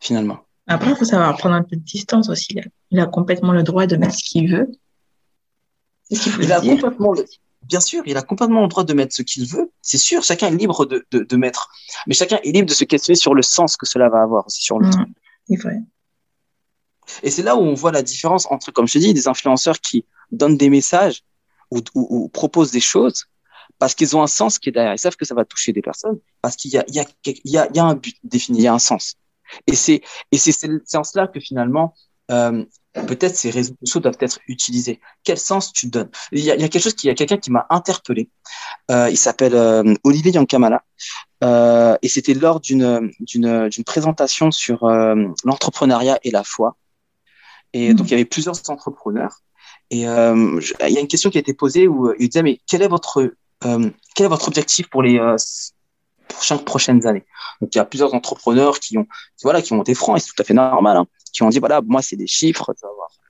finalement. 0.00 0.47
Après, 0.68 0.90
il 0.90 0.96
faut 0.96 1.06
savoir 1.06 1.36
prendre 1.38 1.54
un 1.54 1.62
peu 1.62 1.76
de 1.76 1.82
distance 1.82 2.28
aussi. 2.28 2.54
Il 2.90 3.00
a 3.00 3.06
complètement 3.06 3.52
le 3.52 3.62
droit 3.62 3.86
de 3.86 3.96
mettre 3.96 4.14
ce 4.14 4.22
qu'il 4.22 4.52
veut. 4.52 4.70
il 6.10 6.52
a 6.52 6.60
complètement 6.60 7.12
le... 7.12 7.24
Bien 7.62 7.80
sûr, 7.80 8.02
il 8.06 8.16
a 8.16 8.22
complètement 8.22 8.62
le 8.62 8.68
droit 8.68 8.84
de 8.84 8.92
mettre 8.92 9.14
ce 9.14 9.22
qu'il 9.22 9.46
veut. 9.46 9.70
C'est 9.82 9.98
sûr, 9.98 10.22
chacun 10.22 10.48
est 10.48 10.56
libre 10.56 10.86
de, 10.86 11.06
de, 11.10 11.20
de, 11.20 11.36
mettre. 11.36 11.70
Mais 12.06 12.14
chacun 12.14 12.38
est 12.44 12.52
libre 12.52 12.68
de 12.68 12.74
se 12.74 12.84
questionner 12.84 13.16
sur 13.16 13.34
le 13.34 13.42
sens 13.42 13.76
que 13.76 13.86
cela 13.86 14.08
va 14.08 14.22
avoir 14.22 14.46
aussi 14.46 14.62
sur 14.62 14.78
le 14.78 14.88
mmh, 14.88 15.06
C'est 15.48 15.56
vrai. 15.56 15.78
Et 17.22 17.30
c'est 17.30 17.42
là 17.42 17.56
où 17.56 17.60
on 17.60 17.74
voit 17.74 17.90
la 17.90 18.02
différence 18.02 18.46
entre, 18.50 18.70
comme 18.70 18.86
je 18.86 18.94
te 18.94 18.98
dis, 18.98 19.14
des 19.14 19.26
influenceurs 19.26 19.80
qui 19.80 20.04
donnent 20.30 20.56
des 20.58 20.70
messages 20.70 21.24
ou, 21.70 21.78
ou, 21.94 22.06
ou 22.10 22.28
proposent 22.28 22.70
des 22.70 22.80
choses 22.80 23.26
parce 23.78 23.94
qu'ils 23.94 24.16
ont 24.16 24.22
un 24.22 24.28
sens 24.28 24.58
qui 24.58 24.68
est 24.68 24.72
derrière. 24.72 24.94
Ils 24.94 24.98
savent 24.98 25.16
que 25.16 25.24
ça 25.24 25.34
va 25.34 25.44
toucher 25.44 25.72
des 25.72 25.82
personnes 25.82 26.18
parce 26.42 26.56
qu'il 26.56 26.70
y 26.70 26.74
y, 26.74 26.78
a, 26.78 26.84
il 26.88 26.94
y, 26.94 27.00
a, 27.58 27.66
il 27.70 27.76
y 27.76 27.78
a 27.78 27.84
un 27.84 27.94
but 27.94 28.16
défini, 28.22 28.58
il 28.58 28.64
y 28.64 28.66
a 28.66 28.74
un 28.74 28.78
sens. 28.78 29.16
Et 29.66 29.74
c'est 29.74 30.02
et 30.32 30.38
c'est 30.38 30.96
en 30.96 31.04
cela 31.04 31.26
que 31.26 31.40
finalement 31.40 31.94
euh, 32.30 32.64
peut-être 33.06 33.36
ces 33.36 33.50
réseaux 33.50 33.74
sociaux 33.80 34.00
doivent 34.00 34.18
être 34.20 34.38
utilisés. 34.48 35.00
Quel 35.24 35.38
sens 35.38 35.72
tu 35.72 35.86
donnes? 35.86 36.10
Il 36.32 36.40
y, 36.40 36.50
a, 36.50 36.56
il 36.56 36.60
y 36.60 36.64
a 36.64 36.68
quelque 36.68 36.82
chose 36.82 36.94
qui 36.94 37.06
il 37.06 37.08
y 37.08 37.12
a 37.12 37.14
quelqu'un 37.14 37.38
qui 37.38 37.50
m'a 37.50 37.66
interpellé. 37.70 38.28
Euh, 38.90 39.08
il 39.10 39.16
s'appelle 39.16 39.54
euh, 39.54 39.94
Olivier 40.04 40.32
Yankamala 40.32 40.82
et 42.02 42.08
c'était 42.08 42.34
lors 42.34 42.60
d'une 42.60 43.12
d'une 43.20 43.68
d'une 43.68 43.84
présentation 43.84 44.50
sur 44.50 44.86
l'entrepreneuriat 45.44 46.18
et 46.22 46.30
la 46.30 46.44
foi. 46.44 46.76
Et 47.72 47.92
mmh. 47.92 47.94
donc 47.94 48.08
il 48.08 48.10
y 48.10 48.14
avait 48.14 48.24
plusieurs 48.24 48.56
entrepreneurs 48.68 49.40
et 49.90 50.00
il 50.00 50.02
y 50.02 50.06
a 50.06 51.00
une 51.00 51.08
question 51.08 51.30
qui 51.30 51.38
a 51.38 51.40
été 51.40 51.54
posée 51.54 51.86
où 51.86 52.12
il 52.18 52.28
disait 52.28 52.42
mais 52.42 52.60
quel 52.66 52.82
est 52.82 52.88
votre 52.88 53.32
quel 53.60 54.26
est 54.26 54.28
votre 54.28 54.48
objectif 54.48 54.88
pour 54.90 55.02
les 55.02 55.20
prochaines, 56.28 56.64
prochaines 56.64 57.06
années. 57.06 57.24
Donc, 57.60 57.74
il 57.74 57.78
y 57.78 57.80
a 57.80 57.84
plusieurs 57.84 58.14
entrepreneurs 58.14 58.80
qui 58.80 58.98
ont, 58.98 59.06
voilà, 59.42 59.62
qui 59.62 59.72
ont 59.72 59.82
été 59.82 59.94
francs 59.94 60.16
et 60.16 60.20
c'est 60.20 60.28
tout 60.28 60.40
à 60.40 60.44
fait 60.44 60.54
normal, 60.54 60.96
hein, 60.96 61.06
qui 61.32 61.42
ont 61.42 61.48
dit, 61.48 61.58
voilà, 61.58 61.80
moi, 61.82 62.02
c'est 62.02 62.16
des 62.16 62.26
chiffres, 62.26 62.74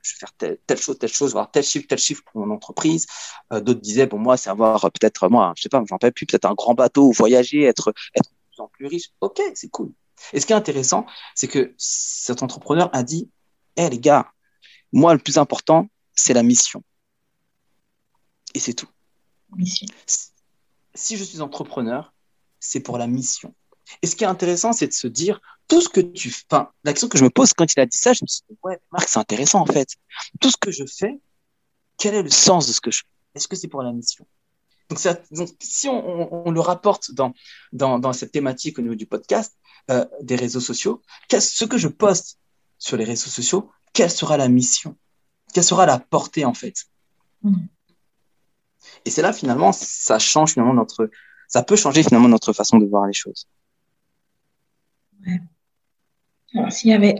je 0.03 0.15
vais 0.15 0.19
faire 0.19 0.33
telle, 0.37 0.59
telle, 0.67 0.79
chose, 0.79 0.99
telle 0.99 1.13
chose, 1.13 1.31
avoir 1.31 1.51
tel 1.51 1.65
chiffre, 1.65 1.87
tel 1.89 1.99
chiffre 1.99 2.23
pour 2.25 2.45
mon 2.45 2.55
entreprise. 2.55 3.07
Euh, 3.53 3.61
D'autres 3.61 3.81
disaient, 3.81 4.07
bon, 4.07 4.19
moi, 4.19 4.37
c'est 4.37 4.51
avoir 4.51 4.85
euh, 4.85 4.89
peut-être, 4.89 5.29
moi, 5.29 5.53
je 5.57 5.63
sais 5.63 5.69
pas, 5.69 5.83
j'en 5.89 5.99
peux 5.99 6.11
plus, 6.11 6.27
peut-être 6.27 6.47
un 6.47 6.55
grand 6.55 6.75
bateau, 6.75 7.11
voyager, 7.13 7.63
être, 7.65 7.93
être 8.15 8.31
de 8.31 8.37
plus 8.51 8.63
en 8.63 8.69
plus 8.69 8.87
riche. 8.87 9.11
OK, 9.21 9.41
c'est 9.55 9.71
cool. 9.71 9.93
Et 10.33 10.41
ce 10.41 10.47
qui 10.47 10.53
est 10.53 10.57
intéressant, 10.57 11.07
c'est 11.35 11.49
que 11.49 11.75
cet 11.77 12.43
entrepreneur 12.43 12.91
a 12.93 13.03
dit, 13.03 13.31
hé, 13.77 13.83
hey, 13.83 13.91
les 13.91 13.99
gars, 13.99 14.31
moi, 14.93 15.13
le 15.13 15.21
plus 15.21 15.39
important, 15.39 15.87
c'est 16.15 16.35
la 16.35 16.43
mission. 16.43 16.83
Et 18.55 18.59
c'est 18.59 18.75
tout. 18.75 18.89
Mission. 19.57 19.87
Si 20.95 21.17
je 21.17 21.25
suis 21.25 21.41
entrepreneur, 21.41 22.13
c'est 22.61 22.81
pour 22.81 22.99
la 22.99 23.07
mission. 23.07 23.55
Et 24.03 24.07
ce 24.07 24.17
qui 24.17 24.25
est 24.25 24.29
intéressant, 24.29 24.73
c'est 24.73 24.87
de 24.87 24.93
se 24.93 25.07
dire, 25.07 25.41
tout 25.67 25.81
ce 25.81 25.89
que 25.89 26.01
tu 26.01 26.31
fais, 26.31 26.45
enfin, 26.51 26.71
la 26.85 26.93
question 26.93 27.09
que 27.09 27.19
je 27.19 27.25
me 27.25 27.31
pose 27.31 27.53
quand 27.53 27.73
il 27.73 27.81
a 27.81 27.87
dit 27.87 27.97
ça, 27.97 28.13
je 28.13 28.21
me 28.23 28.27
suis 28.27 28.43
dit, 28.49 28.57
ouais, 28.63 28.79
Marc, 28.93 29.09
c'est 29.09 29.19
intéressant, 29.19 29.61
en 29.61 29.67
fait. 29.67 29.89
Tout 30.41 30.51
ce 30.51 30.57
que 30.57 30.71
je 30.71 30.85
fais, 30.85 31.19
quel 31.97 32.15
est 32.15 32.23
le 32.23 32.31
sens 32.31 32.67
de 32.67 32.73
ce 32.73 32.81
que 32.81 32.91
je 32.91 33.01
fais? 33.01 33.07
Est-ce 33.35 33.49
que 33.49 33.57
c'est 33.57 33.69
pour 33.69 33.83
la 33.83 33.93
mission? 33.93 34.27
Donc, 34.89 34.99
ça, 34.99 35.21
donc 35.31 35.51
si 35.61 35.89
on, 35.89 36.33
on, 36.33 36.43
on, 36.47 36.51
le 36.51 36.61
rapporte 36.61 37.13
dans, 37.13 37.35
dans, 37.73 37.99
dans 37.99 38.13
cette 38.13 38.33
thématique 38.33 38.79
au 38.79 38.83
niveau 38.83 38.95
du 38.95 39.07
podcast, 39.07 39.57
euh, 39.91 40.07
des 40.23 40.37
réseaux 40.37 40.61
sociaux, 40.61 41.03
ce 41.31 41.65
que 41.65 41.77
je 41.79 41.89
poste 41.89 42.39
sur 42.79 42.97
les 42.97 43.05
réseaux 43.05 43.31
sociaux, 43.31 43.71
quelle 43.93 44.11
sera 44.11 44.37
la 44.37 44.49
mission? 44.49 44.97
Quelle 45.53 45.65
sera 45.65 45.87
la 45.87 45.99
portée, 45.99 46.45
en 46.45 46.55
fait? 46.55 46.87
Mmh. 47.43 47.57
Et 49.05 49.11
c'est 49.11 49.23
là, 49.23 49.33
finalement, 49.33 49.73
ça 49.73 50.19
change 50.19 50.53
finalement 50.53 50.75
notre, 50.75 51.11
ça 51.49 51.63
peut 51.63 51.77
changer 51.77 52.03
finalement 52.03 52.29
notre 52.29 52.53
façon 52.53 52.79
de 52.79 52.87
voir 52.87 53.07
les 53.07 53.15
choses. 53.15 53.49
Ouais. 55.27 55.41
Alors, 56.55 56.71
s'il 56.71 56.91
y 56.91 56.95
avait 56.95 57.17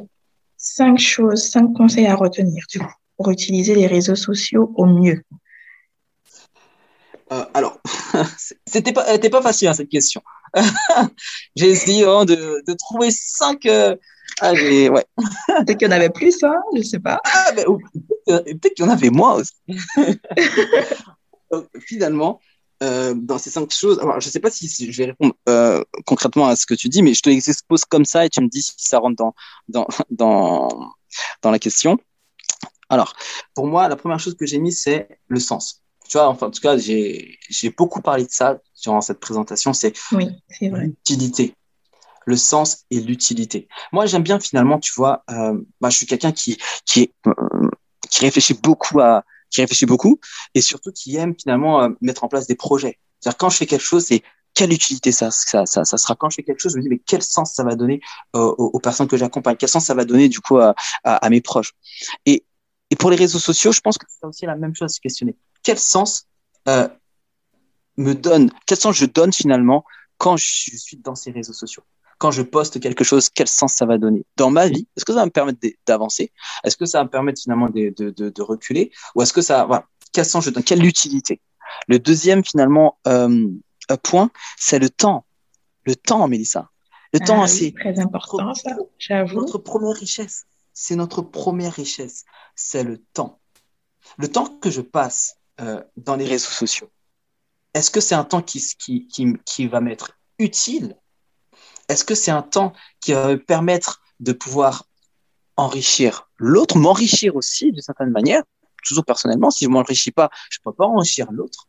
cinq 0.57 0.99
choses, 0.99 1.51
cinq 1.51 1.73
conseils 1.75 2.07
à 2.07 2.15
retenir, 2.15 2.65
du 2.71 2.79
coup, 2.79 2.93
pour 3.17 3.31
utiliser 3.31 3.75
les 3.75 3.87
réseaux 3.87 4.15
sociaux 4.15 4.73
au 4.77 4.87
mieux. 4.87 5.23
Euh, 7.33 7.45
alors, 7.55 7.81
c'était 8.67 8.93
pas, 8.93 9.19
pas 9.19 9.43
facile 9.43 9.69
hein, 9.69 9.75
cette 9.75 9.89
question. 9.89 10.23
J'ai 11.57 11.69
essayé 11.69 12.05
hein, 12.05 12.25
de, 12.25 12.63
de, 12.67 12.73
trouver 12.75 13.11
cinq. 13.11 13.67
Euh... 13.67 13.97
Ah, 14.41 14.53
ouais. 14.53 14.91
Peut-être 15.47 15.79
qu'il 15.79 15.89
y 15.89 15.91
en 15.91 15.95
avait 15.95 16.11
plus, 16.11 16.43
hein 16.45 16.55
je 16.77 16.83
sais 16.83 17.01
pas. 17.01 17.21
Ah, 17.25 17.51
peut-être 18.27 18.75
qu'il 18.75 18.85
y 18.85 18.89
en 18.89 18.93
avait 18.93 19.11
moins 19.11 19.35
aussi. 19.35 19.53
finalement, 21.81 22.41
euh, 22.83 23.15
dans 23.15 23.39
ces 23.39 23.51
cinq 23.51 23.73
choses, 23.73 23.99
alors 23.99 24.21
je 24.21 24.29
ne 24.29 24.31
sais 24.31 24.39
pas 24.39 24.51
si, 24.51 24.69
si, 24.69 24.93
je 24.93 24.99
vais 24.99 25.07
répondre 25.07 25.35
euh, 25.49 25.83
concrètement 26.07 26.47
à 26.47 26.55
ce 26.55 26.65
que 26.65 26.75
tu 26.75 26.89
dis, 26.89 27.03
mais 27.03 27.13
je 27.13 27.23
te 27.23 27.29
les 27.29 27.51
expose 27.51 27.85
comme 27.85 28.05
ça 28.05 28.25
et 28.25 28.31
tu 28.31 28.41
me 28.41 28.49
dis 28.49 28.63
si 28.63 28.75
ça 28.77 28.99
rentre 28.99 29.17
dans, 29.17 29.35
dans, 29.69 29.89
dans, 30.11 30.69
dans 31.43 31.51
la 31.51 31.59
question. 31.59 31.99
Alors, 32.89 33.15
pour 33.55 33.67
moi, 33.67 33.89
la 33.89 33.97
première 33.97 34.21
chose 34.21 34.37
que 34.37 34.47
j'ai 34.47 34.59
mis, 34.59 34.73
c'est 34.73 35.09
le 35.27 35.41
sens. 35.41 35.83
Tu 36.09 36.17
vois, 36.17 36.29
enfin, 36.29 36.47
en 36.47 36.51
tout 36.51 36.61
cas, 36.61 36.77
j'ai 36.77 37.39
beaucoup 37.77 38.01
parlé 38.01 38.25
de 38.25 38.31
ça 38.31 38.61
durant 38.83 39.01
cette 39.01 39.21
présentation, 39.21 39.73
c'est 39.73 39.93
oui, 40.13 40.29
l'utilité. 40.61 41.55
Le 42.27 42.37
sens 42.37 42.85
et 42.91 43.01
l'utilité. 43.01 43.69
Moi, 43.91 44.07
j'aime 44.07 44.23
bien 44.23 44.39
finalement, 44.39 44.79
tu 44.79 44.93
vois, 44.95 45.25
euh, 45.31 45.59
bah, 45.81 45.91
je 45.91 45.97
suis 45.97 46.07
quelqu'un 46.07 46.33
qui, 46.33 46.59
qui, 46.85 47.03
est, 47.03 47.13
qui 48.09 48.21
réfléchit 48.21 48.55
beaucoup 48.55 49.01
à, 49.01 49.25
qui 49.51 49.61
réfléchit 49.61 49.87
beaucoup 49.87 50.21
et 50.55 50.61
surtout 50.61 50.93
qui 50.93 51.17
aime 51.17 51.35
finalement 51.41 51.83
euh, 51.83 51.89
mettre 52.01 52.25
en 52.25 52.29
place 52.29 52.47
des 52.47 52.57
projets. 52.57 52.99
C'est-à-dire 53.21 53.39
quand 53.39 53.51
je 53.51 53.57
fais 53.57 53.67
quelque 53.67 53.85
chose, 53.85 54.05
c'est 54.07 54.23
quelle 54.55 54.73
utilité 54.73 55.13
ça, 55.13 55.31
ça, 55.31 55.67
ça, 55.67 55.85
ça, 55.85 55.99
sera 55.99 56.17
quand 56.17 56.31
je 56.31 56.37
fais 56.37 56.43
quelque 56.43 56.61
chose, 56.61 56.73
je 56.73 56.79
me 56.79 56.83
dis 56.83 56.89
mais 56.89 57.01
quel 57.05 57.23
sens 57.23 57.55
ça 57.55 57.65
va 57.65 57.77
donner 57.77 58.01
euh, 58.35 58.41
aux, 58.41 58.71
aux, 58.75 58.81
personnes 58.81 59.07
que 59.09 59.17
j'accompagne, 59.17 59.57
quel 59.57 59.69
sens 59.69 59.85
ça 59.85 59.95
va 59.95 60.05
donner 60.05 60.29
du 60.29 60.41
coup 60.41 60.59
à, 60.59 60.75
à, 61.05 61.31
mes 61.31 61.41
proches? 61.41 61.75
Et, 62.27 62.45
et 62.91 62.97
pour 62.97 63.11
les 63.11 63.17
réseaux 63.17 63.39
sociaux, 63.39 63.73
je 63.73 63.81
pense 63.81 63.99
que 63.99 64.07
c'est 64.09 64.27
aussi 64.27 64.47
la 64.47 64.57
même 64.57 64.75
chose 64.75 64.93
se 64.93 65.01
questionner. 65.01 65.37
Quel 65.63 65.79
sens 65.79 66.27
euh, 66.69 66.89
me 67.97 68.15
donne, 68.15 68.51
quel 68.67 68.79
sens 68.79 68.97
je 68.97 69.07
donne 69.07 69.33
finalement 69.33 69.85
quand 70.17 70.37
je 70.37 70.47
suis 70.77 70.97
dans 70.97 71.15
ces 71.15 71.31
réseaux 71.31 71.53
sociaux? 71.53 71.85
Quand 72.19 72.31
je 72.31 72.43
poste 72.43 72.81
quelque 72.81 73.05
chose, 73.05 73.29
quel 73.29 73.49
sens 73.49 73.73
ça 73.75 73.87
va 73.87 73.97
donner? 73.99 74.25
Dans 74.37 74.51
ma 74.51 74.67
vie 74.69 74.87
Est-ce 74.97 75.05
que 75.05 75.13
ça 75.13 75.21
va 75.21 75.25
me 75.27 75.31
permettre 75.31 75.61
d'avancer? 75.87 76.33
Est-ce 76.65 76.77
que 76.77 76.87
ça 76.87 76.99
va 76.99 77.05
me 77.05 77.11
permettre 77.11 77.41
finalement 77.41 77.69
de, 77.69 77.95
de, 77.97 78.11
de, 78.11 78.29
de 78.31 78.43
reculer? 78.43 78.91
Ou 79.15 79.23
est-ce 79.23 79.33
que 79.33 79.41
ça, 79.43 79.65
voilà, 79.65 79.87
quel 80.13 80.25
sens 80.25 80.45
je 80.45 80.51
donne? 80.51 80.65
Quelle 80.65 80.85
utilité? 80.85 81.41
Le 81.87 81.99
deuxième, 81.99 82.45
finalement, 82.45 82.99
euh, 83.07 83.47
point, 84.03 84.31
c'est 84.57 84.79
le 84.79 84.91
temps. 84.91 85.25
Le 85.85 85.95
temps, 85.95 86.27
Mélissa. 86.29 86.71
Le 87.13 87.21
temps, 87.21 87.41
Ah 87.43 87.45
oui, 87.45 87.49
c'est 87.49 87.73
très 87.73 87.99
important, 88.01 88.53
ça, 88.55 88.77
j'avoue. 88.99 89.41
notre 89.41 89.59
première 89.59 89.95
richesse. 89.97 90.45
C'est 90.75 90.97
notre 90.97 91.23
première 91.23 91.73
richesse. 91.73 92.25
C'est 92.55 92.85
le 92.85 92.99
temps. 93.13 93.41
Le 94.19 94.29
temps 94.29 94.47
que 94.47 94.71
je 94.71 94.81
passe 94.81 95.37
euh, 95.61 95.83
dans 95.97 96.17
les 96.17 96.27
réseaux 96.27 96.51
sociaux. 96.51 96.91
Est-ce 97.75 97.91
que 97.91 98.01
c'est 98.01 98.15
un 98.15 98.25
temps 98.25 98.43
qui, 98.43 98.61
qui, 98.79 99.07
qui, 99.07 99.27
qui 99.45 99.67
va 99.67 99.81
m'être 99.81 100.13
utile? 100.39 100.97
Est-ce 101.89 102.05
que 102.05 102.15
c'est 102.15 102.31
un 102.31 102.43
temps 102.43 102.73
qui 103.01 103.13
va 103.13 103.29
me 103.29 103.39
permettre 103.43 104.03
de 104.21 104.33
pouvoir 104.33 104.85
enrichir 105.57 106.29
l'autre, 106.37 106.77
m'enrichir 106.79 107.37
aussi 107.37 107.73
d'une 107.73 107.83
certaine 107.83 108.11
manière? 108.11 108.43
Toujours 108.85 109.05
personnellement, 109.05 109.51
si 109.51 109.65
je 109.65 109.69
ne 109.69 109.75
m'enrichis 109.75 110.13
pas, 110.13 110.31
je 110.51 110.59
ne 110.59 110.71
peux 110.71 110.77
pas 110.77 110.87
enrichir 110.87 111.31
l'autre. 111.33 111.69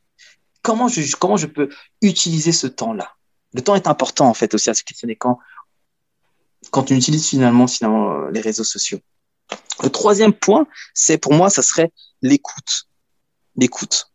Comment 0.62 0.88
je, 0.88 1.16
comment 1.16 1.38
je 1.38 1.48
peux 1.48 1.70
utiliser 2.02 2.52
ce 2.52 2.68
temps-là? 2.68 3.14
Le 3.54 3.62
temps 3.62 3.76
est 3.76 3.88
important 3.88 4.28
en 4.28 4.34
fait 4.34 4.54
aussi 4.54 4.70
à 4.70 4.74
se 4.74 4.84
questionner 4.84 5.16
quand, 5.16 5.40
quand 6.72 6.92
on 6.92 6.96
utilise 6.96 7.28
finalement, 7.28 7.66
finalement 7.68 8.12
euh, 8.12 8.32
les 8.32 8.42
réseaux 8.42 8.64
sociaux. 8.64 9.00
Le 9.82 9.90
troisième 9.90 10.34
point, 10.34 10.68
c'est 10.94 11.18
pour 11.18 11.34
moi, 11.34 11.50
ça 11.50 11.62
serait 11.62 11.92
l'écoute. 12.22 12.88
L'écoute. 13.56 14.12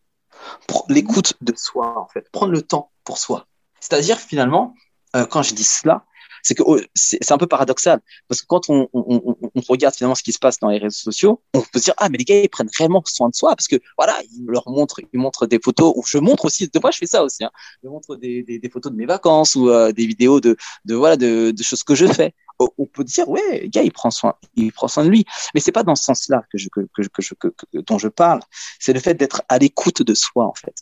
L'écoute 0.89 1.35
de 1.41 1.55
soi, 1.57 1.99
en 1.99 2.07
fait. 2.07 2.31
Prendre 2.31 2.53
le 2.53 2.63
temps 2.63 2.93
pour 3.03 3.19
soi. 3.19 3.47
C'est-à-dire, 3.81 4.19
finalement, 4.21 4.75
euh, 5.15 5.27
quand 5.27 5.43
je 5.43 5.55
dis 5.55 5.65
cela, 5.65 6.05
c'est 6.45 6.55
que 6.55 6.62
oh, 6.65 6.79
c'est 6.95 7.33
un 7.33 7.39
peu 7.39 7.47
paradoxal. 7.47 8.01
Parce 8.29 8.43
que 8.43 8.47
quand 8.47 8.69
on, 8.69 8.89
on, 8.93 9.37
on, 9.55 9.61
regarde 9.67 9.95
finalement 9.95 10.15
ce 10.15 10.23
qui 10.23 10.33
se 10.33 10.39
passe 10.39 10.61
dans 10.61 10.69
les 10.69 10.79
réseaux 10.79 10.91
sociaux, 11.11 11.43
on 11.55 11.62
peut 11.62 11.79
se 11.79 11.85
dire, 11.85 11.95
ah, 11.97 12.09
mais 12.11 12.19
les 12.19 12.25
gars, 12.25 12.41
ils 12.41 12.51
prennent 12.51 12.69
vraiment 12.79 13.03
soin 13.07 13.31
de 13.31 13.35
soi. 13.35 13.57
Parce 13.57 13.67
que, 13.67 13.77
voilà, 13.97 14.15
ils 14.31 14.45
leur 14.47 14.69
montrent, 14.69 15.01
ils 15.12 15.19
montrent 15.19 15.47
des 15.47 15.59
photos, 15.59 15.95
ou 15.97 16.03
je 16.07 16.19
montre 16.19 16.45
aussi, 16.45 16.69
de 16.69 16.79
moi, 16.81 16.91
je 16.91 16.99
fais 16.99 17.07
ça 17.07 17.25
aussi. 17.25 17.45
Hein. 17.45 17.51
Je 17.83 17.89
montre 17.89 18.17
des, 18.17 18.43
des, 18.43 18.59
des 18.59 18.69
photos 18.69 18.93
de 18.93 18.97
mes 18.97 19.07
vacances 19.07 19.55
ou 19.55 19.71
euh, 19.71 19.91
des 19.93 20.07
vidéos 20.07 20.41
de, 20.41 20.57
de, 20.85 20.95
voilà, 20.95 21.17
de, 21.17 21.51
de 21.51 21.62
choses 21.62 21.83
que 21.83 21.95
je 21.95 22.07
fais. 22.07 22.35
On 22.59 22.87
peut 22.87 23.05
dire, 23.05 23.29
ouais, 23.29 23.62
le 23.62 23.69
gars, 23.69 23.83
il 23.83 23.91
prend 23.91 24.11
soin, 24.11 24.35
il 24.55 24.71
prend 24.71 24.87
soin 24.87 25.05
de 25.05 25.09
lui. 25.09 25.25
Mais 25.55 25.61
c'est 25.61 25.73
pas 25.73 25.83
dans 25.83 25.97
ce 25.97 26.05
sens-là 26.05 26.45
que 26.53 26.59
je, 26.59 26.69
que, 26.69 26.83
que, 26.95 27.03
que, 27.03 27.49
que- 27.49 27.79
dont 27.81 27.99
je 27.99 28.09
parle. 28.09 28.41
C'est 28.79 28.93
le 28.93 29.01
fait 29.01 29.15
d'être 29.15 29.43
à 29.49 29.59
l'écoute 29.59 30.03
de 30.03 30.15
soi, 30.15 30.45
en 30.45 30.55
fait. 30.55 30.75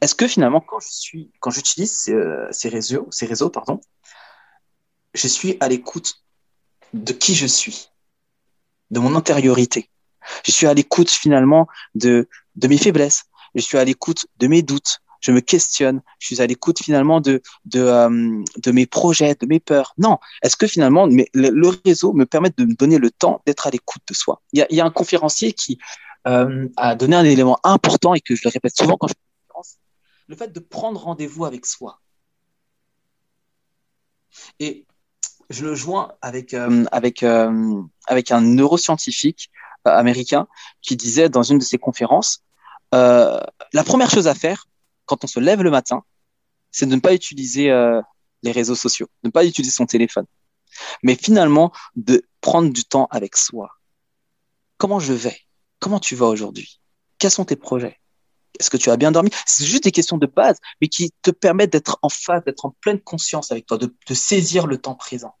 Est-ce 0.00 0.14
que 0.14 0.28
finalement, 0.28 0.60
quand 0.60 0.80
je 0.80 0.88
suis, 0.90 1.32
quand 1.40 1.50
j'utilise 1.50 1.92
ces, 1.92 2.12
euh, 2.12 2.46
ces 2.50 2.68
réseaux, 2.68 3.08
ces 3.10 3.26
réseaux, 3.26 3.50
pardon, 3.50 3.80
je 5.14 5.26
suis 5.26 5.56
à 5.60 5.68
l'écoute 5.68 6.22
de 6.92 7.12
qui 7.12 7.34
je 7.34 7.46
suis, 7.46 7.90
de 8.90 9.00
mon 9.00 9.14
intériorité? 9.14 9.90
Je 10.44 10.52
suis 10.52 10.66
à 10.66 10.74
l'écoute 10.74 11.10
finalement 11.10 11.66
de, 11.94 12.28
de 12.56 12.68
mes 12.68 12.78
faiblesses. 12.78 13.24
Je 13.54 13.62
suis 13.62 13.78
à 13.78 13.84
l'écoute 13.84 14.26
de 14.38 14.46
mes 14.46 14.62
doutes. 14.62 15.00
Je 15.20 15.32
me 15.32 15.40
questionne. 15.40 16.00
Je 16.20 16.26
suis 16.26 16.40
à 16.40 16.46
l'écoute 16.46 16.78
finalement 16.80 17.20
de, 17.20 17.42
de, 17.64 17.80
euh, 17.80 18.42
de 18.56 18.70
mes 18.70 18.86
projets, 18.86 19.34
de 19.34 19.46
mes 19.46 19.58
peurs. 19.58 19.94
Non. 19.98 20.18
Est-ce 20.42 20.56
que 20.56 20.66
finalement, 20.66 21.06
mais 21.08 21.28
le, 21.34 21.68
réseau 21.84 22.12
me 22.12 22.24
permet 22.24 22.50
de 22.56 22.64
me 22.64 22.74
donner 22.74 22.98
le 22.98 23.10
temps 23.10 23.42
d'être 23.46 23.66
à 23.66 23.70
l'écoute 23.70 24.02
de 24.08 24.14
soi? 24.14 24.42
Il 24.52 24.60
y 24.60 24.62
a, 24.62 24.66
y 24.70 24.80
a 24.80 24.84
un 24.84 24.90
conférencier 24.90 25.52
qui 25.52 25.78
euh, 26.26 26.68
a 26.76 26.94
donné 26.94 27.16
un 27.16 27.24
élément 27.24 27.58
important 27.64 28.14
et 28.14 28.20
que 28.20 28.34
je 28.34 28.42
le 28.44 28.50
répète 28.50 28.76
souvent 28.76 28.96
quand 28.96 29.08
je. 29.08 29.14
Le 30.28 30.36
fait 30.36 30.52
de 30.52 30.60
prendre 30.60 31.00
rendez-vous 31.00 31.44
avec 31.44 31.66
soi. 31.66 32.00
Et 34.60 34.86
je 35.50 35.64
le 35.64 35.74
joins 35.74 36.12
avec, 36.20 36.54
euh, 36.54 36.84
euh, 37.22 37.82
un 38.30 38.40
neuroscientifique 38.40 39.50
euh, 39.86 39.90
américain 39.90 40.46
qui 40.82 40.96
disait 40.96 41.28
dans 41.28 41.42
une 41.42 41.58
de 41.58 41.64
ses 41.64 41.78
conférences, 41.78 42.44
la 42.92 43.84
première 43.84 44.10
chose 44.10 44.28
à 44.28 44.34
faire 44.34 44.66
quand 45.04 45.24
on 45.24 45.26
se 45.26 45.40
lève 45.40 45.62
le 45.62 45.70
matin, 45.70 46.04
c'est 46.70 46.86
de 46.86 46.94
ne 46.94 47.00
pas 47.00 47.12
utiliser 47.14 47.68
les 48.42 48.52
réseaux 48.52 48.74
sociaux, 48.74 49.08
de 49.22 49.28
ne 49.28 49.30
pas 49.30 49.44
utiliser 49.44 49.72
son 49.72 49.84
téléphone, 49.84 50.24
mais 51.02 51.14
finalement 51.14 51.70
de 51.96 52.26
prendre 52.40 52.72
du 52.72 52.84
temps 52.84 53.06
avec 53.10 53.36
soi. 53.36 53.68
Comment 54.78 55.00
je 55.00 55.12
vais? 55.12 55.38
Comment 55.80 56.00
tu 56.00 56.14
vas 56.14 56.26
aujourd'hui? 56.26 56.80
Quels 57.18 57.30
sont 57.30 57.44
tes 57.44 57.56
projets? 57.56 57.98
Est-ce 58.58 58.70
que 58.70 58.76
tu 58.76 58.90
as 58.90 58.96
bien 58.96 59.12
dormi? 59.12 59.30
C'est 59.46 59.64
juste 59.64 59.84
des 59.84 59.92
questions 59.92 60.18
de 60.18 60.26
base, 60.26 60.58
mais 60.80 60.88
qui 60.88 61.12
te 61.22 61.30
permettent 61.30 61.72
d'être 61.72 61.98
en 62.02 62.08
phase, 62.08 62.42
d'être 62.44 62.64
en 62.64 62.74
pleine 62.80 63.00
conscience 63.00 63.52
avec 63.52 63.66
toi, 63.66 63.78
de, 63.78 63.92
saisir 64.14 64.66
le 64.66 64.78
temps 64.78 64.94
présent. 64.94 65.34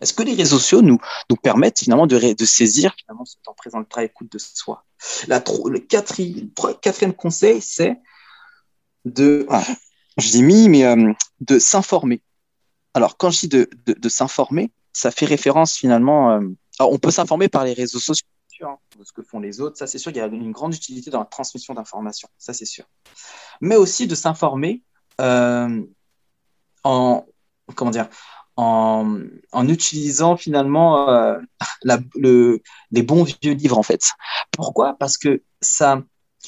Est-ce 0.00 0.12
que 0.12 0.22
les 0.22 0.34
réseaux 0.34 0.58
sociaux 0.58 0.82
nous, 0.82 0.98
permettent 1.42 1.80
finalement 1.80 2.06
de, 2.06 2.44
saisir 2.44 2.94
finalement 2.96 3.24
ce 3.24 3.36
temps 3.42 3.54
présent, 3.54 3.78
le 3.78 3.86
à 3.96 4.04
écoute 4.04 4.30
de 4.30 4.38
soi? 4.38 4.84
La, 5.26 5.42
Le 5.64 5.78
quatrième, 5.78 7.14
conseil, 7.14 7.60
c'est 7.60 7.98
de, 9.04 9.46
ah, 9.50 9.64
je 10.16 10.30
dis 10.30 10.42
mis, 10.42 10.68
mais 10.68 10.84
euh, 10.84 11.12
de 11.40 11.58
s'informer. 11.58 12.20
Alors, 12.94 13.16
quand 13.16 13.30
je 13.30 13.46
dis 13.46 13.48
de, 13.48 14.08
s'informer, 14.08 14.70
ça 14.92 15.10
fait 15.10 15.26
référence 15.26 15.76
finalement. 15.76 16.32
euh, 16.32 16.48
on 16.80 16.98
peut 16.98 17.10
s'informer 17.10 17.48
par 17.48 17.64
les 17.64 17.72
réseaux 17.72 17.98
sociaux, 17.98 18.26
hein, 18.66 18.78
de 18.98 19.04
ce 19.04 19.12
que 19.12 19.22
font 19.22 19.40
les 19.40 19.60
autres. 19.60 19.76
Ça, 19.76 19.86
c'est 19.86 19.98
sûr, 19.98 20.10
il 20.10 20.16
y 20.16 20.20
a 20.20 20.26
une 20.26 20.52
grande 20.52 20.74
utilité 20.74 21.10
dans 21.10 21.20
la 21.20 21.26
transmission 21.26 21.74
d'informations. 21.74 22.28
Ça, 22.38 22.52
c'est 22.52 22.64
sûr. 22.64 22.84
Mais 23.60 23.76
aussi 23.76 24.06
de 24.06 24.14
s'informer 24.14 24.82
euh, 25.20 25.82
en 26.84 27.26
comment 27.74 27.90
dire 27.90 28.08
en, 28.56 29.20
en 29.52 29.68
utilisant 29.68 30.36
finalement 30.36 31.08
euh, 31.08 31.38
le, 32.16 32.60
les 32.90 33.02
bons 33.02 33.22
vieux 33.22 33.52
livres 33.52 33.78
en 33.78 33.84
fait. 33.84 34.10
Pourquoi? 34.50 34.96
Parce 34.98 35.16
que 35.16 35.42
ça 35.60 36.02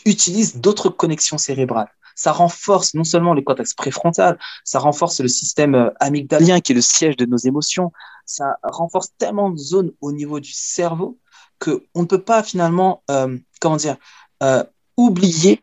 utilise 0.05 0.57
d'autres 0.57 0.89
connexions 0.89 1.39
cérébrales. 1.39 1.91
Ça 2.17 2.33
renforce 2.33 2.95
non 2.95 3.05
seulement 3.05 3.33
le 3.33 3.43
cortex 3.43 3.75
préfrontal, 3.75 4.39
ça 4.65 4.81
renforce 4.81 5.21
le 5.21 5.29
système 5.29 5.75
euh, 5.75 5.91
amygdalien 6.01 6.61
qui 6.61 6.73
est 6.73 6.75
le 6.75 6.81
siège 6.81 7.17
de 7.17 7.27
nos 7.27 7.37
émotions. 7.37 7.93
Ça 8.27 8.57
renforce 8.63 9.11
tellement 9.17 9.51
de 9.51 9.59
zones 9.59 9.93
au 10.01 10.13
niveau 10.13 10.41
du 10.41 10.53
cerveau 10.53 11.19
que 11.61 11.87
on 11.95 12.01
ne 12.03 12.07
peut 12.07 12.23
pas 12.23 12.43
finalement, 12.43 13.05
euh, 13.11 13.39
comment 13.61 13.77
dire, 13.77 13.97
euh, 14.43 14.65
oublier 14.97 15.63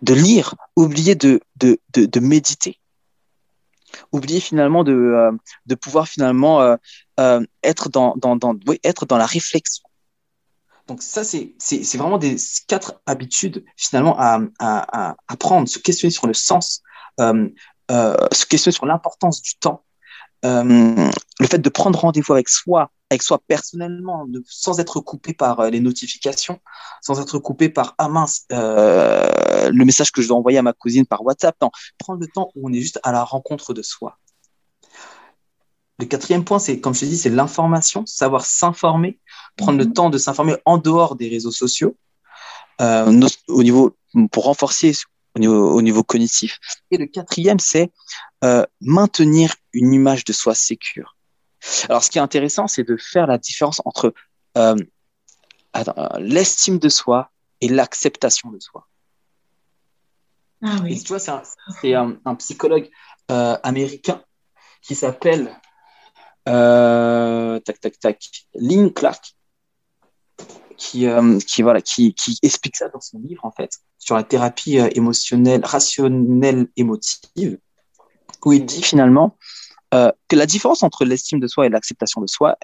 de 0.00 0.14
lire, 0.14 0.54
oublier 0.76 1.14
de, 1.16 1.40
de, 1.56 1.78
de, 1.92 2.20
méditer 2.20 2.80
oublier 4.12 4.38
finalement 4.38 4.84
de, 4.84 4.92
euh, 4.92 5.32
de 5.66 5.74
pouvoir 5.74 6.06
finalement 6.06 6.76
être, 7.62 7.88
dans, 7.88 8.14
dans, 8.16 8.36
dans, 8.36 8.54
être 8.84 9.06
dans 9.06 9.18
la 9.18 9.26
réflexion. 9.26 9.84
Donc 10.86 11.02
ça, 11.02 11.24
c'est 11.24 11.54
vraiment 11.96 12.18
des 12.18 12.36
quatre 12.68 13.00
habitudes 13.06 13.64
finalement 13.76 14.16
à, 14.18 14.40
à, 14.60 15.16
à, 15.26 15.36
prendre, 15.36 15.68
se 15.68 15.78
questionner 15.80 16.12
sur 16.12 16.28
le 16.28 16.34
sens, 16.34 16.82
se 17.18 18.46
questionner 18.46 18.74
sur 18.74 18.86
l'importance 18.86 19.42
du 19.42 19.56
temps, 19.56 19.82
le 20.44 21.10
fait 21.50 21.58
de 21.58 21.68
prendre 21.68 21.98
rendez-vous 21.98 22.34
avec 22.34 22.48
soi, 22.48 22.92
avec 23.10 23.22
soi 23.22 23.40
personnellement, 23.46 24.26
de- 24.26 24.42
sans 24.46 24.80
être 24.80 25.00
coupé 25.00 25.32
par 25.32 25.60
euh, 25.60 25.70
les 25.70 25.80
notifications, 25.80 26.60
sans 27.00 27.20
être 27.20 27.38
coupé 27.38 27.68
par 27.68 27.94
ah 27.98 28.08
mince, 28.08 28.44
euh, 28.52 29.70
le 29.70 29.84
message 29.84 30.12
que 30.12 30.20
je 30.20 30.28
dois 30.28 30.36
envoyer 30.36 30.58
à 30.58 30.62
ma 30.62 30.72
cousine 30.74 31.06
par 31.06 31.24
WhatsApp. 31.24 31.56
Non, 31.62 31.70
prendre 31.98 32.20
le 32.20 32.26
temps 32.26 32.50
où 32.54 32.68
on 32.68 32.72
est 32.72 32.80
juste 32.80 33.00
à 33.02 33.12
la 33.12 33.24
rencontre 33.24 33.72
de 33.72 33.82
soi. 33.82 34.18
Le 35.98 36.06
quatrième 36.06 36.44
point, 36.44 36.58
c'est, 36.58 36.80
comme 36.80 36.94
je 36.94 37.00
te 37.00 37.04
dis, 37.06 37.18
c'est 37.18 37.30
l'information, 37.30 38.06
savoir 38.06 38.44
s'informer, 38.44 39.18
prendre 39.56 39.78
le 39.78 39.86
Mhm. 39.86 39.92
temps 39.94 40.10
de 40.10 40.18
s'informer 40.18 40.56
en 40.64 40.78
dehors 40.78 41.16
des 41.16 41.28
réseaux 41.28 41.50
sociaux, 41.50 41.96
euh, 42.80 43.10
nos- 43.10 43.26
au 43.48 43.62
niveau, 43.62 43.96
pour 44.30 44.44
renforcer 44.44 44.92
au 45.34 45.40
niveau, 45.40 45.72
au 45.72 45.82
niveau 45.82 46.04
cognitif. 46.04 46.58
Et 46.90 46.98
le 46.98 47.06
quatrième, 47.06 47.58
c'est 47.58 47.90
maintenir 48.80 49.54
une 49.72 49.92
image 49.92 50.24
de 50.24 50.32
soi 50.32 50.54
sécure. 50.54 51.16
Alors, 51.88 52.02
ce 52.02 52.10
qui 52.10 52.18
est 52.18 52.20
intéressant, 52.20 52.66
c'est 52.66 52.84
de 52.84 52.96
faire 52.96 53.26
la 53.26 53.38
différence 53.38 53.82
entre 53.84 54.14
euh, 54.56 54.76
l'estime 56.18 56.78
de 56.78 56.88
soi 56.88 57.30
et 57.60 57.68
l'acceptation 57.68 58.50
de 58.50 58.60
soi. 58.60 58.86
Ah 60.62 60.76
Et 60.78 60.82
oui. 60.82 61.02
tu 61.02 61.08
vois, 61.08 61.18
c'est 61.18 61.94
un, 61.94 62.10
un, 62.10 62.16
un 62.24 62.34
psychologue 62.36 62.90
euh, 63.30 63.56
américain 63.62 64.22
qui 64.82 64.94
s'appelle 64.94 65.54
euh, 66.48 67.58
tac 67.60 67.80
tac 67.80 67.98
tac 67.98 68.30
Lynn 68.54 68.92
Clark 68.92 69.34
qui 70.76 71.06
qui 71.46 71.62
voilà 71.62 71.82
qui 71.82 72.14
qui 72.14 72.38
explique 72.42 72.76
ça 72.76 72.88
dans 72.88 73.00
son 73.00 73.18
livre 73.18 73.44
en 73.44 73.50
fait 73.50 73.80
sur 73.98 74.14
la 74.14 74.22
thérapie 74.22 74.76
émotionnelle 74.76 75.64
rationnelle 75.64 76.68
émotive 76.76 77.58
où 78.44 78.52
il 78.52 78.64
dit 78.64 78.82
finalement 78.82 79.36
euh, 79.94 80.12
que 80.28 80.36
la 80.36 80.46
différence 80.46 80.82
entre 80.82 81.04
l'estime 81.04 81.40
de 81.40 81.46
soi 81.46 81.66
et 81.66 81.68
l'acceptation 81.68 82.20
de 82.20 82.26
soi 82.26 82.56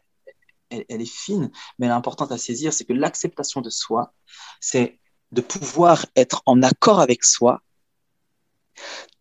elle, 0.70 0.84
est 0.88 1.04
fine 1.04 1.50
mais 1.78 1.86
elle 1.86 1.92
est 1.92 1.96
importante 1.96 2.32
à 2.32 2.38
saisir 2.38 2.72
c'est 2.72 2.84
que 2.84 2.92
l'acceptation 2.92 3.60
de 3.60 3.70
soi 3.70 4.12
c'est 4.60 4.98
de 5.32 5.40
pouvoir 5.40 6.06
être 6.16 6.42
en 6.46 6.62
accord 6.62 7.00
avec 7.00 7.24
soi 7.24 7.62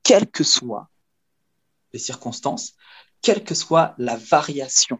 quelles 0.03 0.29
que 0.29 0.43
soient 0.43 0.89
les 1.93 1.99
circonstances, 1.99 2.75
quelle 3.21 3.43
que 3.43 3.55
soit 3.55 3.95
la 3.97 4.17
variation 4.17 4.99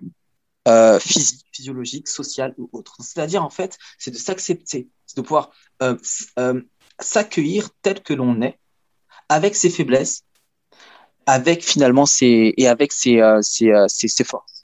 euh, 0.68 1.00
physique, 1.00 1.46
physiologique, 1.52 2.08
sociale 2.08 2.54
ou 2.58 2.70
autre. 2.72 2.96
C'est-à-dire, 3.00 3.44
en 3.44 3.50
fait, 3.50 3.78
c'est 3.98 4.12
de 4.12 4.18
s'accepter, 4.18 4.90
c'est 5.06 5.18
de 5.18 5.22
pouvoir 5.22 5.52
euh, 5.82 5.98
s'accueillir 7.00 7.70
tel 7.82 8.02
que 8.02 8.14
l'on 8.14 8.42
est, 8.42 8.60
avec 9.28 9.56
ses 9.56 9.70
faiblesses, 9.70 10.24
avec 11.26 11.64
finalement 11.64 12.06
ses 12.06 12.54
et 12.58 12.68
avec 12.68 12.92
ses, 12.92 13.20
euh, 13.20 13.42
ses, 13.42 13.72
euh, 13.72 13.86
ses, 13.88 14.08
ses, 14.08 14.24
forces. 14.24 14.64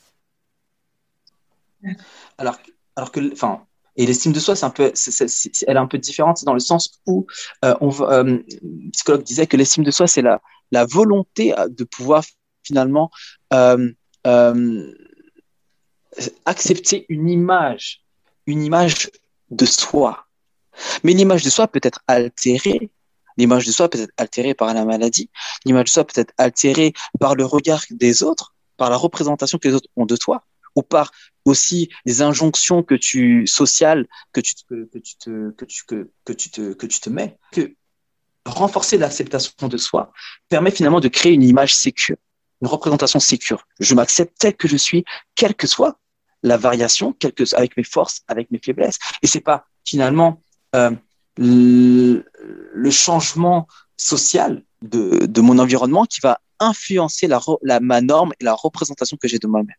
Alors, 2.37 2.57
alors 2.95 3.11
que, 3.11 3.33
enfin, 3.33 3.61
et 3.95 4.05
l'estime 4.05 4.31
de 4.31 4.39
soi, 4.39 4.55
c'est 4.55 4.65
un 4.65 4.69
peu, 4.69 4.93
elle 5.67 5.75
est 5.75 5.79
un 5.79 5.87
peu 5.87 5.97
différente 5.97 6.43
dans 6.45 6.53
le 6.53 6.59
sens 6.59 7.01
où 7.05 7.27
euh, 7.65 7.75
on, 7.81 7.91
euh, 8.01 8.23
le 8.23 8.91
psychologue 8.91 9.23
disait 9.23 9.47
que 9.47 9.57
l'estime 9.57 9.83
de 9.83 9.91
soi, 9.91 10.07
c'est 10.07 10.21
la, 10.21 10.41
la 10.71 10.85
volonté 10.85 11.53
de 11.69 11.83
pouvoir 11.83 12.23
finalement 12.63 13.11
euh, 13.53 13.91
accepter 16.45 17.05
une 17.09 17.29
image, 17.29 18.03
une 18.45 18.63
image 18.63 19.09
de 19.51 19.65
soi. 19.65 20.25
Mais 21.03 21.13
l'image 21.13 21.43
de 21.43 21.49
soi 21.49 21.67
peut 21.67 21.81
être 21.83 22.01
altérée. 22.07 22.89
L'image 23.39 23.65
de 23.65 23.71
soi 23.71 23.89
peut 23.89 23.99
être 23.99 24.13
altérée 24.17 24.53
par 24.53 24.73
la 24.73 24.83
maladie. 24.83 25.29
L'image 25.65 25.85
de 25.85 25.89
soi 25.89 26.03
peut 26.03 26.19
être 26.19 26.33
altérée 26.37 26.93
par 27.19 27.35
le 27.35 27.45
regard 27.45 27.83
des 27.89 28.21
autres, 28.21 28.53
par 28.75 28.89
la 28.89 28.97
représentation 28.97 29.57
que 29.57 29.67
les 29.69 29.73
autres 29.73 29.87
ont 29.95 30.05
de 30.05 30.17
toi, 30.17 30.43
ou 30.75 30.83
par 30.83 31.11
aussi 31.45 31.89
les 32.05 32.21
injonctions 32.21 32.83
que 32.83 32.95
tu 32.95 33.47
sociales 33.47 34.07
que 34.33 34.41
tu 34.41 34.55
tu 34.55 34.65
te 34.65 35.51
que 35.51 35.65
tu 35.65 35.85
que, 35.85 36.11
que 36.25 36.33
tu 36.33 36.51
te 36.51 36.73
que 36.73 36.85
tu 36.85 36.99
te 36.99 37.09
mets. 37.09 37.37
Que 37.53 37.73
renforcer 38.45 38.97
l'acceptation 38.97 39.67
de 39.67 39.77
soi 39.77 40.11
permet 40.49 40.71
finalement 40.71 40.99
de 40.99 41.07
créer 41.07 41.33
une 41.33 41.43
image 41.43 41.73
sécure, 41.73 42.17
une 42.61 42.67
représentation 42.67 43.21
sécure. 43.21 43.65
Je 43.79 43.95
m'accepte 43.95 44.37
tel 44.37 44.55
que 44.55 44.67
je 44.67 44.77
suis, 44.77 45.05
quelle 45.35 45.55
que 45.55 45.67
soit 45.67 45.97
la 46.43 46.57
variation, 46.57 47.13
que, 47.13 47.55
avec 47.55 47.77
mes 47.77 47.83
forces, 47.83 48.21
avec 48.27 48.51
mes 48.51 48.59
faiblesses. 48.59 48.97
Et 49.21 49.27
c'est 49.27 49.41
pas 49.41 49.65
finalement 49.85 50.41
euh, 50.75 50.91
le, 51.39 52.89
changement 52.91 53.67
social 53.97 54.63
de, 54.81 55.25
de, 55.25 55.41
mon 55.41 55.59
environnement 55.59 56.05
qui 56.05 56.19
va 56.21 56.41
influencer 56.59 57.27
la, 57.27 57.39
la, 57.61 57.79
ma 57.79 58.01
norme 58.01 58.33
et 58.39 58.43
la 58.43 58.53
représentation 58.53 59.17
que 59.17 59.27
j'ai 59.27 59.39
de 59.39 59.47
moi-même. 59.47 59.75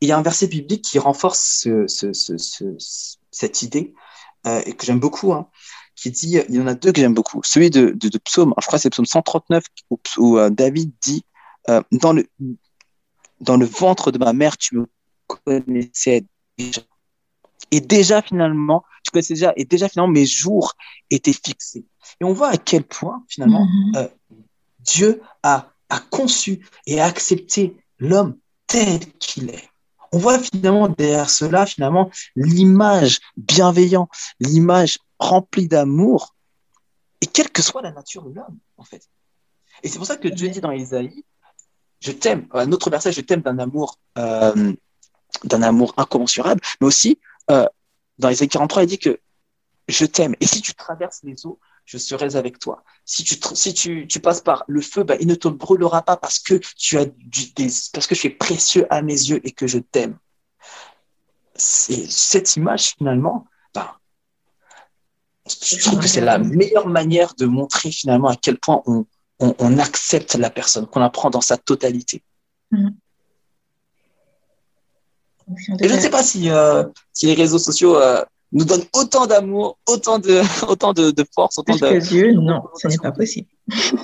Il 0.00 0.08
y 0.08 0.12
a 0.12 0.18
un 0.18 0.22
verset 0.22 0.46
biblique 0.46 0.84
qui 0.84 0.98
renforce 0.98 1.40
ce, 1.62 1.86
ce, 1.86 2.12
ce, 2.12 2.76
cette 3.30 3.62
idée 3.62 3.94
euh, 4.46 4.62
et 4.66 4.74
que 4.74 4.84
j'aime 4.84 5.00
beaucoup, 5.00 5.32
hein, 5.32 5.48
qui 5.96 6.10
dit, 6.10 6.38
il 6.48 6.54
y 6.54 6.60
en 6.60 6.66
a 6.66 6.74
deux 6.74 6.92
que 6.92 7.00
j'aime 7.00 7.14
beaucoup. 7.14 7.40
Celui 7.44 7.70
de, 7.70 7.90
de, 7.90 8.08
de 8.08 8.18
Psaume, 8.18 8.52
je 8.60 8.66
crois 8.66 8.78
que 8.78 8.82
c'est 8.82 8.90
Psaume 8.90 9.06
139, 9.06 9.64
où, 9.90 9.98
où 10.18 10.38
euh, 10.38 10.50
David 10.50 10.92
dit, 11.00 11.24
euh, 11.70 11.80
dans, 11.92 12.12
le, 12.12 12.28
dans 13.40 13.56
le 13.56 13.64
ventre 13.64 14.10
de 14.10 14.18
ma 14.18 14.32
mère, 14.32 14.58
tu 14.58 14.76
me 14.76 14.86
connaissais 15.26 16.26
déjà. 16.58 16.82
Et 17.70 17.80
déjà, 17.80 18.22
finalement, 18.22 18.84
tu 19.02 19.10
connaissais 19.10 19.34
déjà, 19.34 19.52
et 19.56 19.64
déjà, 19.64 19.88
finalement, 19.88 20.12
mes 20.12 20.26
jours 20.26 20.74
étaient 21.10 21.32
fixés. 21.32 21.84
Et 22.20 22.24
on 22.24 22.32
voit 22.32 22.48
à 22.48 22.56
quel 22.56 22.84
point, 22.84 23.24
finalement, 23.28 23.64
mm-hmm. 23.64 23.96
euh, 23.96 24.08
Dieu 24.80 25.22
a, 25.42 25.70
a 25.88 25.98
conçu 25.98 26.66
et 26.86 27.00
a 27.00 27.06
accepté 27.06 27.76
l'homme 27.98 28.36
tel 28.66 29.00
qu'il 29.18 29.50
est. 29.50 29.68
On 30.12 30.18
voit 30.18 30.38
finalement 30.38 30.88
derrière 30.88 31.28
cela, 31.28 31.66
finalement, 31.66 32.10
l'image 32.36 33.18
bienveillante, 33.36 34.10
l'image 34.38 34.98
remplie 35.18 35.66
d'amour, 35.66 36.34
et 37.20 37.26
quelle 37.26 37.50
que 37.50 37.62
soit 37.62 37.82
la 37.82 37.90
nature 37.90 38.22
de 38.22 38.34
l'homme, 38.34 38.58
en 38.76 38.84
fait. 38.84 39.08
Et 39.82 39.88
c'est 39.88 39.98
pour 39.98 40.06
ça 40.06 40.16
que 40.16 40.28
Dieu 40.28 40.48
dit 40.50 40.60
dans 40.60 40.70
Isaïe, 40.70 41.24
je 42.00 42.12
t'aime, 42.12 42.46
un 42.52 42.70
autre 42.70 42.90
verset, 42.90 43.12
je 43.12 43.22
t'aime 43.22 43.40
d'un 43.40 43.58
amour, 43.58 43.98
euh, 44.18 44.72
d'un 45.42 45.62
amour 45.62 45.94
incommensurable, 45.96 46.60
mais 46.80 46.86
aussi, 46.86 47.18
euh, 47.50 47.66
dans 48.18 48.28
Isaïe 48.28 48.48
43, 48.48 48.84
il 48.84 48.86
dit 48.86 48.98
que 48.98 49.20
je 49.88 50.06
t'aime. 50.06 50.34
Et 50.40 50.46
si 50.46 50.62
tu 50.62 50.74
traverses 50.74 51.20
les 51.24 51.46
eaux, 51.46 51.58
je 51.84 51.98
serai 51.98 52.36
avec 52.36 52.58
toi. 52.58 52.82
Si 53.04 53.24
tu, 53.24 53.36
si 53.54 53.74
tu, 53.74 54.20
passes 54.20 54.40
par 54.40 54.64
le 54.66 54.80
feu, 54.80 55.02
bah, 55.02 55.16
il 55.20 55.26
ne 55.26 55.34
te 55.34 55.48
brûlera 55.48 56.02
pas 56.02 56.16
parce 56.16 56.38
que 56.38 56.54
tu 56.76 56.98
as 56.98 57.06
parce 57.92 58.06
que 58.06 58.14
tu 58.14 58.28
es 58.28 58.30
précieux 58.30 58.86
à 58.90 59.02
mes 59.02 59.12
yeux 59.12 59.40
et 59.46 59.52
que 59.52 59.66
je 59.66 59.78
t'aime. 59.78 60.18
Cette 61.56 62.56
image 62.56 62.94
finalement, 62.96 63.46
bah, 63.74 63.98
je 65.46 65.78
trouve 65.78 66.00
que 66.00 66.08
c'est 66.08 66.22
la 66.22 66.38
meilleure 66.38 66.88
manière 66.88 67.34
de 67.34 67.44
montrer 67.44 67.92
finalement 67.92 68.28
à 68.28 68.36
quel 68.36 68.58
point 68.58 68.82
on, 68.86 69.78
accepte 69.78 70.36
la 70.36 70.48
personne, 70.48 70.86
qu'on 70.86 71.00
la 71.00 71.10
prend 71.10 71.28
dans 71.28 71.42
sa 71.42 71.58
totalité. 71.58 72.22
Mmh. 72.70 72.88
Et 75.80 75.88
je 75.88 75.94
ne 75.94 76.00
sais 76.00 76.10
pas 76.10 76.22
si, 76.22 76.50
euh, 76.50 76.84
si 77.12 77.26
les 77.26 77.34
réseaux 77.34 77.58
sociaux 77.58 77.96
euh, 77.96 78.24
nous 78.52 78.64
donnent 78.64 78.84
autant 78.94 79.26
d'amour, 79.26 79.78
autant 79.86 80.18
de, 80.18 80.40
autant 80.68 80.92
de, 80.92 81.10
de 81.10 81.24
force, 81.34 81.58
autant 81.58 81.76
Parce 81.78 81.92
de. 81.92 81.98
Que 81.98 82.04
Dieu, 82.04 82.32
non, 82.40 82.62
ce 82.76 82.88
n'est 82.88 82.98
pas 82.98 83.12
possible. 83.12 83.48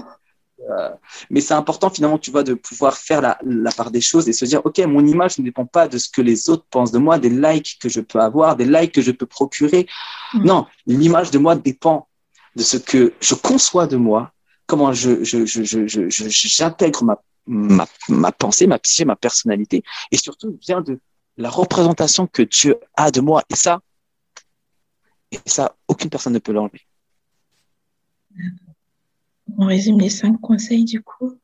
Euh, 0.69 0.91
mais 1.31 1.41
c'est 1.41 1.55
important 1.55 1.89
finalement, 1.89 2.19
tu 2.19 2.31
vois, 2.31 2.43
de 2.43 2.53
pouvoir 2.55 2.97
faire 2.97 3.23
la, 3.23 3.39
la, 3.43 3.73
part 3.73 3.91
des 3.91 4.03
choses 4.03 4.29
et 4.29 4.33
se 4.33 4.45
dire, 4.45 4.61
ok, 4.65 4.79
mon 4.81 5.05
image 5.05 5.39
ne 5.39 5.45
dépend 5.45 5.65
pas 5.65 5.89
de 5.89 5.97
ce 5.97 6.09
que 6.09 6.21
les 6.21 6.51
autres 6.51 6.67
pensent 6.71 6.93
de 6.93 6.99
moi, 6.99 7.19
des 7.19 7.31
likes 7.31 7.79
que 7.81 7.89
je 7.89 8.01
peux 8.01 8.21
avoir, 8.21 8.57
des 8.57 8.67
likes 8.67 8.93
que 8.93 9.01
je 9.01 9.11
peux 9.11 9.27
procurer. 9.27 9.87
Mmh. 10.35 10.45
Non, 10.45 10.67
l'image 10.87 11.31
de 11.31 11.39
moi 11.39 11.57
dépend 11.57 12.09
de 12.57 12.63
ce 12.63 12.77
que 12.77 13.15
je 13.21 13.35
conçois 13.35 13.87
de 13.87 13.97
moi, 13.97 14.33
comment 14.67 14.93
je, 14.93 15.25
je, 15.25 15.47
je, 15.47 15.65
je, 15.65 15.87
je, 15.87 16.09
j'intègre 16.29 17.05
ma, 17.05 17.19
ma, 17.47 17.87
ma 18.09 18.31
pensée, 18.31 18.67
ma 18.67 18.79
psyché, 18.79 19.05
ma 19.05 19.17
personnalité, 19.17 19.83
et 20.13 20.19
surtout 20.19 20.57
vient 20.61 20.83
de 20.83 21.01
la 21.41 21.51
représentation 21.51 22.27
que 22.27 22.43
Dieu 22.43 22.79
a 22.95 23.11
de 23.11 23.21
moi. 23.21 23.43
Et 23.49 23.57
ça, 23.57 23.81
et 25.33 25.39
ça, 25.47 25.77
aucune 25.89 26.11
personne 26.11 26.35
ne 26.35 26.39
peut 26.39 26.53
l'enlever. 26.53 26.83
On 29.59 29.67
résume 29.67 29.99
les 29.99 30.11
cinq 30.11 30.41
conseils 30.41 30.85
du 30.85 31.03
coup. 31.03 31.39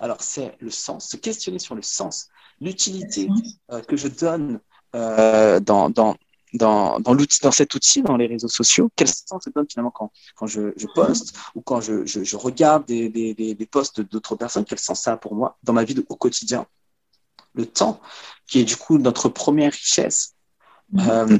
Alors, 0.00 0.20
c'est 0.20 0.56
le 0.60 0.70
sens, 0.70 1.08
se 1.08 1.16
questionner 1.16 1.58
sur 1.58 1.74
le 1.74 1.82
sens, 1.82 2.28
l'utilité 2.60 3.28
euh, 3.70 3.80
que 3.80 3.96
je 3.96 4.08
donne 4.08 4.60
euh, 4.94 5.60
dans, 5.60 5.88
dans, 5.88 6.16
dans, 6.52 6.98
dans, 6.98 7.14
l'outil, 7.14 7.40
dans 7.42 7.52
cet 7.52 7.74
outil, 7.74 8.02
dans 8.02 8.16
les 8.16 8.26
réseaux 8.26 8.48
sociaux, 8.48 8.90
quel 8.96 9.08
sens 9.08 9.42
je 9.46 9.50
donne 9.50 9.66
finalement 9.70 9.92
quand, 9.92 10.10
quand 10.34 10.48
je, 10.48 10.72
je 10.76 10.86
poste 10.86 11.36
ou 11.54 11.60
quand 11.60 11.80
je, 11.80 12.04
je, 12.06 12.24
je 12.24 12.36
regarde 12.36 12.86
des, 12.86 13.08
des, 13.08 13.34
des, 13.34 13.66
posts 13.66 14.00
d'autres 14.00 14.34
personnes, 14.34 14.64
quel 14.64 14.80
sens 14.80 15.00
ça 15.00 15.12
a 15.12 15.16
pour 15.16 15.34
moi 15.34 15.58
dans 15.62 15.72
ma 15.72 15.84
vie 15.84 16.04
au 16.08 16.16
quotidien? 16.16 16.66
Le 17.58 17.66
temps, 17.66 18.00
qui 18.46 18.60
est 18.60 18.64
du 18.64 18.76
coup 18.76 18.98
notre 18.98 19.28
première 19.28 19.72
richesse. 19.72 20.34
Mmh. 20.92 21.00
Euh, 21.10 21.38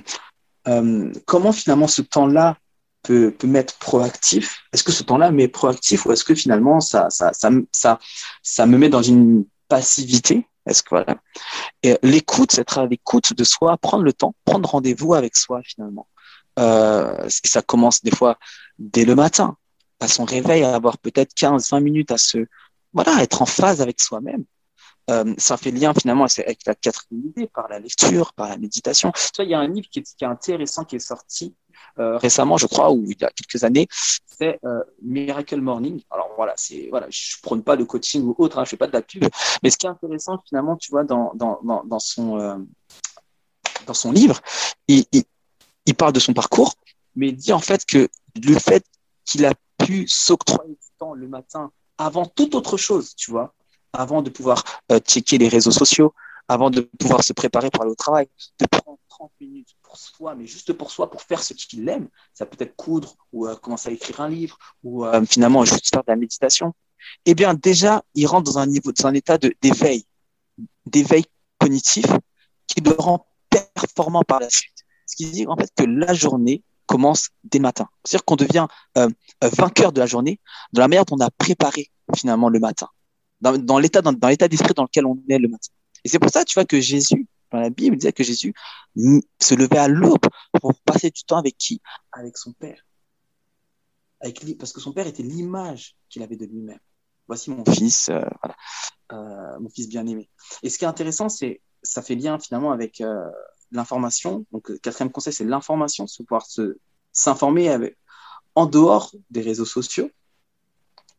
euh, 0.69 1.13
comment 1.27 1.53
finalement 1.53 1.89
ce 1.89 2.03
temps-là 2.03 2.59
peut, 3.03 3.31
peut 3.31 3.47
m'être 3.47 3.79
proactif? 3.79 4.63
Est-ce 4.73 4.85
que 4.85 4.93
ce 4.93 5.03
temps-là 5.03 5.31
m'est 5.31 5.49
proactif 5.49 6.05
ou 6.05 6.13
est-ce 6.13 6.25
que 6.25 6.35
finalement 6.35 6.81
ça, 6.81 7.09
ça, 7.09 7.33
ça, 7.33 7.51
ça, 7.73 7.99
ça 8.43 8.67
me 8.67 8.77
met 8.77 8.91
dans 8.91 9.03
une 9.03 9.47
passivité? 9.69 10.47
Est-ce 10.67 10.83
que 10.83 10.91
voilà 10.91 11.17
Et 11.83 11.99
l'écoute, 12.03 12.53
c'est 12.53 12.61
être 12.61 12.79
à 12.79 12.87
l'écoute 12.87 13.33
de 13.33 13.45
soi, 13.45 13.79
prendre 13.79 14.05
le 14.05 14.13
temps, 14.13 14.35
prendre 14.45 14.69
rendez-vous 14.69 15.15
avec 15.15 15.37
soi 15.37 15.63
finalement. 15.65 16.07
Euh, 16.59 17.29
ça 17.29 17.63
commence 17.63 18.03
des 18.03 18.11
fois 18.11 18.39
dès 18.79 19.05
le 19.05 19.15
matin, 19.15 19.57
à 20.01 20.09
son 20.09 20.25
réveil, 20.25 20.65
à 20.65 20.75
avoir 20.75 20.99
peut-être 20.99 21.33
15, 21.35 21.71
20 21.71 21.81
minutes 21.81 22.11
à 22.11 22.19
se, 22.19 22.47
voilà, 22.93 23.23
être 23.23 23.41
en 23.43 23.47
phase 23.47 23.81
avec 23.81 24.01
soi-même. 24.01 24.45
Euh, 25.11 25.35
ça 25.39 25.57
fait 25.57 25.71
lien 25.71 25.95
finalement 25.95 26.25
avec 26.25 26.61
la 26.67 26.75
quatrième 26.75 27.27
idée, 27.27 27.47
par 27.47 27.69
la 27.69 27.79
lecture, 27.79 28.33
par 28.35 28.49
la 28.49 28.59
méditation. 28.59 29.13
Tu 29.35 29.43
il 29.43 29.51
y 29.51 29.55
a 29.55 29.59
un 29.59 29.69
livre 29.69 29.89
qui 29.91 30.01
est, 30.01 30.15
qui 30.17 30.25
est 30.25 30.29
intéressant 30.29 30.85
qui 30.85 30.97
est 30.97 31.01
sorti 31.01 31.55
euh, 31.99 32.19
récemment, 32.19 32.57
je 32.57 32.67
crois, 32.67 32.91
ou 32.91 33.05
il 33.07 33.19
y 33.21 33.25
a 33.25 33.31
quelques 33.31 33.65
années, 33.65 33.89
c'est 33.91 34.59
euh, 34.65 34.83
Miracle 35.03 35.61
Morning. 35.61 36.03
Alors 36.11 36.31
voilà, 36.37 36.53
c'est 36.57 36.89
voilà, 36.91 37.07
je 37.11 37.37
prône 37.43 37.63
pas 37.63 37.77
le 37.77 37.85
coaching 37.85 38.23
ou 38.23 38.35
autre, 38.39 38.59
hein, 38.59 38.65
je 38.65 38.71
fais 38.71 38.77
pas 38.77 38.87
de 38.87 38.93
la 38.93 39.03
pub, 39.03 39.25
mais 39.63 39.71
ce 39.71 39.79
qui 39.79 39.87
est 39.87 39.91
intéressant 39.91 40.39
finalement, 40.47 40.77
tu 40.77 40.91
vois, 40.91 41.05
dans 41.05 41.33
dans 41.35 41.61
dans, 41.63 41.99
son 41.99 42.67
dans 43.87 43.95
son 43.95 44.13
livre, 44.13 44.41
il, 44.89 45.05
il, 45.13 45.25
il 45.87 45.95
parle 45.95 46.13
de 46.13 46.21
son 46.21 46.35
parcours, 46.35 46.75
mais 47.17 47.29
il 47.29 47.37
dit 47.37 47.53
en 47.53 47.61
fait 47.61 47.85
que 47.87 48.09
le 48.43 48.59
fait 48.59 48.85
qu'il 49.25 49.47
a 49.47 49.55
pu 49.79 50.07
s'octroyer 50.09 50.75
du 50.75 50.89
temps 50.99 51.15
le 51.15 51.29
matin 51.29 51.71
avant 51.97 52.27
toute 52.27 52.55
autre 52.55 52.77
chose, 52.77 53.15
tu 53.17 53.31
vois, 53.31 53.55
avant 53.93 54.23
de 54.23 54.31
pouvoir 54.31 54.65
euh, 54.93 54.99
checker 54.99 55.39
les 55.39 55.49
réseaux 55.49 55.71
sociaux, 55.71 56.15
avant 56.49 56.71
de 56.71 56.81
pouvoir 56.81 57.23
se 57.23 57.33
préparer 57.33 57.71
pour 57.71 57.83
aller 57.83 57.93
au 57.93 57.97
travail, 57.97 58.29
de 58.59 58.67
prendre 58.67 58.99
30 59.09 59.31
minutes 59.41 59.75
pour 59.83 59.97
soi, 59.97 60.35
mais 60.35 60.47
juste 60.47 60.73
pour 60.73 60.91
soi, 60.91 61.11
pour 61.11 61.23
faire 61.23 61.43
ce 61.43 61.55
qu'il 61.55 61.89
aime. 61.89 62.09
Ça 62.33 62.47
peut 62.47 62.57
être 62.63 62.77
coudre 62.77 63.17
ou 63.33 63.47
euh, 63.47 63.55
commencer 63.57 63.91
à 63.91 63.93
écrire 63.93 64.21
un 64.21 64.29
livre 64.29 64.59
ou 64.83 65.05
euh, 65.05 65.25
finalement 65.27 65.65
juste 65.65 65.91
faire 65.91 66.03
de 66.03 66.11
la 66.11 66.17
méditation. 66.17 66.75
Eh 67.25 67.35
bien, 67.35 67.55
déjà, 67.55 68.03
il 68.15 68.27
rentre 68.27 68.51
dans 68.51 68.59
un 68.59 68.67
niveau, 68.67 68.93
dans 68.93 69.07
un 69.07 69.15
état 69.15 69.39
d'éveil, 69.39 70.05
d'éveil 70.87 71.25
cognitif 71.59 72.07
qui 72.67 72.81
le 72.81 72.93
rend 72.93 73.27
performant 73.51 74.23
par 74.23 74.41
la 74.41 74.51
suite. 74.51 74.85
Ce 75.07 75.17
qui 75.17 75.31
dit 75.31 75.47
en 75.47 75.57
fait 75.57 75.71
que 75.75 75.85
la 75.85 76.13
journée 76.13 76.63
commence 76.87 77.31
dès 77.45 77.59
le 77.59 77.63
matin. 77.63 77.89
C'est-à-dire 78.05 78.25
qu'on 78.25 78.37
devient 78.37 78.67
euh, 78.97 79.09
vainqueur 79.43 79.93
de 79.93 80.01
la 80.01 80.07
journée 80.07 80.41
de 80.73 80.81
la 80.81 80.89
manière 80.89 81.05
dont 81.05 81.17
on 81.17 81.21
a 81.21 81.31
préparé 81.31 81.91
finalement 82.15 82.49
le 82.49 82.59
matin 82.59 82.89
dans, 83.41 83.79
l'état 83.79 84.03
dans, 84.03 84.29
l'état 84.29 84.49
d'esprit 84.49 84.75
dans 84.75 84.85
lequel 84.85 85.07
on 85.07 85.23
est 85.29 85.39
le 85.39 85.49
matin. 85.49 85.71
Et 86.05 86.09
c'est 86.09 86.19
pour 86.19 86.31
ça, 86.31 86.45
tu 86.45 86.55
vois, 86.55 86.65
que 86.65 86.81
Jésus, 86.81 87.27
dans 87.53 87.61
la 87.61 87.71
Bible, 87.71 87.97
disait 87.97 88.13
que 88.13 88.25
Jésus 88.25 88.55
se 89.41 89.55
levait 89.55 89.79
à 89.79 89.89
l'aube 89.89 90.27
pour 90.61 90.75
passer 90.85 91.11
du 91.11 91.23
temps 91.25 91.39
avec 91.39 91.57
qui? 91.57 91.81
Avec 92.13 92.37
son 92.37 92.53
Père. 92.53 92.85
avec 94.21 94.59
parce 94.59 94.73
que 94.73 94.81
son 94.81 94.93
père 94.93 95.07
était 95.07 95.23
l'image 95.23 95.97
qu'il 96.09 96.23
avait 96.23 96.37
de 96.37 96.47
lui-même. 96.47 96.81
Voici 97.27 97.51
mon 97.51 97.65
fils, 97.65 98.09
euh, 98.09 98.23
euh, 99.13 99.59
mon 99.61 99.69
fils 99.69 99.89
bien-aimé. 99.89 100.31
Et 100.63 100.71
ce 100.71 100.79
qui 100.79 100.85
est 100.85 100.89
intéressant, 100.89 101.29
c'est 101.29 101.61
ça 101.83 102.03
fait 102.03 102.15
lien 102.15 102.39
finalement 102.39 102.73
avec 102.73 103.01
euh, 103.01 103.31
l'information. 103.71 104.47
Donc, 104.51 104.81
quatrième 104.81 105.13
conseil, 105.13 105.33
c'est 105.33 105.45
l'information, 105.45 106.07
se 106.07 106.23
pouvoir 106.23 106.47
s'informer 107.13 107.95
en 108.55 108.67
dehors 108.67 109.15
des 109.31 109.43
réseaux 109.43 109.67
sociaux 109.67 110.11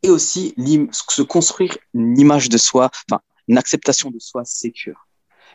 et 0.04 0.10
aussi 0.10 0.56
se 0.92 1.22
construire 1.22 1.78
une 1.94 2.18
image 2.18 2.50
de 2.50 2.58
soi, 2.58 2.90
enfin 3.10 3.22
une 3.48 3.58
acceptation 3.58 4.12
de 4.12 4.20
soi 4.20 4.44
sécure. 4.46 5.08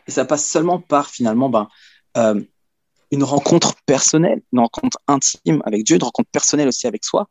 Et 0.07 0.11
ça 0.11 0.25
passe 0.25 0.47
seulement 0.47 0.79
par 0.79 1.09
finalement 1.09 1.49
ben, 1.49 1.67
euh, 2.17 2.41
une 3.11 3.23
rencontre 3.23 3.75
personnelle, 3.85 4.41
une 4.51 4.59
rencontre 4.59 4.99
intime 5.07 5.61
avec 5.65 5.83
Dieu, 5.83 5.95
une 5.95 6.03
rencontre 6.03 6.29
personnelle 6.31 6.67
aussi 6.67 6.87
avec 6.87 7.03
soi, 7.03 7.29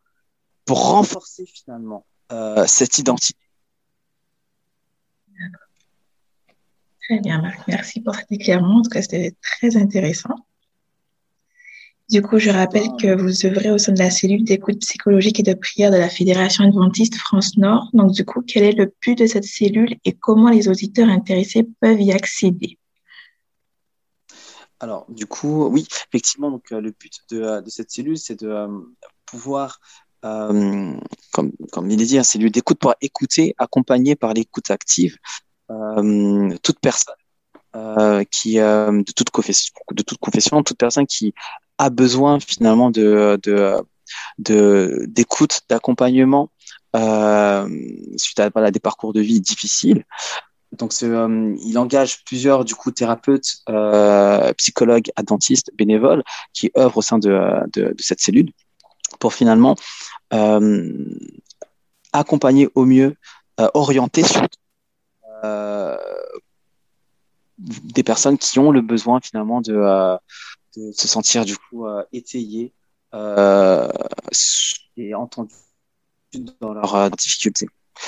pour 0.64 0.88
renforcer 0.88 1.44
finalement 1.46 2.06
euh, 2.32 2.66
cette 2.66 2.98
identité. 2.98 3.38
Très 7.02 7.20
bien, 7.20 7.42
Marc. 7.42 7.60
Merci 7.68 8.00
pour 8.00 8.14
cet 8.14 8.32
éclairement. 8.32 8.78
En 8.78 8.82
tout 8.82 8.88
cas, 8.88 9.02
c'était 9.02 9.36
très 9.42 9.76
intéressant. 9.76 10.34
Du 12.10 12.20
coup, 12.20 12.38
je 12.38 12.50
rappelle 12.50 12.88
que 13.00 13.14
vous 13.14 13.46
œuvrez 13.46 13.70
au 13.70 13.78
sein 13.78 13.92
de 13.92 13.98
la 13.98 14.10
cellule 14.10 14.44
d'écoute 14.44 14.78
psychologique 14.80 15.40
et 15.40 15.42
de 15.42 15.54
prière 15.54 15.90
de 15.90 15.96
la 15.96 16.10
Fédération 16.10 16.64
adventiste 16.64 17.16
France 17.16 17.56
Nord. 17.56 17.88
Donc, 17.94 18.12
du 18.12 18.26
coup, 18.26 18.42
quel 18.46 18.62
est 18.64 18.72
le 18.72 18.92
but 19.00 19.16
de 19.16 19.26
cette 19.26 19.44
cellule 19.44 19.96
et 20.04 20.12
comment 20.12 20.50
les 20.50 20.68
auditeurs 20.68 21.08
intéressés 21.08 21.66
peuvent 21.80 22.00
y 22.00 22.12
accéder? 22.12 22.78
Alors, 24.80 25.06
du 25.08 25.24
coup, 25.24 25.64
oui, 25.68 25.86
effectivement, 26.10 26.50
donc, 26.50 26.70
euh, 26.72 26.80
le 26.82 26.90
but 26.90 27.20
de, 27.30 27.40
euh, 27.40 27.60
de, 27.62 27.70
cette 27.70 27.90
cellule, 27.90 28.18
c'est 28.18 28.38
de 28.38 28.48
euh, 28.48 28.68
pouvoir, 29.24 29.80
comme, 30.20 31.00
comme 31.72 31.90
il 31.90 32.02
est 32.02 32.06
dit, 32.06 32.18
une 32.18 32.24
cellule 32.24 32.50
d'écoute 32.50 32.78
pour 32.78 32.94
écouter, 33.00 33.54
accompagner 33.56 34.14
par 34.14 34.34
l'écoute 34.34 34.70
active 34.70 35.16
toute 35.68 36.80
personne 36.80 37.14
qui 38.30 38.54
de 38.54 39.12
toute 39.12 39.28
confession, 39.30 39.74
de 39.92 40.02
toute 40.02 40.18
confession, 40.18 40.62
toute 40.62 40.78
personne 40.78 41.06
qui 41.06 41.34
a 41.78 41.90
besoin 41.90 42.40
finalement 42.40 42.90
de 42.90 43.38
d'écoute, 44.38 45.60
d'accompagnement 45.68 46.50
euh, 46.94 47.68
suite 48.16 48.40
à 48.40 48.70
des 48.70 48.80
parcours 48.80 49.12
de 49.12 49.20
vie 49.20 49.40
difficiles. 49.40 50.04
Donc, 50.72 50.92
euh, 51.02 51.56
il 51.64 51.78
engage 51.78 52.24
plusieurs 52.24 52.64
du 52.64 52.74
coup 52.74 52.90
thérapeutes, 52.90 53.58
euh, 53.68 54.52
psychologues, 54.54 55.10
adventistes, 55.16 55.70
bénévoles 55.74 56.22
qui 56.52 56.70
œuvrent 56.76 56.98
au 56.98 57.02
sein 57.02 57.18
de, 57.18 57.38
de, 57.72 57.94
cette 57.98 58.20
cellule 58.20 58.50
pour 59.20 59.34
finalement 59.34 59.76
accompagner 62.12 62.68
au 62.74 62.84
mieux, 62.84 63.16
orienter 63.74 64.24
sur 64.24 64.46
euh, 65.44 65.96
des 67.58 68.02
personnes 68.02 68.36
qui 68.36 68.58
ont 68.58 68.72
le 68.72 68.80
besoin 68.80 69.20
finalement 69.20 69.60
de 69.60 70.18
de 70.76 70.92
se 70.92 71.08
sentir 71.08 71.44
du 71.44 71.56
coup 71.56 71.86
euh, 71.86 72.04
étayé 72.12 72.72
euh, 73.14 73.88
et 74.96 75.14
entendu 75.14 75.54
dans 76.60 76.72
leurs 76.72 76.94
euh, 76.94 77.10
difficultés. 77.10 77.66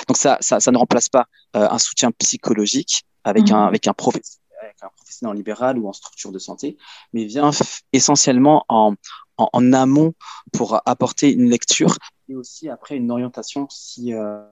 Donc 0.08 0.16
ça, 0.16 0.38
ça, 0.40 0.60
ça, 0.60 0.72
ne 0.72 0.78
remplace 0.78 1.08
pas 1.08 1.26
un 1.54 1.78
soutien 1.78 2.10
psychologique 2.10 3.04
avec 3.22 3.50
un 3.50 3.62
mhm. 3.62 3.68
avec 3.68 3.86
un 3.86 3.92
professionnel 3.92 4.42
avec 4.60 4.82
un 4.82 4.88
professionnel 4.96 5.36
libéral 5.36 5.78
ou 5.78 5.88
en 5.88 5.92
structure 5.92 6.32
de 6.32 6.38
santé, 6.38 6.76
mais 7.12 7.24
vient 7.24 7.50
essentiellement 7.92 8.64
en, 8.68 8.94
en, 9.36 9.48
en, 9.52 9.72
amont 9.72 10.14
pour 10.52 10.80
apporter 10.86 11.32
une 11.32 11.48
lecture 11.48 11.96
et 12.28 12.34
aussi 12.34 12.68
après 12.68 12.96
une 12.96 13.10
orientation 13.10 13.68
si, 13.70 14.12
euh, 14.12 14.42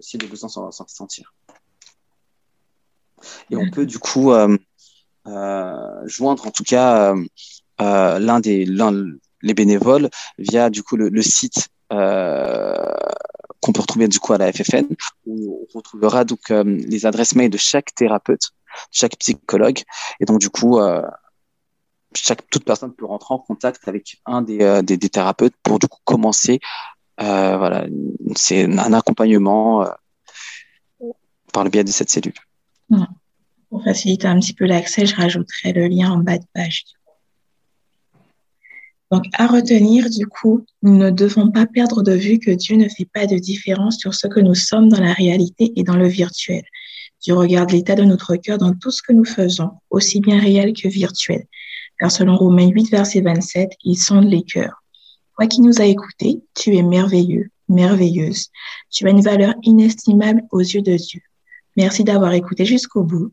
si 0.00 0.18
les 0.18 0.26
besoins 0.26 0.48
sont 0.48 0.70
sentir. 0.70 1.34
Et 3.50 3.56
on 3.56 3.70
peut 3.70 3.86
du 3.86 3.98
coup 3.98 4.32
euh, 4.32 4.58
joindre 5.26 6.46
en 6.46 6.50
tout 6.50 6.64
cas 6.64 7.14
euh, 7.14 7.24
euh, 7.80 8.18
l'un 8.18 8.40
des 8.40 8.64
l'un 8.64 8.92
les 9.42 9.54
bénévoles 9.54 10.10
via 10.38 10.70
du 10.70 10.82
coup 10.82 10.96
le, 10.96 11.08
le 11.08 11.22
site 11.22 11.68
qu'on 11.90 13.72
peut 13.72 13.80
retrouver 13.80 14.08
du 14.08 14.18
coup 14.18 14.32
à 14.32 14.38
la 14.38 14.50
FFN 14.52 14.86
où 15.26 15.66
on 15.74 15.78
retrouvera 15.78 16.24
donc 16.24 16.48
les 16.48 17.06
adresses 17.06 17.34
mail 17.34 17.50
de 17.50 17.58
chaque 17.58 17.94
thérapeute, 17.94 18.50
chaque 18.90 19.16
psychologue 19.18 19.80
et 20.20 20.24
donc 20.24 20.40
du 20.40 20.48
coup 20.48 20.80
chaque 22.14 22.48
toute 22.50 22.64
personne 22.64 22.94
peut 22.94 23.04
rentrer 23.04 23.34
en 23.34 23.38
contact 23.38 23.86
avec 23.88 24.20
un 24.24 24.40
des, 24.42 24.80
des, 24.82 24.96
des 24.96 25.08
thérapeutes 25.10 25.54
pour 25.62 25.78
du 25.78 25.86
coup 25.86 26.00
commencer 26.04 26.60
euh, 27.20 27.56
voilà 27.56 27.86
c'est 28.34 28.64
un 28.64 28.92
accompagnement 28.92 29.82
euh, 29.82 29.90
par 31.52 31.64
le 31.64 31.70
biais 31.70 31.84
de 31.84 31.90
cette 31.90 32.10
cellule. 32.10 32.34
Mmh. 32.88 33.04
Pour 33.72 33.82
faciliter 33.82 34.26
un 34.26 34.38
petit 34.38 34.52
peu 34.52 34.66
l'accès, 34.66 35.06
je 35.06 35.16
rajouterai 35.16 35.72
le 35.72 35.88
lien 35.88 36.10
en 36.10 36.18
bas 36.18 36.36
de 36.36 36.44
page. 36.52 36.84
Donc, 39.10 39.24
à 39.32 39.46
retenir, 39.46 40.10
du 40.10 40.26
coup, 40.26 40.66
nous 40.82 40.94
ne 40.94 41.08
devons 41.08 41.50
pas 41.50 41.64
perdre 41.64 42.02
de 42.02 42.12
vue 42.12 42.38
que 42.38 42.50
Dieu 42.50 42.76
ne 42.76 42.86
fait 42.86 43.08
pas 43.14 43.26
de 43.26 43.38
différence 43.38 43.96
sur 43.96 44.12
ce 44.12 44.26
que 44.26 44.40
nous 44.40 44.54
sommes 44.54 44.90
dans 44.90 45.00
la 45.00 45.14
réalité 45.14 45.72
et 45.74 45.84
dans 45.84 45.96
le 45.96 46.06
virtuel. 46.06 46.64
Dieu 47.22 47.32
regarde 47.32 47.70
l'état 47.70 47.94
de 47.94 48.04
notre 48.04 48.36
cœur 48.36 48.58
dans 48.58 48.74
tout 48.74 48.90
ce 48.90 49.00
que 49.00 49.14
nous 49.14 49.24
faisons, 49.24 49.70
aussi 49.88 50.20
bien 50.20 50.38
réel 50.38 50.74
que 50.74 50.88
virtuel. 50.88 51.46
Car 51.98 52.12
selon 52.12 52.36
Romains 52.36 52.68
8, 52.68 52.90
verset 52.90 53.22
27, 53.22 53.70
il 53.84 53.96
sonde 53.96 54.28
les 54.28 54.42
cœurs. 54.42 54.82
Toi 55.38 55.46
qui 55.46 55.62
nous 55.62 55.80
as 55.80 55.86
écoutés, 55.86 56.42
tu 56.54 56.76
es 56.76 56.82
merveilleux, 56.82 57.48
merveilleuse. 57.70 58.50
Tu 58.90 59.06
as 59.06 59.10
une 59.12 59.22
valeur 59.22 59.54
inestimable 59.62 60.42
aux 60.50 60.60
yeux 60.60 60.82
de 60.82 60.94
Dieu. 60.94 61.22
Merci 61.78 62.04
d'avoir 62.04 62.34
écouté 62.34 62.66
jusqu'au 62.66 63.02
bout. 63.02 63.32